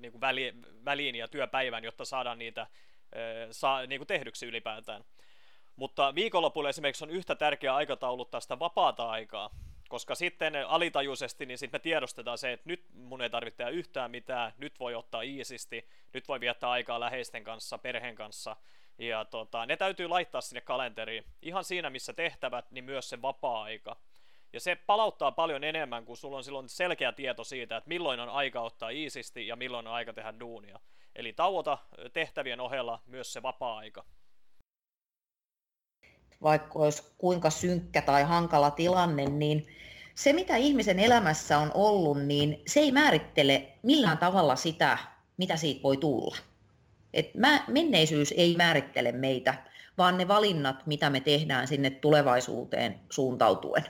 niin 0.00 0.12
kuin 0.12 0.20
väliin, 0.20 0.66
väliin 0.84 1.14
ja 1.14 1.28
työpäivän, 1.28 1.84
jotta 1.84 2.04
saadaan 2.04 2.38
niitä 2.38 2.66
saa, 3.50 3.86
niin 3.86 3.98
kuin 3.98 4.06
tehdyksi 4.06 4.46
ylipäätään. 4.46 5.04
Mutta 5.76 6.14
viikonlopulla 6.14 6.68
esimerkiksi 6.68 7.04
on 7.04 7.10
yhtä 7.10 7.34
tärkeää 7.34 7.74
aikatauluttaa 7.74 8.40
sitä 8.40 8.58
vapaata 8.58 9.10
aikaa, 9.10 9.50
koska 9.88 10.14
sitten 10.14 10.68
alitajuisesti 10.68 11.46
niin 11.46 11.58
sitten 11.58 11.78
me 11.78 11.82
tiedostetaan 11.82 12.38
se, 12.38 12.52
että 12.52 12.68
nyt 12.68 12.84
mun 12.94 13.22
ei 13.22 13.30
tarvitse 13.30 13.56
tehdä 13.56 13.70
yhtään 13.70 14.10
mitään, 14.10 14.52
nyt 14.58 14.80
voi 14.80 14.94
ottaa 14.94 15.22
iisisti, 15.22 15.88
nyt 16.12 16.28
voi 16.28 16.40
viettää 16.40 16.70
aikaa 16.70 17.00
läheisten 17.00 17.44
kanssa, 17.44 17.78
perheen 17.78 18.14
kanssa, 18.14 18.56
Ja 18.98 19.24
tota, 19.24 19.66
ne 19.66 19.76
täytyy 19.76 20.08
laittaa 20.08 20.40
sinne 20.40 20.60
kalenteriin. 20.60 21.24
Ihan 21.42 21.64
siinä, 21.64 21.90
missä 21.90 22.12
tehtävät, 22.12 22.70
niin 22.70 22.84
myös 22.84 23.08
se 23.08 23.22
vapaa-aika. 23.22 23.96
Ja 24.52 24.60
se 24.60 24.76
palauttaa 24.76 25.32
paljon 25.32 25.64
enemmän, 25.64 26.04
kun 26.04 26.16
sulla 26.16 26.36
on 26.36 26.44
silloin 26.44 26.68
selkeä 26.68 27.12
tieto 27.12 27.44
siitä, 27.44 27.76
että 27.76 27.88
milloin 27.88 28.20
on 28.20 28.28
aika 28.28 28.60
ottaa 28.60 28.90
iisisti 28.90 29.46
ja 29.46 29.56
milloin 29.56 29.86
on 29.86 29.94
aika 29.94 30.12
tehdä 30.12 30.34
duunia. 30.40 30.80
Eli 31.16 31.32
tauota 31.32 31.78
tehtävien 32.12 32.60
ohella 32.60 33.02
myös 33.06 33.32
se 33.32 33.42
vapaa-aika. 33.42 34.04
Vaikka 36.42 36.78
olisi 36.78 37.14
kuinka 37.18 37.50
synkkä 37.50 38.02
tai 38.02 38.22
hankala 38.22 38.70
tilanne, 38.70 39.24
niin 39.24 39.66
se 40.14 40.32
mitä 40.32 40.56
ihmisen 40.56 40.98
elämässä 40.98 41.58
on 41.58 41.70
ollut, 41.74 42.22
niin 42.22 42.62
se 42.66 42.80
ei 42.80 42.92
määrittele 42.92 43.72
millään 43.82 44.18
tavalla 44.18 44.56
sitä, 44.56 44.98
mitä 45.36 45.56
siitä 45.56 45.82
voi 45.82 45.96
tulla. 45.96 46.36
Et 47.14 47.34
mä, 47.34 47.64
menneisyys 47.68 48.34
ei 48.36 48.56
määrittele 48.56 49.12
meitä, 49.12 49.54
vaan 49.98 50.18
ne 50.18 50.28
valinnat, 50.28 50.86
mitä 50.86 51.10
me 51.10 51.20
tehdään 51.20 51.68
sinne 51.68 51.90
tulevaisuuteen 51.90 53.00
suuntautuen. 53.10 53.84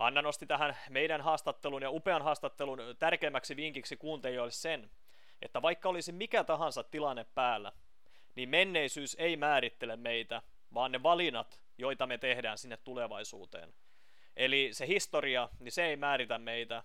Anna 0.00 0.22
nosti 0.22 0.46
tähän 0.46 0.76
meidän 0.90 1.20
haastattelun 1.20 1.82
ja 1.82 1.90
upean 1.90 2.22
haastattelun 2.22 2.78
tärkeimmäksi 2.98 3.56
vinkiksi 3.56 3.96
kuuntelijoille 3.96 4.50
sen, 4.50 4.90
että 5.42 5.62
vaikka 5.62 5.88
olisi 5.88 6.12
mikä 6.12 6.44
tahansa 6.44 6.82
tilanne 6.82 7.26
päällä, 7.34 7.72
niin 8.34 8.48
menneisyys 8.48 9.16
ei 9.18 9.36
määrittele 9.36 9.96
meitä, 9.96 10.42
vaan 10.74 10.92
ne 10.92 11.02
valinnat, 11.02 11.60
joita 11.78 12.06
me 12.06 12.18
tehdään 12.18 12.58
sinne 12.58 12.76
tulevaisuuteen. 12.76 13.74
Eli 14.36 14.68
se 14.72 14.86
historia, 14.86 15.48
niin 15.60 15.72
se 15.72 15.84
ei 15.84 15.96
määritä 15.96 16.38
meitä, 16.38 16.82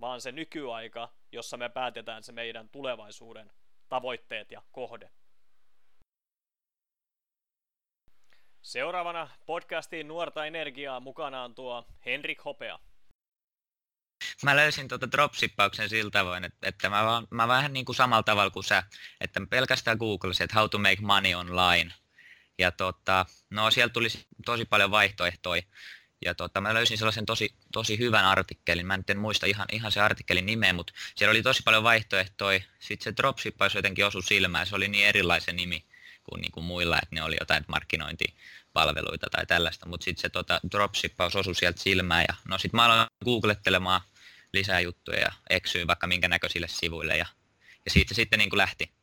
vaan 0.00 0.20
se 0.20 0.32
nykyaika, 0.32 1.12
jossa 1.32 1.56
me 1.56 1.68
päätetään 1.68 2.22
se 2.22 2.32
meidän 2.32 2.68
tulevaisuuden 2.68 3.50
tavoitteet 3.88 4.50
ja 4.50 4.62
kohde. 4.72 5.10
Seuraavana 8.62 9.28
podcastiin 9.46 10.08
Nuorta 10.08 10.46
Energiaa 10.46 11.00
mukanaan 11.00 11.54
tuo 11.54 11.86
Henrik 12.06 12.44
Hopea. 12.44 12.78
Mä 14.42 14.56
löysin 14.56 14.88
tuota 14.88 15.12
dropshippauksen 15.12 15.88
sillä 15.88 16.10
tavoin, 16.10 16.44
että, 16.44 16.68
että 16.68 16.90
mä, 16.90 17.22
mä 17.30 17.48
vähän 17.48 17.72
niin 17.72 17.84
kuin 17.84 17.96
samalla 17.96 18.22
tavalla 18.22 18.50
kuin 18.50 18.64
sä, 18.64 18.82
että 19.20 19.40
mä 19.40 19.46
pelkästään 19.46 19.98
googlasin, 19.98 20.44
että 20.44 20.58
how 20.58 20.70
to 20.70 20.78
make 20.78 21.00
money 21.00 21.34
online. 21.34 21.94
Ja 22.58 22.72
tota, 22.72 23.26
no 23.50 23.70
siellä 23.70 23.92
tuli 23.92 24.08
tosi 24.44 24.64
paljon 24.64 24.90
vaihtoehtoja. 24.90 25.62
Ja 26.24 26.34
tota, 26.34 26.60
mä 26.60 26.74
löysin 26.74 26.98
sellaisen 26.98 27.26
tosi, 27.26 27.54
tosi 27.72 27.98
hyvän 27.98 28.24
artikkelin, 28.24 28.86
mä 28.86 28.98
en 29.08 29.18
muista 29.18 29.46
ihan, 29.46 29.66
ihan 29.72 29.92
se 29.92 30.00
artikkelin 30.00 30.46
nimeä, 30.46 30.72
mutta 30.72 30.92
siellä 31.14 31.30
oli 31.30 31.42
tosi 31.42 31.62
paljon 31.62 31.82
vaihtoehtoja. 31.82 32.60
Sitten 32.78 33.04
se 33.04 33.16
dropshippaus 33.16 33.74
jotenkin 33.74 34.06
osui 34.06 34.22
silmään, 34.22 34.66
se 34.66 34.76
oli 34.76 34.88
niin 34.88 35.06
erilaisen 35.06 35.56
nimi 35.56 35.84
kuin, 36.30 36.40
niin 36.40 36.52
kuin 36.52 36.64
muilla, 36.64 36.98
että 37.02 37.14
ne 37.14 37.22
oli 37.22 37.36
jotain 37.40 37.64
markkinointipalveluita 37.68 39.26
tai 39.30 39.46
tällaista, 39.46 39.88
mutta 39.88 40.04
sitten 40.04 40.22
se 40.22 40.28
tota, 40.28 40.60
dropshippaus 40.72 41.36
osui 41.36 41.54
sieltä 41.54 41.80
silmään. 41.80 42.24
Ja 42.28 42.34
no 42.48 42.58
sitten 42.58 42.78
mä 42.78 42.84
aloin 42.84 43.06
googlettelemaan 43.24 44.00
lisää 44.52 44.80
juttuja 44.80 45.20
ja 45.20 45.32
eksyin 45.50 45.86
vaikka 45.86 46.06
minkä 46.06 46.28
näköisille 46.28 46.68
sivuille. 46.68 47.16
Ja, 47.16 47.26
ja 47.84 47.90
siitä 47.90 48.14
sitten 48.14 48.38
niin 48.38 48.50
kuin 48.50 48.58
lähti. 48.58 48.95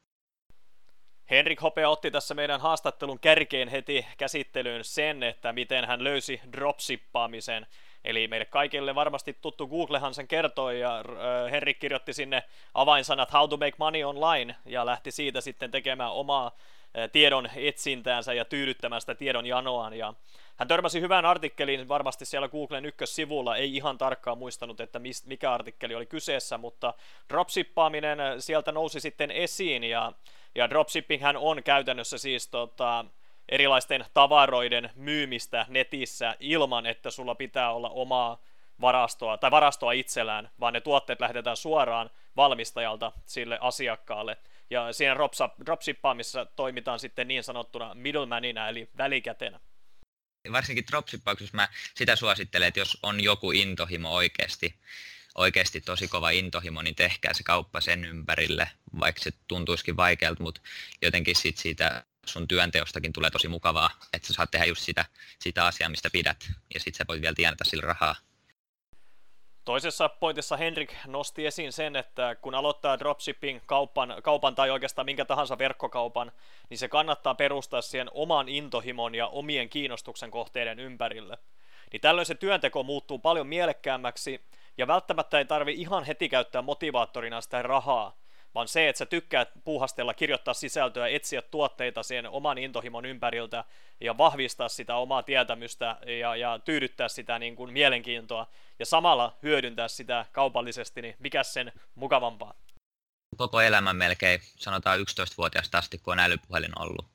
Henrik 1.33 1.61
Hopea 1.61 1.89
otti 1.89 2.11
tässä 2.11 2.33
meidän 2.33 2.61
haastattelun 2.61 3.19
kärkeen 3.19 3.67
heti 3.67 4.05
käsittelyyn 4.17 4.83
sen, 4.83 5.23
että 5.23 5.53
miten 5.53 5.85
hän 5.85 6.03
löysi 6.03 6.41
dropshippaamisen. 6.51 7.67
Eli 8.03 8.27
meille 8.27 8.45
kaikille 8.45 8.95
varmasti 8.95 9.37
tuttu 9.41 9.67
Googlehan 9.67 10.13
sen 10.13 10.27
kertoi 10.27 10.79
ja 10.79 10.97
äh, 10.97 11.51
Henrik 11.51 11.79
kirjoitti 11.79 12.13
sinne 12.13 12.43
avainsanat 12.73 13.33
How 13.33 13.49
to 13.49 13.57
make 13.57 13.73
money 13.77 14.03
online 14.03 14.55
ja 14.65 14.85
lähti 14.85 15.11
siitä 15.11 15.41
sitten 15.41 15.71
tekemään 15.71 16.11
omaa 16.11 16.45
äh, 16.45 17.09
tiedon 17.11 17.49
etsintäänsä 17.55 18.33
ja 18.33 18.45
tyydyttämään 18.45 19.01
sitä 19.01 19.15
tiedon 19.15 19.45
janoaan. 19.45 19.93
Ja 19.93 20.13
hän 20.55 20.67
törmäsi 20.67 21.01
hyvään 21.01 21.25
artikkeliin 21.25 21.87
varmasti 21.87 22.25
siellä 22.25 22.47
Googlen 22.47 22.85
ykkössivulla, 22.85 23.57
ei 23.57 23.75
ihan 23.75 23.97
tarkkaan 23.97 24.37
muistanut, 24.37 24.79
että 24.81 24.99
mikä 25.25 25.51
artikkeli 25.51 25.95
oli 25.95 26.05
kyseessä, 26.05 26.57
mutta 26.57 26.93
dropshippaaminen 27.29 28.19
sieltä 28.41 28.71
nousi 28.71 28.99
sitten 28.99 29.31
esiin 29.31 29.83
ja, 29.83 30.13
ja 30.55 30.69
hän 31.21 31.37
on 31.37 31.63
käytännössä 31.63 32.17
siis 32.17 32.47
tota, 32.47 33.05
erilaisten 33.49 34.05
tavaroiden 34.13 34.89
myymistä 34.95 35.65
netissä 35.69 36.35
ilman, 36.39 36.85
että 36.85 37.11
sulla 37.11 37.35
pitää 37.35 37.73
olla 37.73 37.89
omaa 37.89 38.41
varastoa 38.81 39.37
tai 39.37 39.51
varastoa 39.51 39.91
itsellään, 39.91 40.49
vaan 40.59 40.73
ne 40.73 40.81
tuotteet 40.81 41.21
lähetetään 41.21 41.57
suoraan 41.57 42.09
valmistajalta 42.35 43.11
sille 43.25 43.57
asiakkaalle. 43.61 44.37
Ja 44.69 44.93
siinä 44.93 45.15
dropshippaamissa 45.65 46.45
toimitaan 46.45 46.99
sitten 46.99 47.27
niin 47.27 47.43
sanottuna 47.43 47.93
middlemanina, 47.93 48.69
eli 48.69 48.89
välikätenä 48.97 49.59
varsinkin 50.51 50.83
dropshippauksessa 50.91 51.57
mä 51.57 51.69
sitä 51.95 52.15
suosittelen, 52.15 52.67
että 52.67 52.79
jos 52.79 52.97
on 53.03 53.23
joku 53.23 53.51
intohimo 53.51 54.13
oikeasti, 54.13 54.75
oikeasti 55.35 55.81
tosi 55.81 56.07
kova 56.07 56.29
intohimo, 56.29 56.81
niin 56.81 56.95
tehkää 56.95 57.33
se 57.33 57.43
kauppa 57.43 57.81
sen 57.81 58.05
ympärille, 58.05 58.69
vaikka 58.99 59.23
se 59.23 59.31
tuntuisikin 59.47 59.97
vaikealta, 59.97 60.43
mutta 60.43 60.61
jotenkin 61.01 61.35
sit 61.35 61.57
siitä 61.57 62.03
sun 62.25 62.47
työnteostakin 62.47 63.13
tulee 63.13 63.29
tosi 63.29 63.47
mukavaa, 63.47 63.89
että 64.13 64.27
sä 64.27 64.33
saat 64.33 64.51
tehdä 64.51 64.65
just 64.65 64.81
sitä, 64.81 65.05
sitä 65.39 65.65
asiaa, 65.65 65.89
mistä 65.89 66.09
pidät, 66.09 66.51
ja 66.73 66.79
sitten 66.79 66.97
sä 66.97 67.05
voit 67.07 67.21
vielä 67.21 67.35
tienata 67.35 67.63
sillä 67.63 67.87
rahaa. 67.87 68.15
Toisessa 69.65 70.09
pointissa 70.09 70.57
Henrik 70.57 70.93
nosti 71.07 71.45
esiin 71.45 71.73
sen, 71.73 71.95
että 71.95 72.35
kun 72.35 72.55
aloittaa 72.55 72.99
dropshipping 72.99 73.59
kaupan, 73.65 74.15
kaupan 74.23 74.55
tai 74.55 74.69
oikeastaan 74.69 75.05
minkä 75.05 75.25
tahansa 75.25 75.57
verkkokaupan, 75.57 76.31
niin 76.69 76.77
se 76.77 76.87
kannattaa 76.87 77.35
perustaa 77.35 77.81
siihen 77.81 78.09
oman 78.13 78.49
intohimon 78.49 79.15
ja 79.15 79.27
omien 79.27 79.69
kiinnostuksen 79.69 80.31
kohteiden 80.31 80.79
ympärille. 80.79 81.37
Niin 81.91 82.01
tällöin 82.01 82.25
se 82.25 82.35
työnteko 82.35 82.83
muuttuu 82.83 83.19
paljon 83.19 83.47
mielekkäämmäksi 83.47 84.41
ja 84.77 84.87
välttämättä 84.87 85.37
ei 85.37 85.45
tarvi 85.45 85.73
ihan 85.73 86.03
heti 86.03 86.29
käyttää 86.29 86.61
motivaattorina 86.61 87.41
sitä 87.41 87.61
rahaa, 87.61 88.17
vaan 88.55 88.67
se, 88.67 88.89
että 88.89 88.97
sä 88.97 89.05
tykkäät 89.05 89.49
puuhastella, 89.63 90.13
kirjoittaa 90.13 90.53
sisältöä, 90.53 91.07
etsiä 91.07 91.41
tuotteita 91.41 92.03
sen 92.03 92.29
oman 92.29 92.57
intohimon 92.57 93.05
ympäriltä 93.05 93.63
ja 94.01 94.17
vahvistaa 94.17 94.69
sitä 94.69 94.95
omaa 94.95 95.23
tietämystä 95.23 95.97
ja, 96.19 96.35
ja 96.35 96.59
tyydyttää 96.65 97.07
sitä 97.07 97.39
niin 97.39 97.55
kuin 97.55 97.73
mielenkiintoa 97.73 98.47
ja 98.79 98.85
samalla 98.85 99.37
hyödyntää 99.43 99.87
sitä 99.87 100.25
kaupallisesti, 100.31 101.01
niin 101.01 101.15
mikä 101.19 101.43
sen 101.43 101.71
mukavampaa? 101.95 102.53
Koko 103.37 103.61
elämän 103.61 103.95
melkein, 103.95 104.39
sanotaan 104.43 104.99
11-vuotiaasta 104.99 105.77
asti, 105.77 105.97
kun 105.97 106.13
on 106.13 106.19
älypuhelin 106.19 106.79
ollut, 106.79 107.05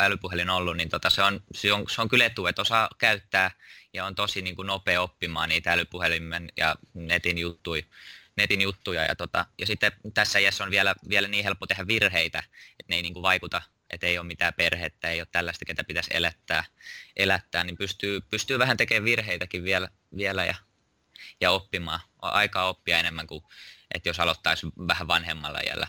älypuhelin 0.00 0.50
ollut, 0.50 0.76
niin 0.76 0.88
tota, 0.88 1.10
se, 1.10 1.22
on, 1.22 1.40
se, 1.54 1.72
on, 1.72 1.84
se 1.90 2.02
on 2.02 2.08
kyllä 2.08 2.24
etu, 2.24 2.46
että 2.46 2.62
osaa 2.62 2.88
käyttää 2.98 3.50
ja 3.96 4.04
on 4.04 4.14
tosi 4.14 4.42
niin 4.42 4.56
kuin 4.56 4.66
nopea 4.66 5.02
oppimaan 5.02 5.48
niitä 5.48 5.72
älypuhelimen 5.72 6.52
ja 6.56 6.76
netin 6.94 7.38
juttuja 7.38 7.82
netin 8.36 8.60
juttuja. 8.60 9.04
Ja, 9.04 9.16
tota, 9.16 9.46
ja 9.58 9.66
sitten 9.66 9.92
tässä 10.14 10.38
iässä 10.38 10.64
on 10.64 10.70
vielä, 10.70 10.94
vielä 11.08 11.28
niin 11.28 11.44
helppo 11.44 11.66
tehdä 11.66 11.86
virheitä, 11.86 12.38
että 12.70 12.84
ne 12.88 12.96
ei 12.96 13.02
niin 13.02 13.12
kuin 13.12 13.22
vaikuta, 13.22 13.62
että 13.90 14.06
ei 14.06 14.18
ole 14.18 14.26
mitään 14.26 14.54
perhettä, 14.54 15.10
ei 15.10 15.20
ole 15.20 15.28
tällaista, 15.32 15.64
ketä 15.64 15.84
pitäisi 15.84 16.10
elättää, 16.14 16.64
elättää 17.16 17.64
niin 17.64 17.76
pystyy, 17.76 18.20
pystyy 18.20 18.58
vähän 18.58 18.76
tekemään 18.76 19.04
virheitäkin 19.04 19.64
vielä, 19.64 19.88
vielä 20.16 20.44
ja, 20.44 20.54
ja 21.40 21.50
oppimaan. 21.50 22.00
On 22.22 22.32
aikaa 22.32 22.68
oppia 22.68 22.98
enemmän 22.98 23.26
kuin, 23.26 23.44
että 23.94 24.08
jos 24.08 24.20
aloittaisi 24.20 24.66
vähän 24.88 25.08
vanhemmalla 25.08 25.58
iällä. 25.60 25.88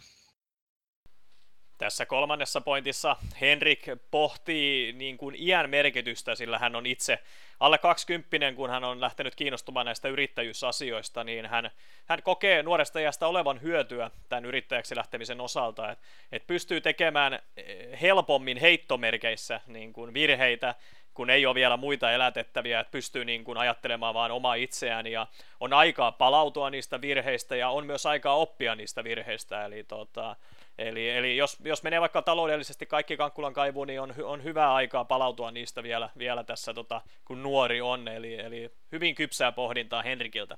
Tässä 1.77 2.05
kolmannessa 2.05 2.61
pointissa 2.61 3.15
Henrik 3.41 3.85
pohtii 4.11 4.93
niin 4.93 5.17
kuin 5.17 5.35
iän 5.39 5.69
merkitystä, 5.69 6.35
sillä 6.35 6.59
hän 6.59 6.75
on 6.75 6.85
itse 6.85 7.19
alle 7.59 7.77
20, 7.77 8.53
kun 8.55 8.69
hän 8.69 8.83
on 8.83 9.01
lähtenyt 9.01 9.35
kiinnostumaan 9.35 9.85
näistä 9.85 10.07
yrittäjyysasioista, 10.07 11.23
niin 11.23 11.45
hän, 11.45 11.71
hän 12.05 12.23
kokee 12.23 12.63
nuoresta 12.63 12.99
iästä 12.99 13.27
olevan 13.27 13.61
hyötyä 13.61 14.11
tämän 14.29 14.45
yrittäjäksi 14.45 14.95
lähtemisen 14.95 15.41
osalta, 15.41 15.91
että 15.91 16.05
et 16.31 16.47
pystyy 16.47 16.81
tekemään 16.81 17.33
eh, 17.33 18.01
helpommin 18.01 18.57
heittomerkeissä 18.57 19.61
niin 19.67 19.93
kuin 19.93 20.13
virheitä, 20.13 20.75
kun 21.13 21.29
ei 21.29 21.45
ole 21.45 21.55
vielä 21.55 21.77
muita 21.77 22.11
elätettäviä, 22.11 22.79
että 22.79 22.91
pystyy 22.91 23.25
niin 23.25 23.43
kuin 23.43 23.57
ajattelemaan 23.57 24.13
vaan 24.13 24.31
omaa 24.31 24.55
itseään 24.55 25.07
ja 25.07 25.27
on 25.59 25.73
aikaa 25.73 26.11
palautua 26.11 26.69
niistä 26.69 27.01
virheistä 27.01 27.55
ja 27.55 27.69
on 27.69 27.85
myös 27.85 28.05
aikaa 28.05 28.35
oppia 28.35 28.75
niistä 28.75 29.03
virheistä, 29.03 29.65
eli 29.65 29.83
tota, 29.83 30.35
Eli, 30.77 31.09
eli 31.09 31.37
jos, 31.37 31.57
jos 31.63 31.83
menee 31.83 32.01
vaikka 32.01 32.21
taloudellisesti 32.21 32.85
kaikki 32.85 33.17
Kankkulan 33.17 33.53
kaivuun, 33.53 33.87
niin 33.87 34.01
on, 34.01 34.15
on 34.23 34.43
hyvää 34.43 34.73
aikaa 34.73 35.05
palautua 35.05 35.51
niistä 35.51 35.83
vielä, 35.83 36.09
vielä 36.17 36.43
tässä, 36.43 36.73
tota, 36.73 37.01
kun 37.25 37.43
nuori 37.43 37.81
on. 37.81 38.07
Eli, 38.07 38.39
eli 38.39 38.69
hyvin 38.91 39.15
kypsää 39.15 39.51
pohdintaa 39.51 40.01
Henrikiltä. 40.01 40.57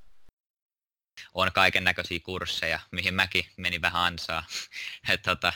On 1.33 1.51
kaiken 1.53 1.83
näköisiä 1.83 2.19
kursseja, 2.23 2.79
mihin 2.91 3.13
mäkin 3.13 3.45
menin 3.57 3.81
vähän 3.81 4.01
ansaa, 4.03 4.43
että 5.13 5.35
tota, 5.35 5.53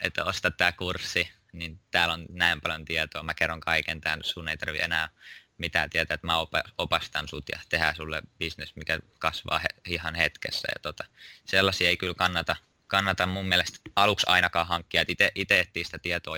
että 0.00 0.24
osta 0.24 0.50
tämä 0.50 0.72
kurssi, 0.72 1.30
niin 1.52 1.80
täällä 1.90 2.14
on 2.14 2.26
näin 2.28 2.60
paljon 2.60 2.84
tietoa, 2.84 3.22
mä 3.22 3.34
kerron 3.34 3.60
kaiken 3.60 4.00
tämän, 4.00 4.20
sun 4.22 4.48
ei 4.48 4.56
tarvitse 4.56 4.84
enää 4.84 5.08
mitään 5.58 5.90
tietää, 5.90 6.14
että 6.14 6.26
mä 6.26 6.46
opastan 6.78 7.28
sut 7.28 7.48
ja 7.48 7.58
tehdään 7.68 7.96
sulle 7.96 8.22
bisnes, 8.38 8.76
mikä 8.76 8.98
kasvaa 9.18 9.58
he, 9.58 9.68
ihan 9.86 10.14
hetkessä. 10.14 10.68
Ja 10.74 10.80
tota, 10.82 11.04
sellaisia 11.44 11.88
ei 11.88 11.96
kyllä 11.96 12.14
kannata 12.14 12.56
kannata 12.92 13.26
mun 13.26 13.46
mielestä 13.46 13.78
aluksi 13.96 14.26
ainakaan 14.28 14.66
hankkia, 14.66 15.00
että 15.00 15.30
itse 15.34 15.60
etsii 15.60 15.84
sitä 15.84 15.98
tietoa 15.98 16.36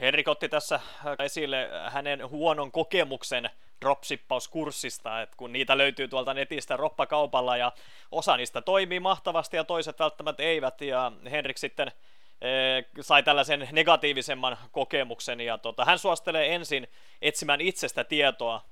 Henrik 0.00 0.28
otti 0.28 0.48
tässä 0.48 0.80
esille 1.24 1.70
hänen 1.90 2.28
huonon 2.28 2.72
kokemuksen 2.72 3.50
dropshippauskurssista, 3.80 5.22
että 5.22 5.36
kun 5.36 5.52
niitä 5.52 5.78
löytyy 5.78 6.08
tuolta 6.08 6.34
netistä 6.34 6.76
roppakaupalla 6.76 7.56
ja 7.56 7.72
osa 8.10 8.36
niistä 8.36 8.62
toimii 8.62 9.00
mahtavasti 9.00 9.56
ja 9.56 9.64
toiset 9.64 9.98
välttämättä 9.98 10.42
eivät. 10.42 10.80
Ja 10.80 11.12
Henrik 11.30 11.58
sitten 11.58 11.92
e, 12.40 12.50
sai 13.00 13.22
tällaisen 13.22 13.68
negatiivisemman 13.72 14.58
kokemuksen 14.72 15.40
ja 15.40 15.58
tota, 15.58 15.84
hän 15.84 15.98
suostelee 15.98 16.54
ensin 16.54 16.88
etsimään 17.22 17.60
itsestä 17.60 18.04
tietoa 18.04 18.64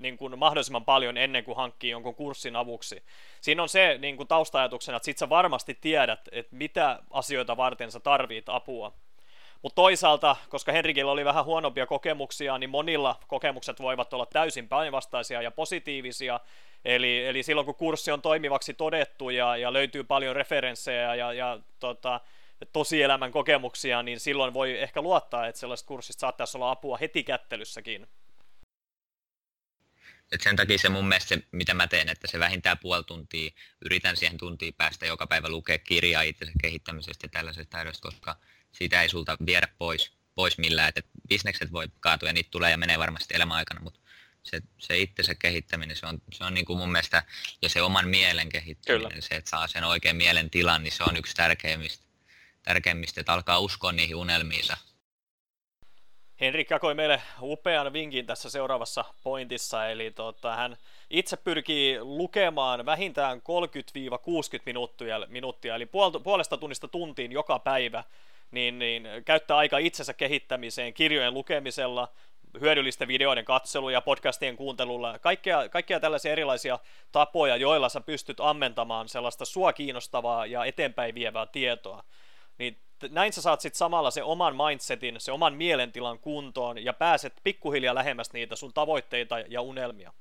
niin 0.00 0.18
kuin 0.18 0.38
mahdollisimman 0.38 0.84
paljon 0.84 1.16
ennen 1.16 1.44
kuin 1.44 1.56
hankkii 1.56 1.90
jonkun 1.90 2.14
kurssin 2.14 2.56
avuksi. 2.56 3.02
Siinä 3.40 3.62
on 3.62 3.68
se 3.68 3.98
niin 3.98 4.16
kuin 4.16 4.28
taustaajatuksena, 4.28 4.96
että 4.96 5.04
sit 5.04 5.18
sä 5.18 5.28
varmasti 5.28 5.78
tiedät, 5.80 6.28
että 6.32 6.56
mitä 6.56 7.02
asioita 7.10 7.56
varten 7.56 7.92
sä 7.92 8.00
tarvit 8.00 8.48
apua. 8.48 8.92
Mutta 9.62 9.74
toisaalta, 9.74 10.36
koska 10.48 10.72
Henrikillä 10.72 11.12
oli 11.12 11.24
vähän 11.24 11.44
huonompia 11.44 11.86
kokemuksia, 11.86 12.58
niin 12.58 12.70
monilla 12.70 13.16
kokemukset 13.26 13.80
voivat 13.80 14.12
olla 14.12 14.26
täysin 14.26 14.68
päinvastaisia 14.68 15.42
ja 15.42 15.50
positiivisia. 15.50 16.40
Eli, 16.84 17.26
eli 17.26 17.42
silloin 17.42 17.64
kun 17.64 17.74
kurssi 17.74 18.12
on 18.12 18.22
toimivaksi 18.22 18.74
todettu 18.74 19.30
ja, 19.30 19.56
ja 19.56 19.72
löytyy 19.72 20.04
paljon 20.04 20.36
referenssejä 20.36 21.14
ja, 21.14 21.32
ja 21.32 21.58
tota, 21.78 22.20
tosielämän 22.72 23.32
kokemuksia, 23.32 24.02
niin 24.02 24.20
silloin 24.20 24.54
voi 24.54 24.78
ehkä 24.78 25.02
luottaa, 25.02 25.46
että 25.46 25.58
sellaisesta 25.58 25.88
kurssista 25.88 26.20
saattaisi 26.20 26.58
olla 26.58 26.70
apua 26.70 26.96
heti 26.96 27.22
kättelyssäkin. 27.22 28.06
Et 30.32 30.40
sen 30.40 30.56
takia 30.56 30.78
se 30.78 30.88
mun 30.88 31.08
mielestä 31.08 31.28
se, 31.28 31.42
mitä 31.52 31.74
mä 31.74 31.86
teen, 31.86 32.08
että 32.08 32.26
se 32.26 32.38
vähintään 32.38 32.78
puoli 32.78 33.04
tuntia, 33.04 33.50
yritän 33.84 34.16
siihen 34.16 34.38
tuntiin 34.38 34.74
päästä 34.74 35.06
joka 35.06 35.26
päivä 35.26 35.48
lukea 35.48 35.78
kirjaa 35.78 36.22
itse 36.22 36.46
kehittämisestä 36.62 37.24
ja 37.24 37.28
tällaisesta 37.28 37.70
taidosta, 37.70 38.08
koska 38.08 38.36
siitä 38.72 39.02
ei 39.02 39.08
sulta 39.08 39.36
viedä 39.46 39.68
pois, 39.78 40.12
pois 40.34 40.58
millään, 40.58 40.88
että 40.88 41.02
bisnekset 41.28 41.72
voi 41.72 41.88
kaatua 42.00 42.28
ja 42.28 42.32
niitä 42.32 42.50
tulee 42.50 42.70
ja 42.70 42.78
menee 42.78 42.98
varmasti 42.98 43.34
elämän 43.34 43.56
aikana, 43.56 43.80
mutta 43.80 44.00
se, 44.42 44.62
se 44.78 44.98
itse 44.98 45.22
se 45.22 45.34
kehittäminen, 45.34 45.96
se 45.96 46.06
on, 46.06 46.22
se 46.32 46.44
on 46.44 46.54
niin 46.54 46.64
kuin 46.66 46.78
mun 46.78 46.92
mielestä, 46.92 47.22
ja 47.62 47.68
se 47.68 47.82
oman 47.82 48.08
mielen 48.08 48.48
kehittäminen, 48.48 49.10
Kyllä. 49.10 49.20
se, 49.20 49.34
että 49.34 49.50
saa 49.50 49.66
sen 49.66 49.84
oikean 49.84 50.16
mielen 50.16 50.50
tilan, 50.50 50.82
niin 50.82 50.92
se 50.92 51.04
on 51.04 51.16
yksi 51.16 51.34
tärkeimmistä, 51.34 52.04
tärkeimmistä 52.62 53.20
että 53.20 53.32
alkaa 53.32 53.58
uskoa 53.58 53.92
niihin 53.92 54.16
unelmiinsa. 54.16 54.76
Henrik 56.40 56.70
jakoi 56.70 56.94
meille 56.94 57.22
upean 57.42 57.92
vinkin 57.92 58.26
tässä 58.26 58.50
seuraavassa 58.50 59.04
pointissa, 59.22 59.88
eli 59.88 60.10
tota, 60.10 60.56
hän 60.56 60.76
itse 61.10 61.36
pyrkii 61.36 62.00
lukemaan 62.00 62.86
vähintään 62.86 63.38
30-60 63.38 63.42
minuuttia, 64.66 65.26
minuuttia 65.28 65.74
eli 65.74 65.86
puolesta 66.22 66.56
tunnista 66.56 66.88
tuntiin 66.88 67.32
joka 67.32 67.58
päivä 67.58 68.04
niin, 68.50 68.78
niin 68.78 69.08
käyttää 69.24 69.56
aika 69.56 69.78
itsensä 69.78 70.14
kehittämiseen, 70.14 70.94
kirjojen 70.94 71.34
lukemisella, 71.34 72.08
hyödyllisten 72.60 73.08
videoiden 73.08 73.44
katseluja, 73.44 74.00
podcastien 74.00 74.56
kuuntelulla, 74.56 75.18
kaikkea, 75.18 75.68
kaikkea 75.68 76.00
tällaisia 76.00 76.32
erilaisia 76.32 76.78
tapoja, 77.12 77.56
joilla 77.56 77.88
sä 77.88 78.00
pystyt 78.00 78.40
ammentamaan 78.40 79.08
sellaista 79.08 79.44
sua 79.44 79.72
kiinnostavaa 79.72 80.46
ja 80.46 80.64
eteenpäin 80.64 81.14
vievää 81.14 81.46
tietoa. 81.46 82.04
Niin 82.60 82.78
näin 83.10 83.32
sä 83.32 83.42
saat 83.42 83.60
sitten 83.60 83.78
samalla 83.78 84.10
se 84.10 84.22
oman 84.22 84.54
mindsetin, 84.56 85.20
se 85.20 85.32
oman 85.32 85.54
mielentilan 85.54 86.18
kuntoon 86.18 86.84
ja 86.84 86.92
pääset 86.92 87.40
pikkuhiljaa 87.44 87.94
lähemmäs 87.94 88.32
niitä 88.32 88.56
sun 88.56 88.72
tavoitteita 88.72 89.38
ja 89.38 89.60
unelmia. 89.60 90.12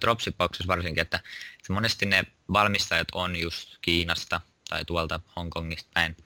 Dropshippauksessa 0.00 0.68
varsinkin, 0.68 1.02
että 1.02 1.20
monesti 1.68 2.06
ne 2.06 2.24
valmistajat 2.52 3.08
on 3.12 3.36
just 3.36 3.76
Kiinasta 3.82 4.40
tai 4.68 4.84
tuolta 4.84 5.20
Hongkongista 5.36 5.90
päin, 5.94 6.16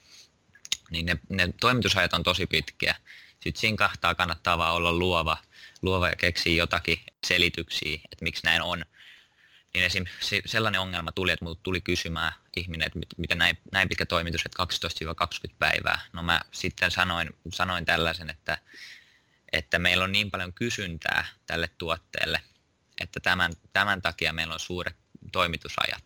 niin 0.91 1.07
ne, 1.07 1.19
ne 1.29 1.49
toimitusajat 1.61 2.13
on 2.13 2.23
tosi 2.23 2.47
pitkiä. 2.47 2.95
Sitten 3.31 3.61
siinä 3.61 3.77
kahtaa 3.77 4.15
kannattaa 4.15 4.59
vaan 4.59 4.75
olla 4.75 4.93
luova, 4.93 5.37
luova 5.83 6.09
ja 6.09 6.17
keksiä 6.17 6.55
jotakin 6.55 6.99
selityksiä, 7.27 7.95
että 7.95 8.23
miksi 8.23 8.45
näin 8.45 8.63
on. 8.63 8.85
Niin 9.77 9.87
esim. 9.87 10.05
sellainen 10.47 10.81
ongelma 10.81 11.13
tuli, 11.13 11.33
että 11.33 11.45
minulta 11.45 11.61
tuli 11.63 11.81
kysymään 11.81 12.33
ihminen, 12.57 12.87
että 12.87 12.99
miten 13.17 13.39
näin, 13.39 13.59
näin 13.73 13.89
pitkä 13.89 14.07
toimitus, 14.07 14.43
että 14.47 14.63
12-20 15.51 15.55
päivää. 15.59 16.01
No 16.13 16.23
mä 16.23 16.41
sitten 16.53 16.91
sanoin, 16.91 17.31
sanoin 17.53 17.85
tällaisen, 17.85 18.31
että, 18.31 18.59
että 19.53 19.79
meillä 19.79 20.05
on 20.05 20.13
niin 20.13 20.31
paljon 20.31 20.53
kysyntää 20.53 21.27
tälle 21.47 21.71
tuotteelle, 21.79 22.41
että 23.01 23.21
tämän, 23.21 23.53
tämän 23.73 24.03
takia 24.03 24.33
meillä 24.33 24.55
on 24.55 24.61
suuret 24.61 24.97
toimitusajat. 25.33 26.05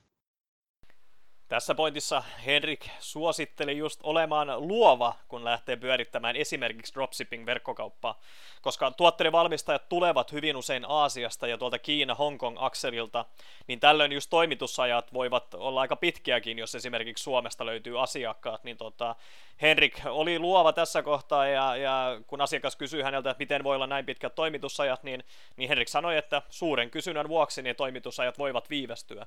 Tässä 1.50 1.74
pointissa 1.74 2.22
Henrik 2.46 2.88
suositteli 3.00 3.78
just 3.78 4.00
olemaan 4.02 4.68
luova, 4.68 5.14
kun 5.28 5.44
lähtee 5.44 5.76
pyörittämään 5.76 6.36
esimerkiksi 6.36 6.94
dropshipping-verkkokauppaa, 6.94 8.20
koska 8.62 8.90
tuotteiden 8.90 9.32
valmistajat 9.32 9.88
tulevat 9.88 10.32
hyvin 10.32 10.56
usein 10.56 10.84
Aasiasta 10.88 11.46
ja 11.46 11.58
tuolta 11.58 11.78
Kiina-Hongkong-akselilta, 11.78 13.24
niin 13.66 13.80
tällöin 13.80 14.12
just 14.12 14.30
toimitusajat 14.30 15.12
voivat 15.12 15.54
olla 15.54 15.80
aika 15.80 15.96
pitkiäkin, 15.96 16.58
jos 16.58 16.74
esimerkiksi 16.74 17.24
Suomesta 17.24 17.66
löytyy 17.66 18.02
asiakkaat, 18.02 18.64
niin 18.64 18.76
tota, 18.76 19.16
Henrik 19.62 20.00
oli 20.06 20.38
luova 20.38 20.72
tässä 20.72 21.02
kohtaa 21.02 21.46
ja, 21.46 21.76
ja 21.76 22.20
kun 22.26 22.40
asiakas 22.40 22.76
kysyi 22.76 23.02
häneltä, 23.02 23.30
että 23.30 23.42
miten 23.42 23.64
voi 23.64 23.74
olla 23.74 23.86
näin 23.86 24.06
pitkät 24.06 24.34
toimitusajat, 24.34 25.02
niin, 25.02 25.24
niin 25.56 25.68
Henrik 25.68 25.88
sanoi, 25.88 26.16
että 26.16 26.42
suuren 26.50 26.90
kysynnän 26.90 27.28
vuoksi 27.28 27.62
niin 27.62 27.76
toimitusajat 27.76 28.38
voivat 28.38 28.70
viivästyä. 28.70 29.26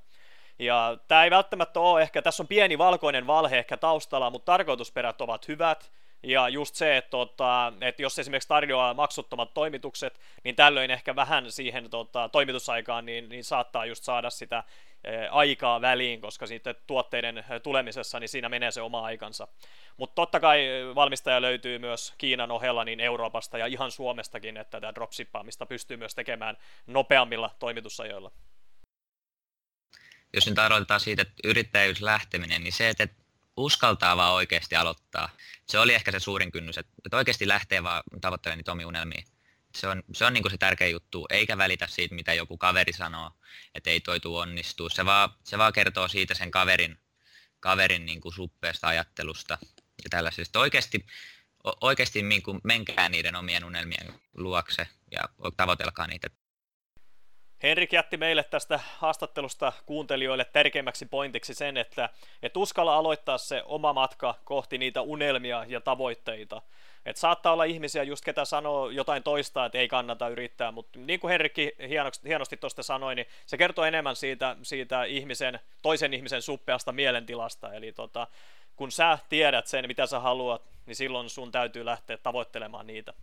Ja 0.59 0.97
tämä 1.07 1.23
ei 1.23 1.31
välttämättä 1.31 1.79
ole 1.79 2.01
ehkä, 2.01 2.21
tässä 2.21 2.43
on 2.43 2.47
pieni 2.47 2.77
valkoinen 2.77 3.27
valhe 3.27 3.57
ehkä 3.57 3.77
taustalla, 3.77 4.29
mutta 4.29 4.51
tarkoitusperät 4.51 5.21
ovat 5.21 5.47
hyvät. 5.47 5.91
Ja 6.23 6.49
just 6.49 6.75
se, 6.75 6.97
että, 6.97 7.09
tota, 7.09 7.73
että 7.81 8.01
jos 8.01 8.19
esimerkiksi 8.19 8.49
tarjoaa 8.49 8.93
maksuttomat 8.93 9.53
toimitukset, 9.53 10.19
niin 10.43 10.55
tällöin 10.55 10.91
ehkä 10.91 11.15
vähän 11.15 11.51
siihen 11.51 11.89
tota, 11.89 12.29
toimitusaikaan 12.29 13.05
niin, 13.05 13.29
niin 13.29 13.43
saattaa 13.43 13.85
just 13.85 14.03
saada 14.03 14.29
sitä 14.29 14.63
e, 15.03 15.27
aikaa 15.31 15.81
väliin, 15.81 16.21
koska 16.21 16.47
sitten 16.47 16.75
tuotteiden 16.87 17.45
tulemisessa 17.63 18.19
niin 18.19 18.29
siinä 18.29 18.49
menee 18.49 18.71
se 18.71 18.81
oma 18.81 19.01
aikansa. 19.01 19.47
Mutta 19.97 20.15
totta 20.15 20.39
kai 20.39 20.67
valmistaja 20.95 21.41
löytyy 21.41 21.79
myös 21.79 22.13
Kiinan 22.17 22.51
ohella 22.51 22.83
niin 22.83 22.99
Euroopasta 22.99 23.57
ja 23.57 23.65
ihan 23.65 23.91
Suomestakin, 23.91 24.57
että 24.57 24.81
tätä 24.81 24.95
dropshippaamista 24.95 25.65
pystyy 25.65 25.97
myös 25.97 26.15
tekemään 26.15 26.57
nopeammilla 26.87 27.49
toimitusajoilla 27.59 28.31
jos 30.33 30.47
nyt 30.47 30.59
aloitetaan 30.59 30.99
siitä, 30.99 31.21
että 31.21 31.33
yrittäjyys 31.43 32.01
lähteminen, 32.01 32.63
niin 32.63 32.73
se, 32.73 32.89
että 32.89 33.07
uskaltaa 33.57 34.17
vaan 34.17 34.33
oikeasti 34.33 34.75
aloittaa, 34.75 35.29
se 35.65 35.79
oli 35.79 35.93
ehkä 35.93 36.11
se 36.11 36.19
suurin 36.19 36.51
kynnys, 36.51 36.77
että, 36.77 36.91
että 37.05 37.17
oikeasti 37.17 37.47
lähtee 37.47 37.83
vaan 37.83 38.03
tavoittelemaan 38.21 38.57
niitä 38.57 38.71
omia 38.71 38.87
unelmia. 38.87 39.23
Se 39.75 39.87
on, 39.87 40.03
se 40.13 40.25
on 40.25 40.33
niin 40.33 40.51
se 40.51 40.57
tärkeä 40.57 40.87
juttu, 40.87 41.25
eikä 41.29 41.57
välitä 41.57 41.87
siitä, 41.87 42.15
mitä 42.15 42.33
joku 42.33 42.57
kaveri 42.57 42.93
sanoo, 42.93 43.31
että 43.75 43.89
ei 43.89 43.99
toi 43.99 44.19
tuu 44.19 44.37
onnistuu. 44.37 44.89
Se 44.89 45.05
vaan, 45.05 45.29
se 45.43 45.57
vaan 45.57 45.73
kertoo 45.73 46.07
siitä 46.07 46.33
sen 46.33 46.51
kaverin, 46.51 46.97
kaverin 47.59 48.05
niin 48.05 48.21
kuin 48.21 48.33
ajattelusta 48.81 49.57
ja 50.03 50.09
tällaisesta. 50.09 50.59
Oikeasti, 50.59 51.05
oikeasti 51.81 52.21
niin 52.21 52.43
kuin 52.43 52.61
menkää 52.63 53.09
niiden 53.09 53.35
omien 53.35 53.63
unelmien 53.63 54.13
luokse 54.33 54.87
ja 55.11 55.21
tavoitelkaa 55.57 56.07
niitä. 56.07 56.29
Henrik 57.63 57.93
jätti 57.93 58.17
meille 58.17 58.43
tästä 58.43 58.79
haastattelusta 58.97 59.73
kuuntelijoille 59.85 60.45
tärkeimmäksi 60.45 61.05
pointiksi 61.05 61.53
sen, 61.53 61.77
että 61.77 62.09
et 62.41 62.57
uskalla 62.57 62.95
aloittaa 62.95 63.37
se 63.37 63.63
oma 63.65 63.93
matka 63.93 64.35
kohti 64.43 64.77
niitä 64.77 65.01
unelmia 65.01 65.65
ja 65.67 65.81
tavoitteita. 65.81 66.61
Et 67.05 67.17
saattaa 67.17 67.53
olla 67.53 67.63
ihmisiä 67.63 68.03
just 68.03 68.25
ketä 68.25 68.45
sanoo 68.45 68.89
jotain 68.89 69.23
toista, 69.23 69.65
että 69.65 69.77
ei 69.77 69.87
kannata 69.87 70.27
yrittää, 70.27 70.71
mutta 70.71 70.99
niin 70.99 71.19
kuin 71.19 71.33
hienosti, 71.89 72.27
hienosti 72.27 72.57
tuosta 72.57 72.83
sanoi, 72.83 73.15
niin 73.15 73.27
se 73.45 73.57
kertoo 73.57 73.85
enemmän 73.85 74.15
siitä, 74.15 74.55
siitä 74.61 75.03
ihmisen, 75.03 75.59
toisen 75.81 76.13
ihmisen 76.13 76.41
suppeasta 76.41 76.91
mielentilasta. 76.91 77.73
Eli 77.73 77.91
tota, 77.91 78.27
kun 78.75 78.91
sä 78.91 79.17
tiedät 79.29 79.67
sen, 79.67 79.87
mitä 79.87 80.05
sä 80.05 80.19
haluat, 80.19 80.61
niin 80.85 80.95
silloin 80.95 81.29
sun 81.29 81.51
täytyy 81.51 81.85
lähteä 81.85 82.17
tavoittelemaan 82.17 82.87
niitä. 82.87 83.13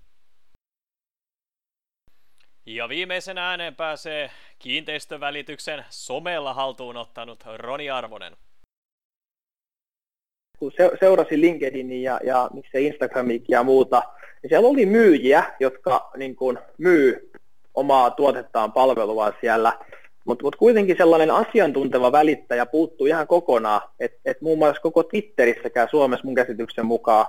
Ja 2.74 2.88
viimeisenä 2.88 3.50
ääneen 3.50 3.74
pääsee 3.74 4.30
kiinteistövälityksen 4.58 5.84
somella 5.88 6.54
haltuun 6.54 6.96
ottanut 6.96 7.44
Roni 7.56 7.90
Arvonen. 7.90 8.36
Kun 10.58 10.72
seurasi 11.00 11.40
LinkedInin 11.40 12.02
ja, 12.02 12.20
ja 12.24 12.50
miksei 12.52 12.86
Instagramikin 12.86 13.52
ja 13.54 13.62
muuta, 13.62 14.02
niin 14.42 14.50
siellä 14.50 14.68
oli 14.68 14.86
myyjiä, 14.86 15.44
jotka 15.60 16.10
niin 16.16 16.36
kuin, 16.36 16.58
myy 16.78 17.30
omaa 17.74 18.10
tuotettaan 18.10 18.72
palvelua 18.72 19.32
siellä, 19.40 19.72
mutta 20.24 20.44
mut 20.44 20.56
kuitenkin 20.56 20.96
sellainen 20.96 21.30
asiantunteva 21.30 22.12
välittäjä 22.12 22.66
puuttuu 22.66 23.06
ihan 23.06 23.26
kokonaan, 23.26 23.80
että 24.00 24.18
et 24.24 24.40
muun 24.40 24.58
muassa 24.58 24.82
koko 24.82 25.02
Twitterissäkään 25.02 25.88
Suomessa 25.90 26.24
mun 26.24 26.34
käsityksen 26.34 26.86
mukaan 26.86 27.26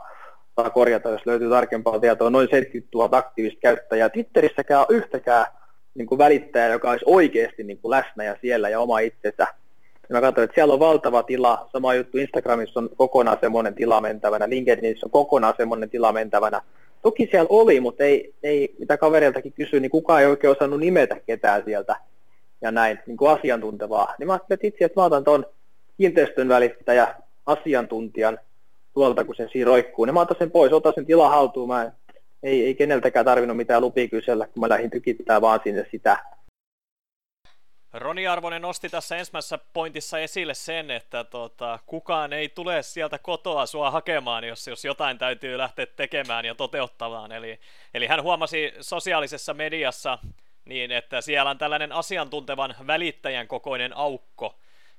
saa 0.55 0.69
korjata, 0.69 1.09
jos 1.09 1.25
löytyy 1.25 1.49
tarkempaa 1.49 1.99
tietoa, 1.99 2.29
noin 2.29 2.47
70 2.51 2.97
000 2.97 3.17
aktiivista 3.17 3.59
käyttäjää. 3.61 4.09
Twitterissäkään 4.09 4.81
on 4.81 4.95
yhtäkään 4.95 5.45
niin 5.95 6.07
kuin 6.07 6.17
välittäjä, 6.17 6.67
joka 6.67 6.89
olisi 6.89 7.05
oikeasti 7.07 7.63
niin 7.63 7.77
kuin 7.77 7.89
läsnä 7.89 8.23
ja 8.23 8.35
siellä 8.41 8.69
ja 8.69 8.79
oma 8.79 8.99
itsensä. 8.99 9.47
Ja 10.09 10.15
mä 10.15 10.21
katsoin, 10.21 10.45
että 10.45 10.55
siellä 10.55 10.73
on 10.73 10.79
valtava 10.79 11.23
tila. 11.23 11.69
Sama 11.71 11.93
juttu 11.93 12.17
Instagramissa 12.17 12.79
on 12.79 12.89
kokonaan 12.95 13.37
semmoinen 13.41 13.75
tila 13.75 14.01
mentävänä. 14.01 14.49
LinkedInissä 14.49 15.05
on 15.05 15.11
kokonaan 15.11 15.53
semmoinen 15.57 15.89
tila 15.89 16.11
mentävänä. 16.11 16.61
Toki 17.01 17.27
siellä 17.31 17.47
oli, 17.49 17.79
mutta 17.79 18.03
ei, 18.03 18.33
ei 18.43 18.75
mitä 18.79 18.97
kaveriltakin 18.97 19.53
kysyi, 19.53 19.79
niin 19.79 19.91
kukaan 19.91 20.21
ei 20.21 20.27
oikein 20.27 20.51
osannut 20.51 20.79
nimetä 20.79 21.17
ketään 21.25 21.63
sieltä 21.65 21.95
ja 22.61 22.71
näin 22.71 22.99
niin 23.07 23.17
kuin 23.17 23.31
asiantuntevaa. 23.31 24.15
Niin 24.19 24.27
mä 24.27 24.33
ajattelin, 24.33 24.57
että 24.57 24.67
itse, 24.67 24.85
että 24.85 24.99
mä 24.99 25.05
otan 25.05 25.23
tuon 25.23 25.45
kiinteistön 25.97 26.49
välittäjä 26.49 27.15
asiantuntijan 27.45 28.39
tuolta, 28.93 29.23
kun 29.23 29.35
sen 29.35 29.49
siinä 29.51 29.65
roikkuu. 29.65 30.05
Niin 30.05 30.13
mä 30.13 30.21
otan 30.21 30.37
sen 30.39 30.51
pois, 30.51 30.73
otan 30.73 30.93
sen 30.95 31.05
tila 31.05 31.29
haltuun. 31.29 31.67
Mä 31.67 31.91
ei, 32.43 32.65
ei 32.65 32.75
keneltäkään 32.75 33.25
tarvinnut 33.25 33.57
mitään 33.57 33.81
lupia 33.81 34.07
kysellä, 34.07 34.47
kun 34.47 34.61
mä 34.61 34.69
lähdin 34.69 34.89
tykittää 34.89 35.41
vaan 35.41 35.59
sinne 35.63 35.87
sitä. 35.91 36.17
Roni 37.93 38.27
Arvonen 38.27 38.61
nosti 38.61 38.89
tässä 38.89 39.17
ensimmäisessä 39.17 39.59
pointissa 39.73 40.19
esille 40.19 40.53
sen, 40.53 40.91
että 40.91 41.23
tota, 41.23 41.79
kukaan 41.85 42.33
ei 42.33 42.49
tule 42.49 42.83
sieltä 42.83 43.17
kotoa 43.17 43.65
sua 43.65 43.91
hakemaan, 43.91 44.43
jos, 44.43 44.67
jos 44.67 44.85
jotain 44.85 45.17
täytyy 45.17 45.57
lähteä 45.57 45.85
tekemään 45.85 46.45
ja 46.45 46.55
toteuttamaan. 46.55 47.31
Eli, 47.31 47.59
eli 47.93 48.07
hän 48.07 48.23
huomasi 48.23 48.73
sosiaalisessa 48.81 49.53
mediassa, 49.53 50.17
niin 50.65 50.91
että 50.91 51.21
siellä 51.21 51.49
on 51.49 51.57
tällainen 51.57 51.91
asiantuntevan 51.91 52.75
välittäjän 52.87 53.47
kokoinen 53.47 53.97
aukko, 53.97 54.55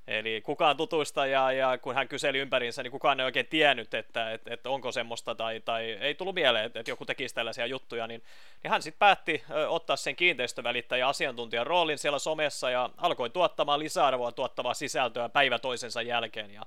Eli 0.07 0.41
kukaan 0.41 0.77
tutuista 0.77 1.25
ja, 1.25 1.51
ja 1.51 1.77
kun 1.77 1.95
hän 1.95 2.07
kyseli 2.07 2.39
ympärinsä, 2.39 2.83
niin 2.83 2.91
kukaan 2.91 3.19
ei 3.19 3.25
oikein 3.25 3.47
tiennyt, 3.47 3.93
että, 3.93 4.31
että, 4.31 4.53
että 4.53 4.69
onko 4.69 4.91
semmoista 4.91 5.35
tai, 5.35 5.59
tai 5.59 5.91
ei 5.91 6.15
tullut 6.15 6.35
mieleen, 6.35 6.65
että, 6.65 6.79
että 6.79 6.91
joku 6.91 7.05
tekisi 7.05 7.35
tällaisia 7.35 7.65
juttuja, 7.65 8.07
niin, 8.07 8.23
niin 8.63 8.71
hän 8.71 8.81
sitten 8.81 8.99
päätti 8.99 9.43
ottaa 9.67 9.95
sen 9.95 10.15
kiinteistövälittäjän 10.15 11.09
asiantuntijan 11.09 11.67
roolin 11.67 11.97
siellä 11.97 12.19
somessa 12.19 12.69
ja 12.69 12.89
alkoi 12.97 13.29
tuottamaan 13.29 13.79
lisäarvoa 13.79 14.31
tuottavaa 14.31 14.73
sisältöä 14.73 15.29
päivä 15.29 15.59
toisensa 15.59 16.01
jälkeen. 16.01 16.51
Ja 16.51 16.61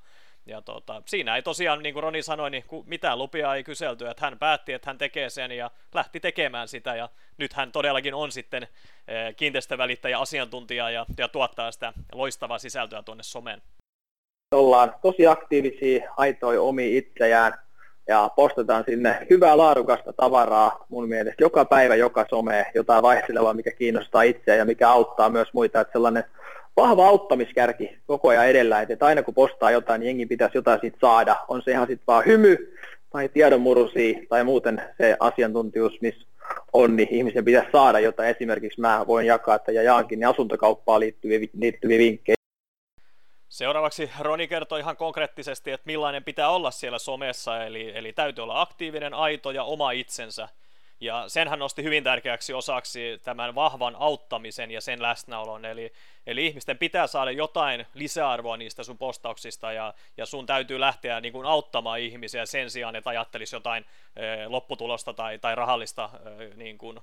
ja 0.46 0.62
tota, 0.62 1.02
siinä 1.06 1.36
ei 1.36 1.42
tosiaan, 1.42 1.82
niin 1.82 1.92
kuin 1.92 2.02
Roni 2.02 2.22
sanoi, 2.22 2.50
niin 2.50 2.64
mitään 2.86 3.18
lupia 3.18 3.54
ei 3.54 3.64
kyselty, 3.64 4.08
että 4.08 4.26
hän 4.26 4.38
päätti, 4.38 4.72
että 4.72 4.90
hän 4.90 4.98
tekee 4.98 5.30
sen 5.30 5.52
ja 5.52 5.70
lähti 5.94 6.20
tekemään 6.20 6.68
sitä 6.68 6.94
ja 6.94 7.08
nyt 7.38 7.52
hän 7.52 7.72
todellakin 7.72 8.14
on 8.14 8.32
sitten 8.32 8.62
eh, 8.62 9.36
kiinteistövälittäjä, 9.36 10.18
asiantuntija 10.18 10.90
ja, 10.90 11.06
ja 11.18 11.28
tuottaa 11.28 11.72
sitä 11.72 11.92
loistavaa 12.12 12.58
sisältöä 12.58 13.02
tuonne 13.02 13.22
someen. 13.22 13.62
Ollaan 14.54 14.94
tosi 15.02 15.26
aktiivisia, 15.26 16.12
aitoi 16.16 16.58
omi 16.58 16.96
itseään 16.96 17.52
ja 18.08 18.30
postataan 18.36 18.84
sinne 18.86 19.26
hyvää 19.30 19.56
laadukasta 19.56 20.12
tavaraa 20.12 20.86
mun 20.88 21.08
mielestä 21.08 21.44
joka 21.44 21.64
päivä, 21.64 21.94
joka 21.94 22.26
some, 22.30 22.66
jotain 22.74 23.02
vaihtelevaa, 23.02 23.54
mikä 23.54 23.72
kiinnostaa 23.72 24.22
itseä 24.22 24.54
ja 24.54 24.64
mikä 24.64 24.90
auttaa 24.90 25.30
myös 25.30 25.48
muita, 25.52 25.80
että 25.80 25.92
sellainen 25.92 26.24
vahva 26.76 27.08
auttamiskärki 27.08 27.98
koko 28.06 28.28
ajan 28.28 28.48
edellä, 28.48 28.82
että 28.82 29.06
aina 29.06 29.22
kun 29.22 29.34
postaa 29.34 29.70
jotain, 29.70 30.00
niin 30.00 30.06
jengi 30.06 30.26
pitäisi 30.26 30.58
jotain 30.58 30.80
siitä 30.80 30.98
saada. 31.00 31.36
On 31.48 31.62
se 31.62 31.70
ihan 31.70 31.86
sitten 31.86 32.06
vaan 32.06 32.24
hymy 32.26 32.74
tai 33.10 33.28
tiedonmurusi 33.28 34.26
tai 34.28 34.44
muuten 34.44 34.82
se 34.98 35.16
asiantuntijuus, 35.20 36.00
missä 36.00 36.26
on, 36.72 36.96
niin 36.96 37.08
ihmisen 37.10 37.44
pitäisi 37.44 37.70
saada 37.72 38.00
jotain. 38.00 38.28
Esimerkiksi 38.28 38.80
mä 38.80 39.04
voin 39.06 39.26
jakaa, 39.26 39.54
että 39.54 39.72
ja 39.72 39.82
jaankin 39.82 40.20
niin 40.20 40.28
asuntokauppaan 40.28 41.00
liittyviä, 41.00 41.38
liittyviä 41.58 41.98
vinkkejä. 41.98 42.36
Seuraavaksi 43.48 44.10
Roni 44.20 44.48
kertoi 44.48 44.80
ihan 44.80 44.96
konkreettisesti, 44.96 45.70
että 45.70 45.86
millainen 45.86 46.24
pitää 46.24 46.48
olla 46.48 46.70
siellä 46.70 46.98
somessa, 46.98 47.64
eli, 47.64 47.92
eli 47.94 48.12
täytyy 48.12 48.42
olla 48.42 48.60
aktiivinen, 48.60 49.14
aito 49.14 49.50
ja 49.50 49.64
oma 49.64 49.90
itsensä. 49.90 50.48
Ja 51.00 51.24
sen 51.28 51.48
hän 51.48 51.58
nosti 51.58 51.82
hyvin 51.82 52.04
tärkeäksi 52.04 52.54
osaksi 52.54 53.20
tämän 53.22 53.54
vahvan 53.54 53.96
auttamisen 53.98 54.70
ja 54.70 54.80
sen 54.80 55.02
läsnäolon, 55.02 55.64
eli, 55.64 55.92
eli 56.26 56.46
ihmisten 56.46 56.78
pitää 56.78 57.06
saada 57.06 57.30
jotain 57.30 57.86
lisäarvoa 57.94 58.56
niistä 58.56 58.82
sun 58.82 58.98
postauksista, 58.98 59.72
ja, 59.72 59.94
ja 60.16 60.26
sun 60.26 60.46
täytyy 60.46 60.80
lähteä 60.80 61.20
niin 61.20 61.32
kuin 61.32 61.46
auttamaan 61.46 62.00
ihmisiä 62.00 62.46
sen 62.46 62.70
sijaan, 62.70 62.96
että 62.96 63.10
ajattelisi 63.10 63.56
jotain 63.56 63.84
e, 64.16 64.46
lopputulosta 64.46 65.12
tai, 65.12 65.38
tai 65.38 65.54
rahallista 65.54 66.10
e, 66.24 66.54
niin 66.54 66.78
kuin, 66.78 66.98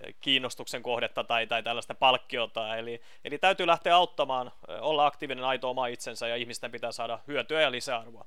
e, 0.00 0.12
kiinnostuksen 0.20 0.82
kohdetta 0.82 1.24
tai, 1.24 1.46
tai 1.46 1.62
tällaista 1.62 1.94
palkkiota, 1.94 2.76
eli, 2.76 3.00
eli 3.24 3.38
täytyy 3.38 3.66
lähteä 3.66 3.96
auttamaan, 3.96 4.52
olla 4.80 5.06
aktiivinen, 5.06 5.44
aito 5.44 5.70
oma 5.70 5.86
itsensä, 5.86 6.28
ja 6.28 6.36
ihmisten 6.36 6.72
pitää 6.72 6.92
saada 6.92 7.18
hyötyä 7.28 7.60
ja 7.60 7.70
lisäarvoa. 7.70 8.26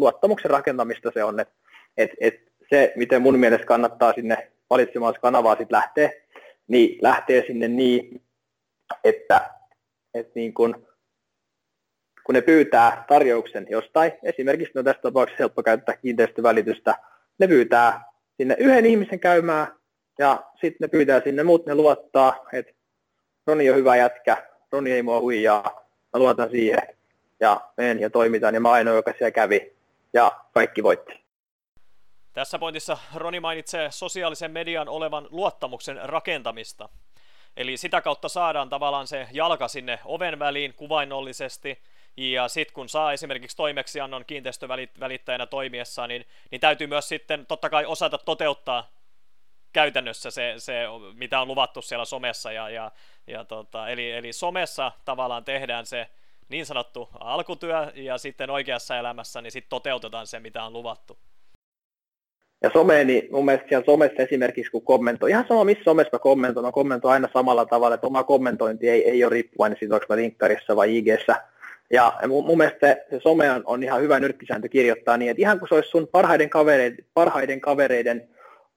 Luottamuksen 0.00 0.50
rakentamista 0.50 1.10
se 1.14 1.24
on, 1.24 1.40
että 1.40 1.54
et, 1.96 2.10
et 2.20 2.53
se, 2.74 2.92
miten 2.96 3.22
mun 3.22 3.38
mielestä 3.38 3.66
kannattaa 3.66 4.12
sinne 4.12 4.50
valitsemaan 4.70 5.14
kanavaa 5.22 5.56
sitten 5.56 5.76
lähteä, 5.76 6.10
niin 6.68 6.98
lähtee 7.02 7.44
sinne 7.46 7.68
niin, 7.68 8.22
että, 9.04 9.50
että 10.14 10.32
niin 10.34 10.54
kun, 10.54 10.86
kun 12.26 12.34
ne 12.34 12.40
pyytää 12.40 13.04
tarjouksen 13.08 13.66
jostain, 13.70 14.12
esimerkiksi 14.22 14.72
no 14.74 14.82
tässä 14.82 15.02
tapauksessa 15.02 15.42
helppo 15.42 15.62
käyttää 15.62 15.96
kiinteistövälitystä, 15.96 16.94
ne 17.38 17.46
pyytää 17.46 18.04
sinne 18.36 18.56
yhden 18.58 18.86
ihmisen 18.86 19.20
käymään 19.20 19.66
ja 20.18 20.44
sitten 20.60 20.76
ne 20.80 20.88
pyytää 20.88 21.20
sinne 21.20 21.42
muut, 21.42 21.66
ne 21.66 21.74
luottaa, 21.74 22.46
että 22.52 22.72
Roni 23.46 23.70
on 23.70 23.76
hyvä 23.76 23.96
jätkä, 23.96 24.48
Roni 24.72 24.92
ei 24.92 25.02
mua 25.02 25.20
huijaa, 25.20 25.86
mä 26.12 26.20
luotan 26.20 26.50
siihen 26.50 26.82
ja 27.40 27.60
menen 27.76 28.00
ja 28.00 28.10
toimitaan 28.10 28.54
ja 28.54 28.60
mä 28.60 28.70
ainoa, 28.70 28.94
joka 28.94 29.12
siellä 29.12 29.30
kävi 29.30 29.76
ja 30.12 30.32
kaikki 30.52 30.82
voitti. 30.82 31.23
Tässä 32.34 32.58
pointissa 32.58 32.98
Roni 33.14 33.40
mainitsee 33.40 33.90
sosiaalisen 33.90 34.50
median 34.50 34.88
olevan 34.88 35.28
luottamuksen 35.30 36.00
rakentamista. 36.02 36.88
Eli 37.56 37.76
sitä 37.76 38.00
kautta 38.00 38.28
saadaan 38.28 38.68
tavallaan 38.68 39.06
se 39.06 39.28
jalka 39.32 39.68
sinne 39.68 39.98
oven 40.04 40.38
väliin 40.38 40.74
kuvainnollisesti, 40.74 41.82
ja 42.16 42.48
sitten 42.48 42.74
kun 42.74 42.88
saa 42.88 43.12
esimerkiksi 43.12 43.56
toimeksiannon 43.56 44.24
kiinteistövälittäjänä 44.24 45.46
toimiessa, 45.46 46.06
niin, 46.06 46.26
niin 46.50 46.60
täytyy 46.60 46.86
myös 46.86 47.08
sitten 47.08 47.46
totta 47.46 47.70
kai 47.70 47.86
osata 47.86 48.18
toteuttaa 48.18 48.90
käytännössä 49.72 50.30
se, 50.30 50.54
se 50.58 50.84
mitä 51.12 51.40
on 51.40 51.48
luvattu 51.48 51.82
siellä 51.82 52.04
somessa. 52.04 52.52
Ja, 52.52 52.70
ja, 52.70 52.90
ja 53.26 53.44
tota, 53.44 53.88
eli, 53.88 54.10
eli 54.10 54.32
somessa 54.32 54.92
tavallaan 55.04 55.44
tehdään 55.44 55.86
se 55.86 56.10
niin 56.48 56.66
sanottu 56.66 57.08
alkutyö, 57.20 57.92
ja 57.94 58.18
sitten 58.18 58.50
oikeassa 58.50 58.98
elämässä 58.98 59.42
niin 59.42 59.52
sitten 59.52 59.70
toteutetaan 59.70 60.26
se, 60.26 60.40
mitä 60.40 60.64
on 60.64 60.72
luvattu. 60.72 61.18
Ja 62.64 62.70
some, 62.72 63.04
niin 63.04 63.28
mun 63.30 63.44
mielestä 63.44 63.68
siellä 63.68 63.84
somessa 63.84 64.22
esimerkiksi 64.22 64.70
kun 64.70 64.82
kommentoi, 64.82 65.30
ihan 65.30 65.44
sama 65.48 65.64
missä 65.64 65.84
somessa 65.84 66.10
mä 66.12 66.18
kommentoin, 66.18 66.66
mä 66.66 66.72
kommentoin 66.72 67.12
aina 67.12 67.28
samalla 67.32 67.66
tavalla, 67.66 67.94
että 67.94 68.06
oma 68.06 68.22
kommentointi 68.22 68.88
ei, 68.88 69.10
ei 69.10 69.24
ole 69.24 69.32
riippuvainen 69.32 69.78
siitä, 69.78 69.94
onko 69.94 70.06
mä 70.08 70.16
linkkarissa 70.16 70.76
vai 70.76 70.96
IGssä. 70.96 71.36
Ja 71.90 72.12
mun, 72.28 72.46
mun 72.46 72.58
mielestä 72.58 72.86
se, 72.86 73.04
se 73.10 73.20
some 73.22 73.50
on, 73.50 73.62
on 73.66 73.82
ihan 73.82 74.00
hyvä 74.00 74.20
nyrkkisääntö 74.20 74.68
kirjoittaa 74.68 75.16
niin, 75.16 75.30
että 75.30 75.40
ihan 75.40 75.58
kun 75.58 75.68
se 75.68 75.74
olisi 75.74 75.88
sun 75.88 76.08
parhaiden 76.12 76.50
kavereiden, 76.50 77.04
parhaiden 77.14 77.60
kavereiden 77.60 78.28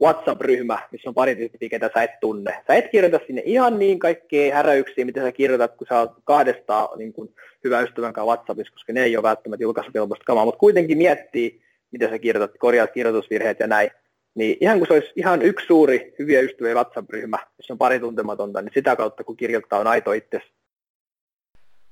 WhatsApp-ryhmä, 0.02 0.80
missä 0.92 1.10
on 1.10 1.16
pari 1.16 1.36
tyyppiä, 1.36 1.70
ketä 1.70 1.90
sä 1.94 2.04
et 2.04 2.20
tunne. 2.20 2.64
Sä 2.68 2.76
et 2.76 2.92
kirjoita 2.92 3.20
sinne 3.28 3.42
ihan 3.46 3.80
niin 3.80 4.00
kaikkea 4.00 4.56
häräyksiä, 4.56 5.06
mitä 5.06 5.22
sä 5.22 5.32
kirjoitat, 5.32 5.76
kun 5.76 5.88
sä 5.90 6.00
oot 6.00 6.12
kahdestaan 6.24 6.98
niin 6.98 7.14
kuin 7.14 7.30
hyvä 7.64 7.82
ystävän 7.82 8.14
kanssa 8.14 8.28
WhatsAppissa, 8.28 8.74
koska 8.74 8.94
ne 8.94 9.04
ei 9.04 9.18
ole 9.18 9.24
välttämättä 9.24 9.64
julkaisukelpoista 9.64 10.26
kamaa, 10.26 10.46
mutta 10.46 10.60
kuitenkin 10.60 10.98
miettii, 10.98 11.67
mitä 11.92 12.10
sä 12.10 12.20
kirjoitat, 12.20 12.58
korjaat 12.60 12.92
kirjoitusvirheet 12.92 13.60
ja 13.60 13.68
näin. 13.68 13.90
Niin 14.36 14.58
ihan 14.62 14.78
kuin 14.78 14.88
se 14.88 14.94
olisi 14.94 15.12
ihan 15.16 15.42
yksi 15.42 15.66
suuri 15.66 16.16
hyviä 16.20 16.40
ystäviä 16.40 16.74
WhatsApp-ryhmä, 16.74 17.38
jossa 17.58 17.74
on 17.74 17.78
pari 17.78 18.00
tuntematonta, 18.00 18.62
niin 18.62 18.74
sitä 18.74 18.96
kautta 18.96 19.24
kun 19.24 19.38
kirjoittaa 19.38 19.80
on 19.80 19.88
aito 19.88 20.12
itse. 20.12 20.42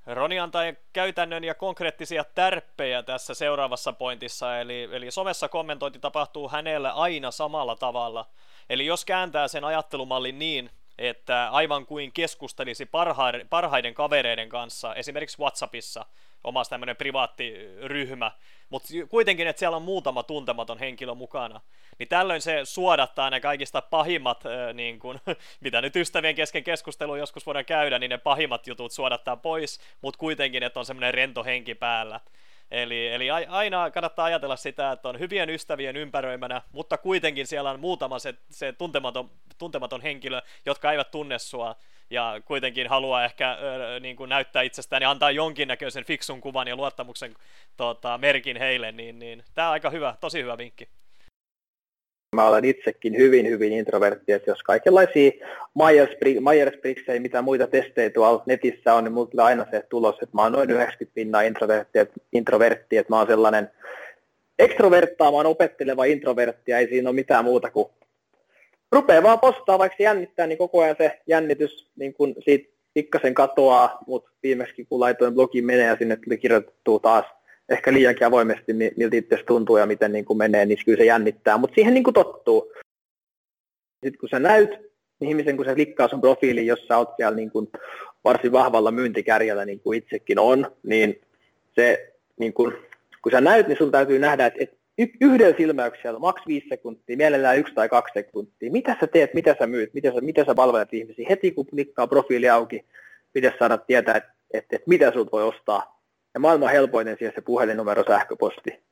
Roni 0.06 0.39
antaa 0.39 0.64
käytännön 0.93 1.43
ja 1.43 1.56
konkreettisia 1.56 2.24
tärppejä 2.36 3.04
tässä 3.04 3.34
seuraavassa 3.34 3.93
pointissa, 3.93 4.60
eli, 4.60 4.89
eli 4.91 5.12
somessa 5.12 5.50
kommentointi 5.50 6.00
tapahtuu 6.00 6.50
hänelle 6.50 6.91
aina 6.91 7.32
samalla 7.32 7.76
tavalla. 7.76 8.30
Eli 8.70 8.86
jos 8.86 9.06
kääntää 9.06 9.48
sen 9.48 9.64
ajattelumallin 9.64 10.39
niin, 10.39 10.70
että 10.98 11.50
aivan 11.52 11.86
kuin 11.86 12.12
keskustelisi 12.12 12.86
parhaiden, 12.86 13.50
parhaiden 13.50 13.93
kavereiden 13.93 14.50
kanssa, 14.50 14.96
esimerkiksi 14.96 15.39
WhatsAppissa, 15.39 16.06
omassa 16.43 16.70
tämmöinen 16.70 16.96
privaattiryhmä, 16.96 18.32
mutta 18.70 18.88
kuitenkin, 19.10 19.48
että 19.48 19.60
siellä 19.60 19.78
on 19.78 19.84
muutama 19.84 20.24
tuntematon 20.24 20.80
henkilö 20.80 21.14
mukana, 21.14 21.62
niin 22.00 22.10
tällöin 22.10 22.41
se 22.41 22.60
suodattaa 22.64 23.30
ne 23.30 23.39
kaikista 23.39 23.82
pahimmat, 23.82 24.43
niin 24.74 25.00
kun, 25.00 25.20
mitä 25.64 25.82
nyt 25.82 25.96
ystävien 25.96 26.36
kesken 26.36 26.64
keskustelu 26.64 27.16
joskus 27.16 27.46
voidaan 27.46 27.66
käydä, 27.66 28.00
niin 28.00 28.10
ne 28.10 28.18
pahimmat 28.18 28.68
jutut 28.68 28.91
suodattaa 28.91 29.38
pois, 29.38 29.80
mutta 30.02 30.18
kuitenkin, 30.18 30.64
että 30.64 30.80
on 30.80 30.86
semmoinen 30.86 31.14
rento 31.14 31.43
henki 31.43 31.76
päällä. 31.76 32.20
Eli, 32.72 33.07
eli 33.07 33.30
aina 33.30 33.91
kannattaa 33.91 34.26
ajatella 34.26 34.55
sitä, 34.55 34.91
että 34.91 35.09
on 35.09 35.20
hyvien 35.20 35.49
ystävien 35.49 35.97
ympäröimänä, 35.97 36.61
mutta 36.72 36.97
kuitenkin 36.97 37.47
siellä 37.47 37.72
on 37.72 37.80
muutama 37.80 38.20
se, 38.20 38.36
se 38.49 38.74
tuntematon, 38.74 39.32
tuntematon 39.57 40.01
henkilö, 40.01 40.41
jotka 40.66 40.91
eivät 40.91 41.11
tunne 41.11 41.39
sua, 41.39 41.76
ja 42.09 42.41
kuitenkin 42.45 42.89
haluaa 42.89 43.26
ehkä 43.26 43.51
äh, 43.51 43.57
niin 43.99 44.16
kuin 44.16 44.30
näyttää 44.30 44.61
itsestään 44.61 45.01
ja 45.01 45.09
antaa 45.09 45.32
jonkinnäköisen 45.32 46.05
fiksun 46.05 46.41
kuvan 46.41 46.68
ja 46.68 46.76
luottamuksen 46.76 47.36
tota, 47.78 48.18
merkin 48.18 48.57
heille, 48.57 48.91
niin, 48.91 49.20
niin 49.20 49.43
tämä 49.53 49.68
on 49.68 49.72
aika 49.72 49.89
hyvä, 49.89 50.16
tosi 50.22 50.41
hyvä 50.41 50.57
vinkki. 50.57 50.89
Mä 52.36 52.48
olen 52.48 52.66
itsekin 52.66 53.18
hyvin, 53.18 53.50
hyvin 53.50 53.74
introvertti, 53.74 54.32
että 54.32 54.52
jos 54.52 54.64
kaikenlaisia 54.64 55.32
Myers-Briggsejä, 55.76 57.20
mitä 57.20 57.42
muita 57.42 57.68
testejä 57.68 58.10
tuolla 58.10 58.44
netissä 58.46 58.94
on, 58.94 59.04
niin 59.04 59.14
mulla 59.14 59.28
tulee 59.28 59.46
aina 59.46 59.66
se 59.72 59.84
tulos, 59.90 60.16
että 60.16 60.30
mä 60.34 60.42
oon 60.42 60.52
noin 60.52 60.70
90 60.70 61.16
pinnaa 61.16 61.42
introvertti, 61.42 62.00
introvertti, 62.34 62.98
että 62.98 63.14
mä 63.14 63.18
oon 63.18 63.28
sellainen 63.28 63.72
ekstroverttaamaan 64.60 65.46
opetteleva 65.46 66.06
introvertti, 66.06 66.72
ja 66.72 66.80
ei 66.80 66.88
siinä 66.88 67.10
ole 67.10 67.16
mitään 67.16 67.46
muuta 67.46 67.72
kuin 67.72 67.88
rupeaa 68.92 69.24
vaan 69.24 69.40
postaa, 69.40 69.80
vaikka 69.80 69.98
se 69.98 70.04
jännittää, 70.04 70.48
niin 70.48 70.58
koko 70.58 70.82
ajan 70.82 70.96
se 70.98 71.20
jännitys 71.28 71.90
niin 71.96 72.14
kun 72.14 72.36
siitä 72.46 72.76
pikkasen 72.94 73.34
katoaa, 73.34 73.98
mutta 74.08 74.32
viimeksi 74.44 74.86
kun 74.86 75.00
laitoin 75.00 75.34
blogin 75.34 75.66
menee 75.66 75.86
ja 75.86 75.96
sinne 76.00 76.16
tuli 76.16 76.38
kirjoitettua 76.38 77.00
taas 77.00 77.26
ehkä 77.70 77.93
liiankin 77.93 78.28
avoimesti, 78.28 78.74
miltä 78.74 79.16
itse 79.16 79.43
tuntuu 79.47 79.78
ja 79.78 79.86
miten 79.86 80.11
niin 80.13 80.26
kuin 80.26 80.38
menee, 80.38 80.66
niin 80.66 80.78
kyllä 80.86 80.97
se 80.97 81.05
jännittää, 81.05 81.57
mutta 81.57 81.76
siihen 81.76 81.93
niin 81.93 82.03
kuin 82.03 82.13
tottuu. 82.13 82.72
Sitten 84.03 84.20
kun 84.20 84.30
sä 84.30 84.39
näyt 84.39 84.70
niin 85.20 85.30
ihmisen, 85.30 85.57
kun 85.57 85.66
se 85.66 85.76
klikkaa 85.76 86.07
sun 86.07 86.22
profiili, 86.22 86.66
jos 86.66 86.88
sä 86.88 86.97
oot 86.97 87.13
siellä 87.18 87.36
niin 87.36 87.51
kuin 87.51 87.70
varsin 88.24 88.51
vahvalla 88.51 88.91
myyntikärjellä, 88.91 89.66
niin 89.66 89.80
kuin 89.80 89.97
itsekin 89.97 90.39
on, 90.39 90.72
niin 90.84 91.22
se, 91.76 92.13
niin 92.39 92.53
kuin, 92.53 92.74
kun 93.22 93.32
sä 93.32 93.41
näyt, 93.41 93.68
niin 93.68 93.78
sun 93.78 93.91
täytyy 93.91 94.20
nähdä, 94.20 94.45
että, 94.45 94.59
että 94.63 94.78
yhdellä 95.22 95.57
silmäyksellä, 95.57 96.20
maks 96.20 96.41
viisi 96.47 96.68
sekuntia, 96.70 97.18
mielellään 97.18 97.57
yksi 97.57 97.74
tai 97.74 97.89
kaksi 97.89 98.13
sekuntia. 98.13 98.72
Mitä 98.72 98.97
sä 98.99 99.07
teet, 99.07 99.34
mitä 99.34 99.55
sä 99.59 99.68
myyt, 99.68 99.93
mitä 99.93 100.11
sä, 100.13 100.22
mitä 100.22 100.45
sä 100.45 100.55
palvelet 100.55 100.93
ihmisiä. 100.93 101.26
Heti 101.30 101.51
kun 101.51 101.66
klikkaa 101.66 102.07
profiili 102.07 102.49
auki, 102.49 102.86
pitäisi 103.34 103.57
saada 103.57 103.78
tietää, 103.78 104.16
että, 104.16 104.34
että, 104.53 104.76
että 104.76 104.89
mitä 104.89 105.11
sulta 105.11 105.32
voi 105.32 105.43
ostaa. 105.43 105.95
Ja 106.36 106.40
maailman 106.40 106.72
helpoinen 106.72 107.18
siihen 107.18 107.36
se 107.36 107.42
puhelinnumero, 107.42 108.04
sähköposti. 108.08 108.86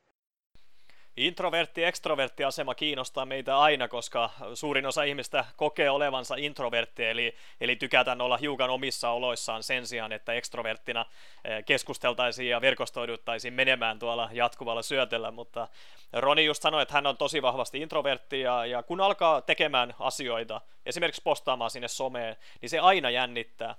Introvertti 1.17 2.43
asema 2.47 2.75
kiinnostaa 2.75 3.25
meitä 3.25 3.59
aina, 3.59 3.87
koska 3.87 4.29
suurin 4.53 4.85
osa 4.85 5.03
ihmistä 5.03 5.45
kokee 5.57 5.89
olevansa 5.89 6.35
introvertti, 6.35 7.05
eli, 7.05 7.35
eli 7.61 7.75
tykätään 7.75 8.21
olla 8.21 8.37
hiukan 8.37 8.69
omissa 8.69 9.09
oloissaan 9.09 9.63
sen 9.63 9.87
sijaan, 9.87 10.11
että 10.11 10.33
ekstroverttina 10.33 11.05
eh, 11.45 11.65
keskusteltaisiin 11.65 12.49
ja 12.49 12.61
verkostoiduttaisiin 12.61 13.53
menemään 13.53 13.99
tuolla 13.99 14.29
jatkuvalla 14.31 14.81
syötellä, 14.81 15.31
mutta 15.31 15.67
Roni 16.13 16.45
just 16.45 16.61
sanoi, 16.61 16.81
että 16.81 16.93
hän 16.93 17.07
on 17.07 17.17
tosi 17.17 17.41
vahvasti 17.41 17.81
introvertti, 17.81 18.41
ja, 18.41 18.65
ja 18.65 18.83
kun 18.83 19.01
alkaa 19.01 19.41
tekemään 19.41 19.93
asioita, 19.99 20.61
esimerkiksi 20.85 21.21
postaamaan 21.23 21.71
sinne 21.71 21.87
someen, 21.87 22.35
niin 22.61 22.69
se 22.69 22.79
aina 22.79 23.09
jännittää. 23.09 23.75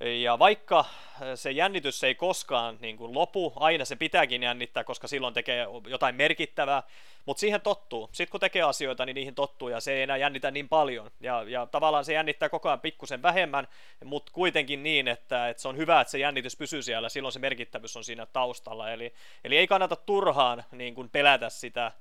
Ja 0.00 0.38
vaikka 0.38 0.84
se 1.34 1.50
jännitys 1.50 2.04
ei 2.04 2.14
koskaan 2.14 2.78
niin 2.80 2.96
kuin 2.96 3.14
lopu, 3.14 3.52
aina 3.56 3.84
se 3.84 3.96
pitääkin 3.96 4.42
jännittää, 4.42 4.84
koska 4.84 5.08
silloin 5.08 5.34
tekee 5.34 5.66
jotain 5.86 6.14
merkittävää, 6.14 6.82
mutta 7.26 7.40
siihen 7.40 7.60
tottuu. 7.60 8.08
Sitten 8.12 8.30
kun 8.30 8.40
tekee 8.40 8.62
asioita, 8.62 9.06
niin 9.06 9.14
niihin 9.14 9.34
tottuu 9.34 9.68
ja 9.68 9.80
se 9.80 9.92
ei 9.92 10.02
enää 10.02 10.16
jännitä 10.16 10.50
niin 10.50 10.68
paljon. 10.68 11.10
Ja, 11.20 11.42
ja 11.42 11.66
tavallaan 11.66 12.04
se 12.04 12.12
jännittää 12.12 12.48
koko 12.48 12.68
ajan 12.68 12.80
pikkusen 12.80 13.22
vähemmän, 13.22 13.68
mutta 14.04 14.32
kuitenkin 14.32 14.82
niin, 14.82 15.08
että, 15.08 15.48
että 15.48 15.62
se 15.62 15.68
on 15.68 15.76
hyvä, 15.76 16.00
että 16.00 16.10
se 16.10 16.18
jännitys 16.18 16.56
pysyy 16.56 16.82
siellä, 16.82 17.08
silloin 17.08 17.32
se 17.32 17.38
merkittävyys 17.38 17.96
on 17.96 18.04
siinä 18.04 18.26
taustalla. 18.26 18.90
Eli, 18.90 19.14
eli 19.44 19.56
ei 19.56 19.66
kannata 19.66 19.96
turhaan 19.96 20.64
niin 20.72 20.94
kuin 20.94 21.10
pelätä 21.10 21.50
sitä, 21.50 21.92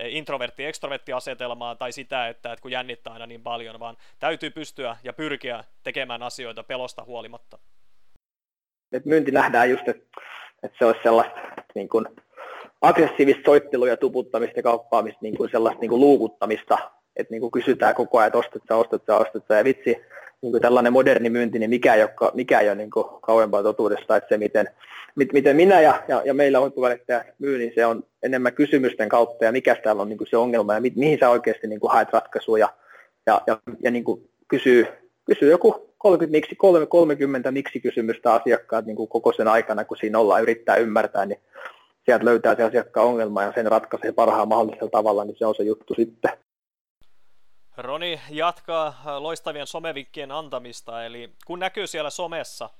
introvertti-ekstrovertti-asetelmaa 0.00 1.74
tai 1.74 1.92
sitä, 1.92 2.28
että, 2.28 2.52
että 2.52 2.62
kun 2.62 2.70
jännittää 2.70 3.12
aina 3.12 3.26
niin 3.26 3.42
paljon, 3.42 3.80
vaan 3.80 3.96
täytyy 4.18 4.50
pystyä 4.50 4.96
ja 5.04 5.12
pyrkiä 5.12 5.64
tekemään 5.82 6.22
asioita 6.22 6.62
pelosta 6.62 7.04
huolimatta. 7.04 7.58
Et 8.92 9.04
myynti 9.04 9.30
nähdään 9.30 9.70
just, 9.70 9.88
että, 9.88 10.20
että 10.62 10.78
se 10.78 10.84
olisi 10.84 11.00
sellaista 11.02 11.40
niin 11.74 11.88
kuin 11.88 12.06
aggressiivista 12.82 13.42
soittelua 13.44 13.88
ja 13.88 13.96
tuputtamista 13.96 14.58
ja 14.58 14.62
kauppaamista, 14.62 15.18
niin 15.22 15.36
kuin 15.36 15.50
sellaista 15.50 15.80
niin 15.80 15.88
kuin 15.88 16.00
luukuttamista, 16.00 16.78
että 17.16 17.34
niin 17.34 17.50
kysytään 17.50 17.94
koko 17.94 18.18
ajan, 18.18 18.26
että 18.26 18.38
ostat 18.38 18.62
sä, 18.68 18.76
ostat 18.76 19.02
sä, 19.06 19.16
ostat 19.16 19.44
sä, 19.48 19.54
ja 19.54 19.64
vitsi, 19.64 19.96
niin 20.46 20.52
kuin 20.52 20.62
tällainen 20.62 20.92
moderni 20.92 21.30
myynti, 21.30 21.58
niin 21.58 21.70
mikä 21.70 21.94
ei 21.94 22.02
ole, 22.02 22.30
mikä 22.34 22.60
ei 22.60 22.68
ole 22.68 22.74
niin 22.74 22.90
kuin 22.90 23.06
kauempaa 23.22 23.62
totuudesta, 23.62 24.16
että 24.16 24.28
se 24.28 24.38
miten, 24.38 24.68
miten 25.32 25.56
minä 25.56 25.80
ja, 25.80 26.02
ja, 26.08 26.22
ja 26.24 26.34
meillä 26.34 26.60
huippuvälittäjä 26.60 27.24
myy, 27.38 27.58
niin 27.58 27.72
se 27.74 27.86
on 27.86 28.04
enemmän 28.22 28.52
kysymysten 28.52 29.08
kautta 29.08 29.44
ja 29.44 29.52
mikä 29.52 29.74
täällä 29.74 30.02
on 30.02 30.08
niin 30.08 30.18
kuin 30.18 30.28
se 30.28 30.36
ongelma 30.36 30.74
ja 30.74 30.80
mi, 30.80 30.92
mihin 30.96 31.18
sä 31.18 31.30
oikeasti 31.30 31.66
niin 31.66 31.80
kuin 31.80 31.92
haet 31.92 32.12
ratkaisuja 32.12 32.68
ja, 33.26 33.42
ja, 33.46 33.58
ja 33.82 33.90
niin 33.90 34.04
kuin 34.04 34.28
kysyy, 34.48 34.86
kysyy 35.24 35.50
joku 35.50 35.90
30, 35.98 36.36
miksi, 36.36 36.56
30 36.88 37.52
miksi 37.52 37.80
kysymystä 37.80 38.32
asiakkaat 38.32 38.86
niin 38.86 38.96
kuin 38.96 39.08
koko 39.08 39.32
sen 39.32 39.48
aikana, 39.48 39.84
kun 39.84 39.96
siinä 39.96 40.18
ollaan 40.18 40.42
yrittää 40.42 40.76
ymmärtää, 40.76 41.26
niin 41.26 41.40
sieltä 42.04 42.24
löytää 42.24 42.54
se 42.54 42.62
asiakkaan 42.62 43.06
ongelma 43.06 43.42
ja 43.42 43.52
sen 43.54 43.66
ratkaisee 43.66 44.12
parhaan 44.12 44.48
mahdollisella 44.48 44.90
tavalla, 44.90 45.24
niin 45.24 45.36
se 45.38 45.46
on 45.46 45.54
se 45.54 45.62
juttu 45.62 45.94
sitten. 45.94 46.30
Roni 47.76 48.20
jatkaa 48.30 48.94
loistavien 49.18 49.66
somevinkkien 49.66 50.32
antamista, 50.32 51.04
eli 51.04 51.30
kun 51.46 51.58
näkyy 51.58 51.86
siellä 51.86 52.10
somessa, 52.10 52.70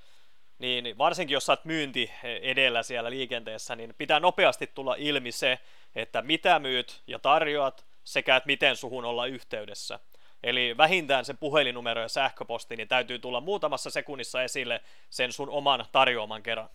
niin 0.59 0.99
varsinkin 0.99 1.35
jos 1.35 1.47
saat 1.47 1.65
myynti 1.65 2.11
edellä 2.43 2.83
siellä 2.83 3.11
liikenteessä, 3.11 3.77
niin 3.77 3.95
pitää 3.99 4.21
nopeasti 4.21 4.71
tulla 4.75 4.95
ilmi 4.99 5.33
se, 5.33 5.59
että 5.95 6.23
mitä 6.23 6.59
myyt 6.59 7.03
ja 7.07 7.19
tarjoat, 7.19 7.87
sekä 8.05 8.37
että 8.37 8.47
miten 8.47 8.77
suhun 8.77 9.05
olla 9.05 9.27
yhteydessä. 9.27 9.99
Eli 10.43 10.77
vähintään 10.77 11.25
se 11.25 11.35
puhelinnumero 11.35 12.01
ja 12.01 12.09
sähköposti, 12.09 12.77
niin 12.77 12.89
täytyy 12.89 13.19
tulla 13.19 13.41
muutamassa 13.41 13.91
sekunnissa 13.91 14.43
esille 14.43 14.81
sen 15.11 15.33
sun 15.33 15.51
oman 15.51 15.85
tarjoaman 15.93 16.43
kerran. 16.43 16.69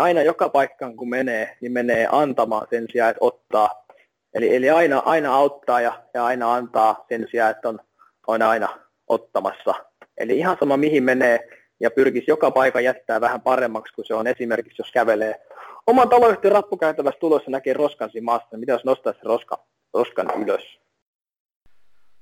Aina 0.00 0.22
joka 0.22 0.48
paikkaan 0.48 0.96
kun 0.96 1.08
menee, 1.08 1.56
niin 1.60 1.72
menee 1.72 2.08
antamaan 2.12 2.66
sen 2.70 2.86
sijaan, 2.92 3.10
että 3.10 3.24
ottaa. 3.24 3.87
Eli, 4.34 4.56
eli 4.56 4.70
aina, 4.70 5.02
aina 5.04 5.34
auttaa 5.34 5.80
ja, 5.80 6.02
ja 6.14 6.24
aina 6.24 6.54
antaa 6.54 7.04
sen 7.08 7.26
sijaan, 7.30 7.50
että 7.50 7.68
on, 7.68 7.78
on 8.26 8.42
aina 8.42 8.68
ottamassa. 9.08 9.74
Eli 10.18 10.38
ihan 10.38 10.56
sama 10.60 10.76
mihin 10.76 11.04
menee 11.04 11.48
ja 11.80 11.90
pyrkisi 11.90 12.24
joka 12.28 12.50
paikka 12.50 12.80
jättää 12.80 13.20
vähän 13.20 13.40
paremmaksi 13.40 13.94
kuin 13.94 14.04
se 14.04 14.14
on 14.14 14.26
esimerkiksi, 14.26 14.82
jos 14.82 14.92
kävelee 14.92 15.40
oman 15.86 16.08
taloyhtiön 16.08 16.52
rappukäytävässä 16.52 17.20
tulossa 17.20 17.50
näkee 17.50 17.72
roskan 17.72 18.10
siinä 18.10 18.24
maasta, 18.24 18.48
niin 18.52 18.60
mitä 18.60 18.72
jos 18.72 18.84
nostaa 18.84 19.12
se 19.12 19.18
roska, 19.22 19.64
roskan 19.94 20.30
ylös? 20.42 20.78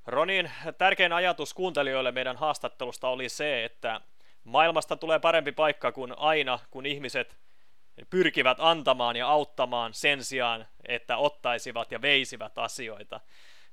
Ronin 0.07 0.51
tärkein 0.77 1.13
ajatus 1.13 1.53
kuuntelijoille 1.53 2.11
meidän 2.11 2.37
haastattelusta 2.37 3.09
oli 3.09 3.29
se, 3.29 3.65
että 3.65 4.01
maailmasta 4.43 4.95
tulee 4.95 5.19
parempi 5.19 5.51
paikka 5.51 5.91
kuin 5.91 6.13
aina, 6.17 6.59
kun 6.71 6.85
ihmiset 6.85 7.37
pyrkivät 8.09 8.57
antamaan 8.59 9.15
ja 9.15 9.27
auttamaan 9.27 9.93
sen 9.93 10.23
sijaan, 10.23 10.65
että 10.87 11.17
ottaisivat 11.17 11.91
ja 11.91 12.01
veisivät 12.01 12.57
asioita. 12.57 13.19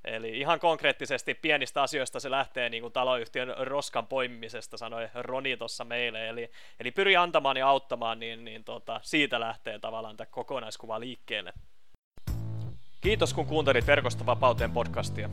Eli 0.05 0.39
ihan 0.39 0.59
konkreettisesti 0.59 1.33
pienistä 1.33 1.81
asioista 1.81 2.19
se 2.19 2.31
lähtee 2.31 2.69
niin 2.69 2.81
kuin 2.81 2.93
taloyhtiön 2.93 3.53
roskan 3.57 4.07
poimimisesta, 4.07 4.77
sanoi 4.77 5.09
Roni 5.13 5.57
tuossa 5.57 5.83
meille. 5.83 6.29
Eli, 6.29 6.51
eli 6.79 6.91
pyri 6.91 7.15
antamaan 7.15 7.57
ja 7.57 7.67
auttamaan, 7.67 8.19
niin, 8.19 8.45
niin 8.45 8.63
tota, 8.63 8.99
siitä 9.03 9.39
lähtee 9.39 9.79
tavallaan 9.79 10.17
tämä 10.17 10.27
kokonaiskuva 10.31 10.99
liikkeelle. 10.99 11.53
Kiitos 13.01 13.33
kun 13.33 13.45
kuuntelit 13.45 13.87
Verkosta 13.87 14.25
vapauteen 14.25 14.71
podcastia. 14.71 15.29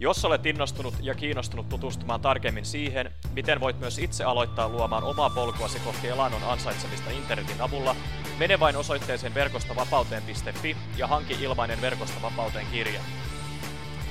Jos 0.00 0.24
olet 0.24 0.46
innostunut 0.46 0.94
ja 1.00 1.14
kiinnostunut 1.14 1.68
tutustumaan 1.68 2.20
tarkemmin 2.20 2.64
siihen, 2.64 3.12
miten 3.32 3.60
voit 3.60 3.80
myös 3.80 3.98
itse 3.98 4.24
aloittaa 4.24 4.68
luomaan 4.68 5.04
omaa 5.04 5.30
polkuasi 5.30 5.80
kohti 5.80 6.08
elannon 6.08 6.42
ansaitsemista 6.44 7.10
internetin 7.10 7.60
avulla, 7.60 7.96
mene 8.40 8.60
vain 8.60 8.76
osoitteeseen 8.76 9.34
verkostavapauteen.fi 9.34 10.76
ja 10.96 11.06
hanki 11.06 11.36
ilmainen 11.40 11.80
Verkostavapauteen 11.80 12.66
kirja. 12.66 13.00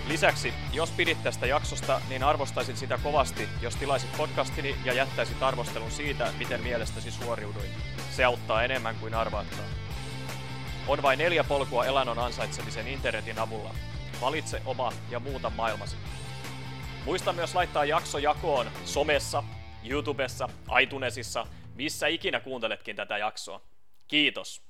Lisäksi, 0.08 0.54
jos 0.74 0.92
pidit 0.92 1.24
tästä 1.24 1.46
jaksosta, 1.46 2.02
niin 2.10 2.24
arvostaisin 2.24 2.78
sitä 2.78 3.00
kovasti, 3.04 3.50
jos 3.62 3.76
tilaisit 3.76 4.18
podcastini 4.18 4.76
ja 4.86 4.94
jättäisit 4.94 5.44
arvostelun 5.44 5.92
siitä, 5.92 6.34
miten 6.38 6.64
mielestäsi 6.64 7.12
suoriuduin. 7.12 7.70
Se 8.12 8.24
auttaa 8.24 8.64
enemmän 8.64 8.96
kuin 8.96 9.14
arvaattaa. 9.14 9.66
On 10.88 11.02
vain 11.02 11.20
neljä 11.20 11.44
polkua 11.44 11.86
elannon 11.86 12.20
ansaitsemisen 12.20 12.88
internetin 12.88 13.40
avulla. 13.40 13.76
Valitse 14.22 14.62
oma 14.66 14.94
ja 15.10 15.20
muuta 15.20 15.50
maailmasi. 15.50 15.96
Muista 17.06 17.34
myös 17.34 17.56
laittaa 17.56 17.86
jakso 17.86 18.18
jakoon 18.18 18.68
somessa, 18.86 19.44
YouTubessa, 19.84 20.50
iTunesissa, 20.82 21.48
missä 21.76 22.08
ikinä 22.08 22.40
kuunteletkin 22.40 22.96
tätä 22.96 23.18
jaksoa. 23.18 23.62
Kiitos! 24.10 24.69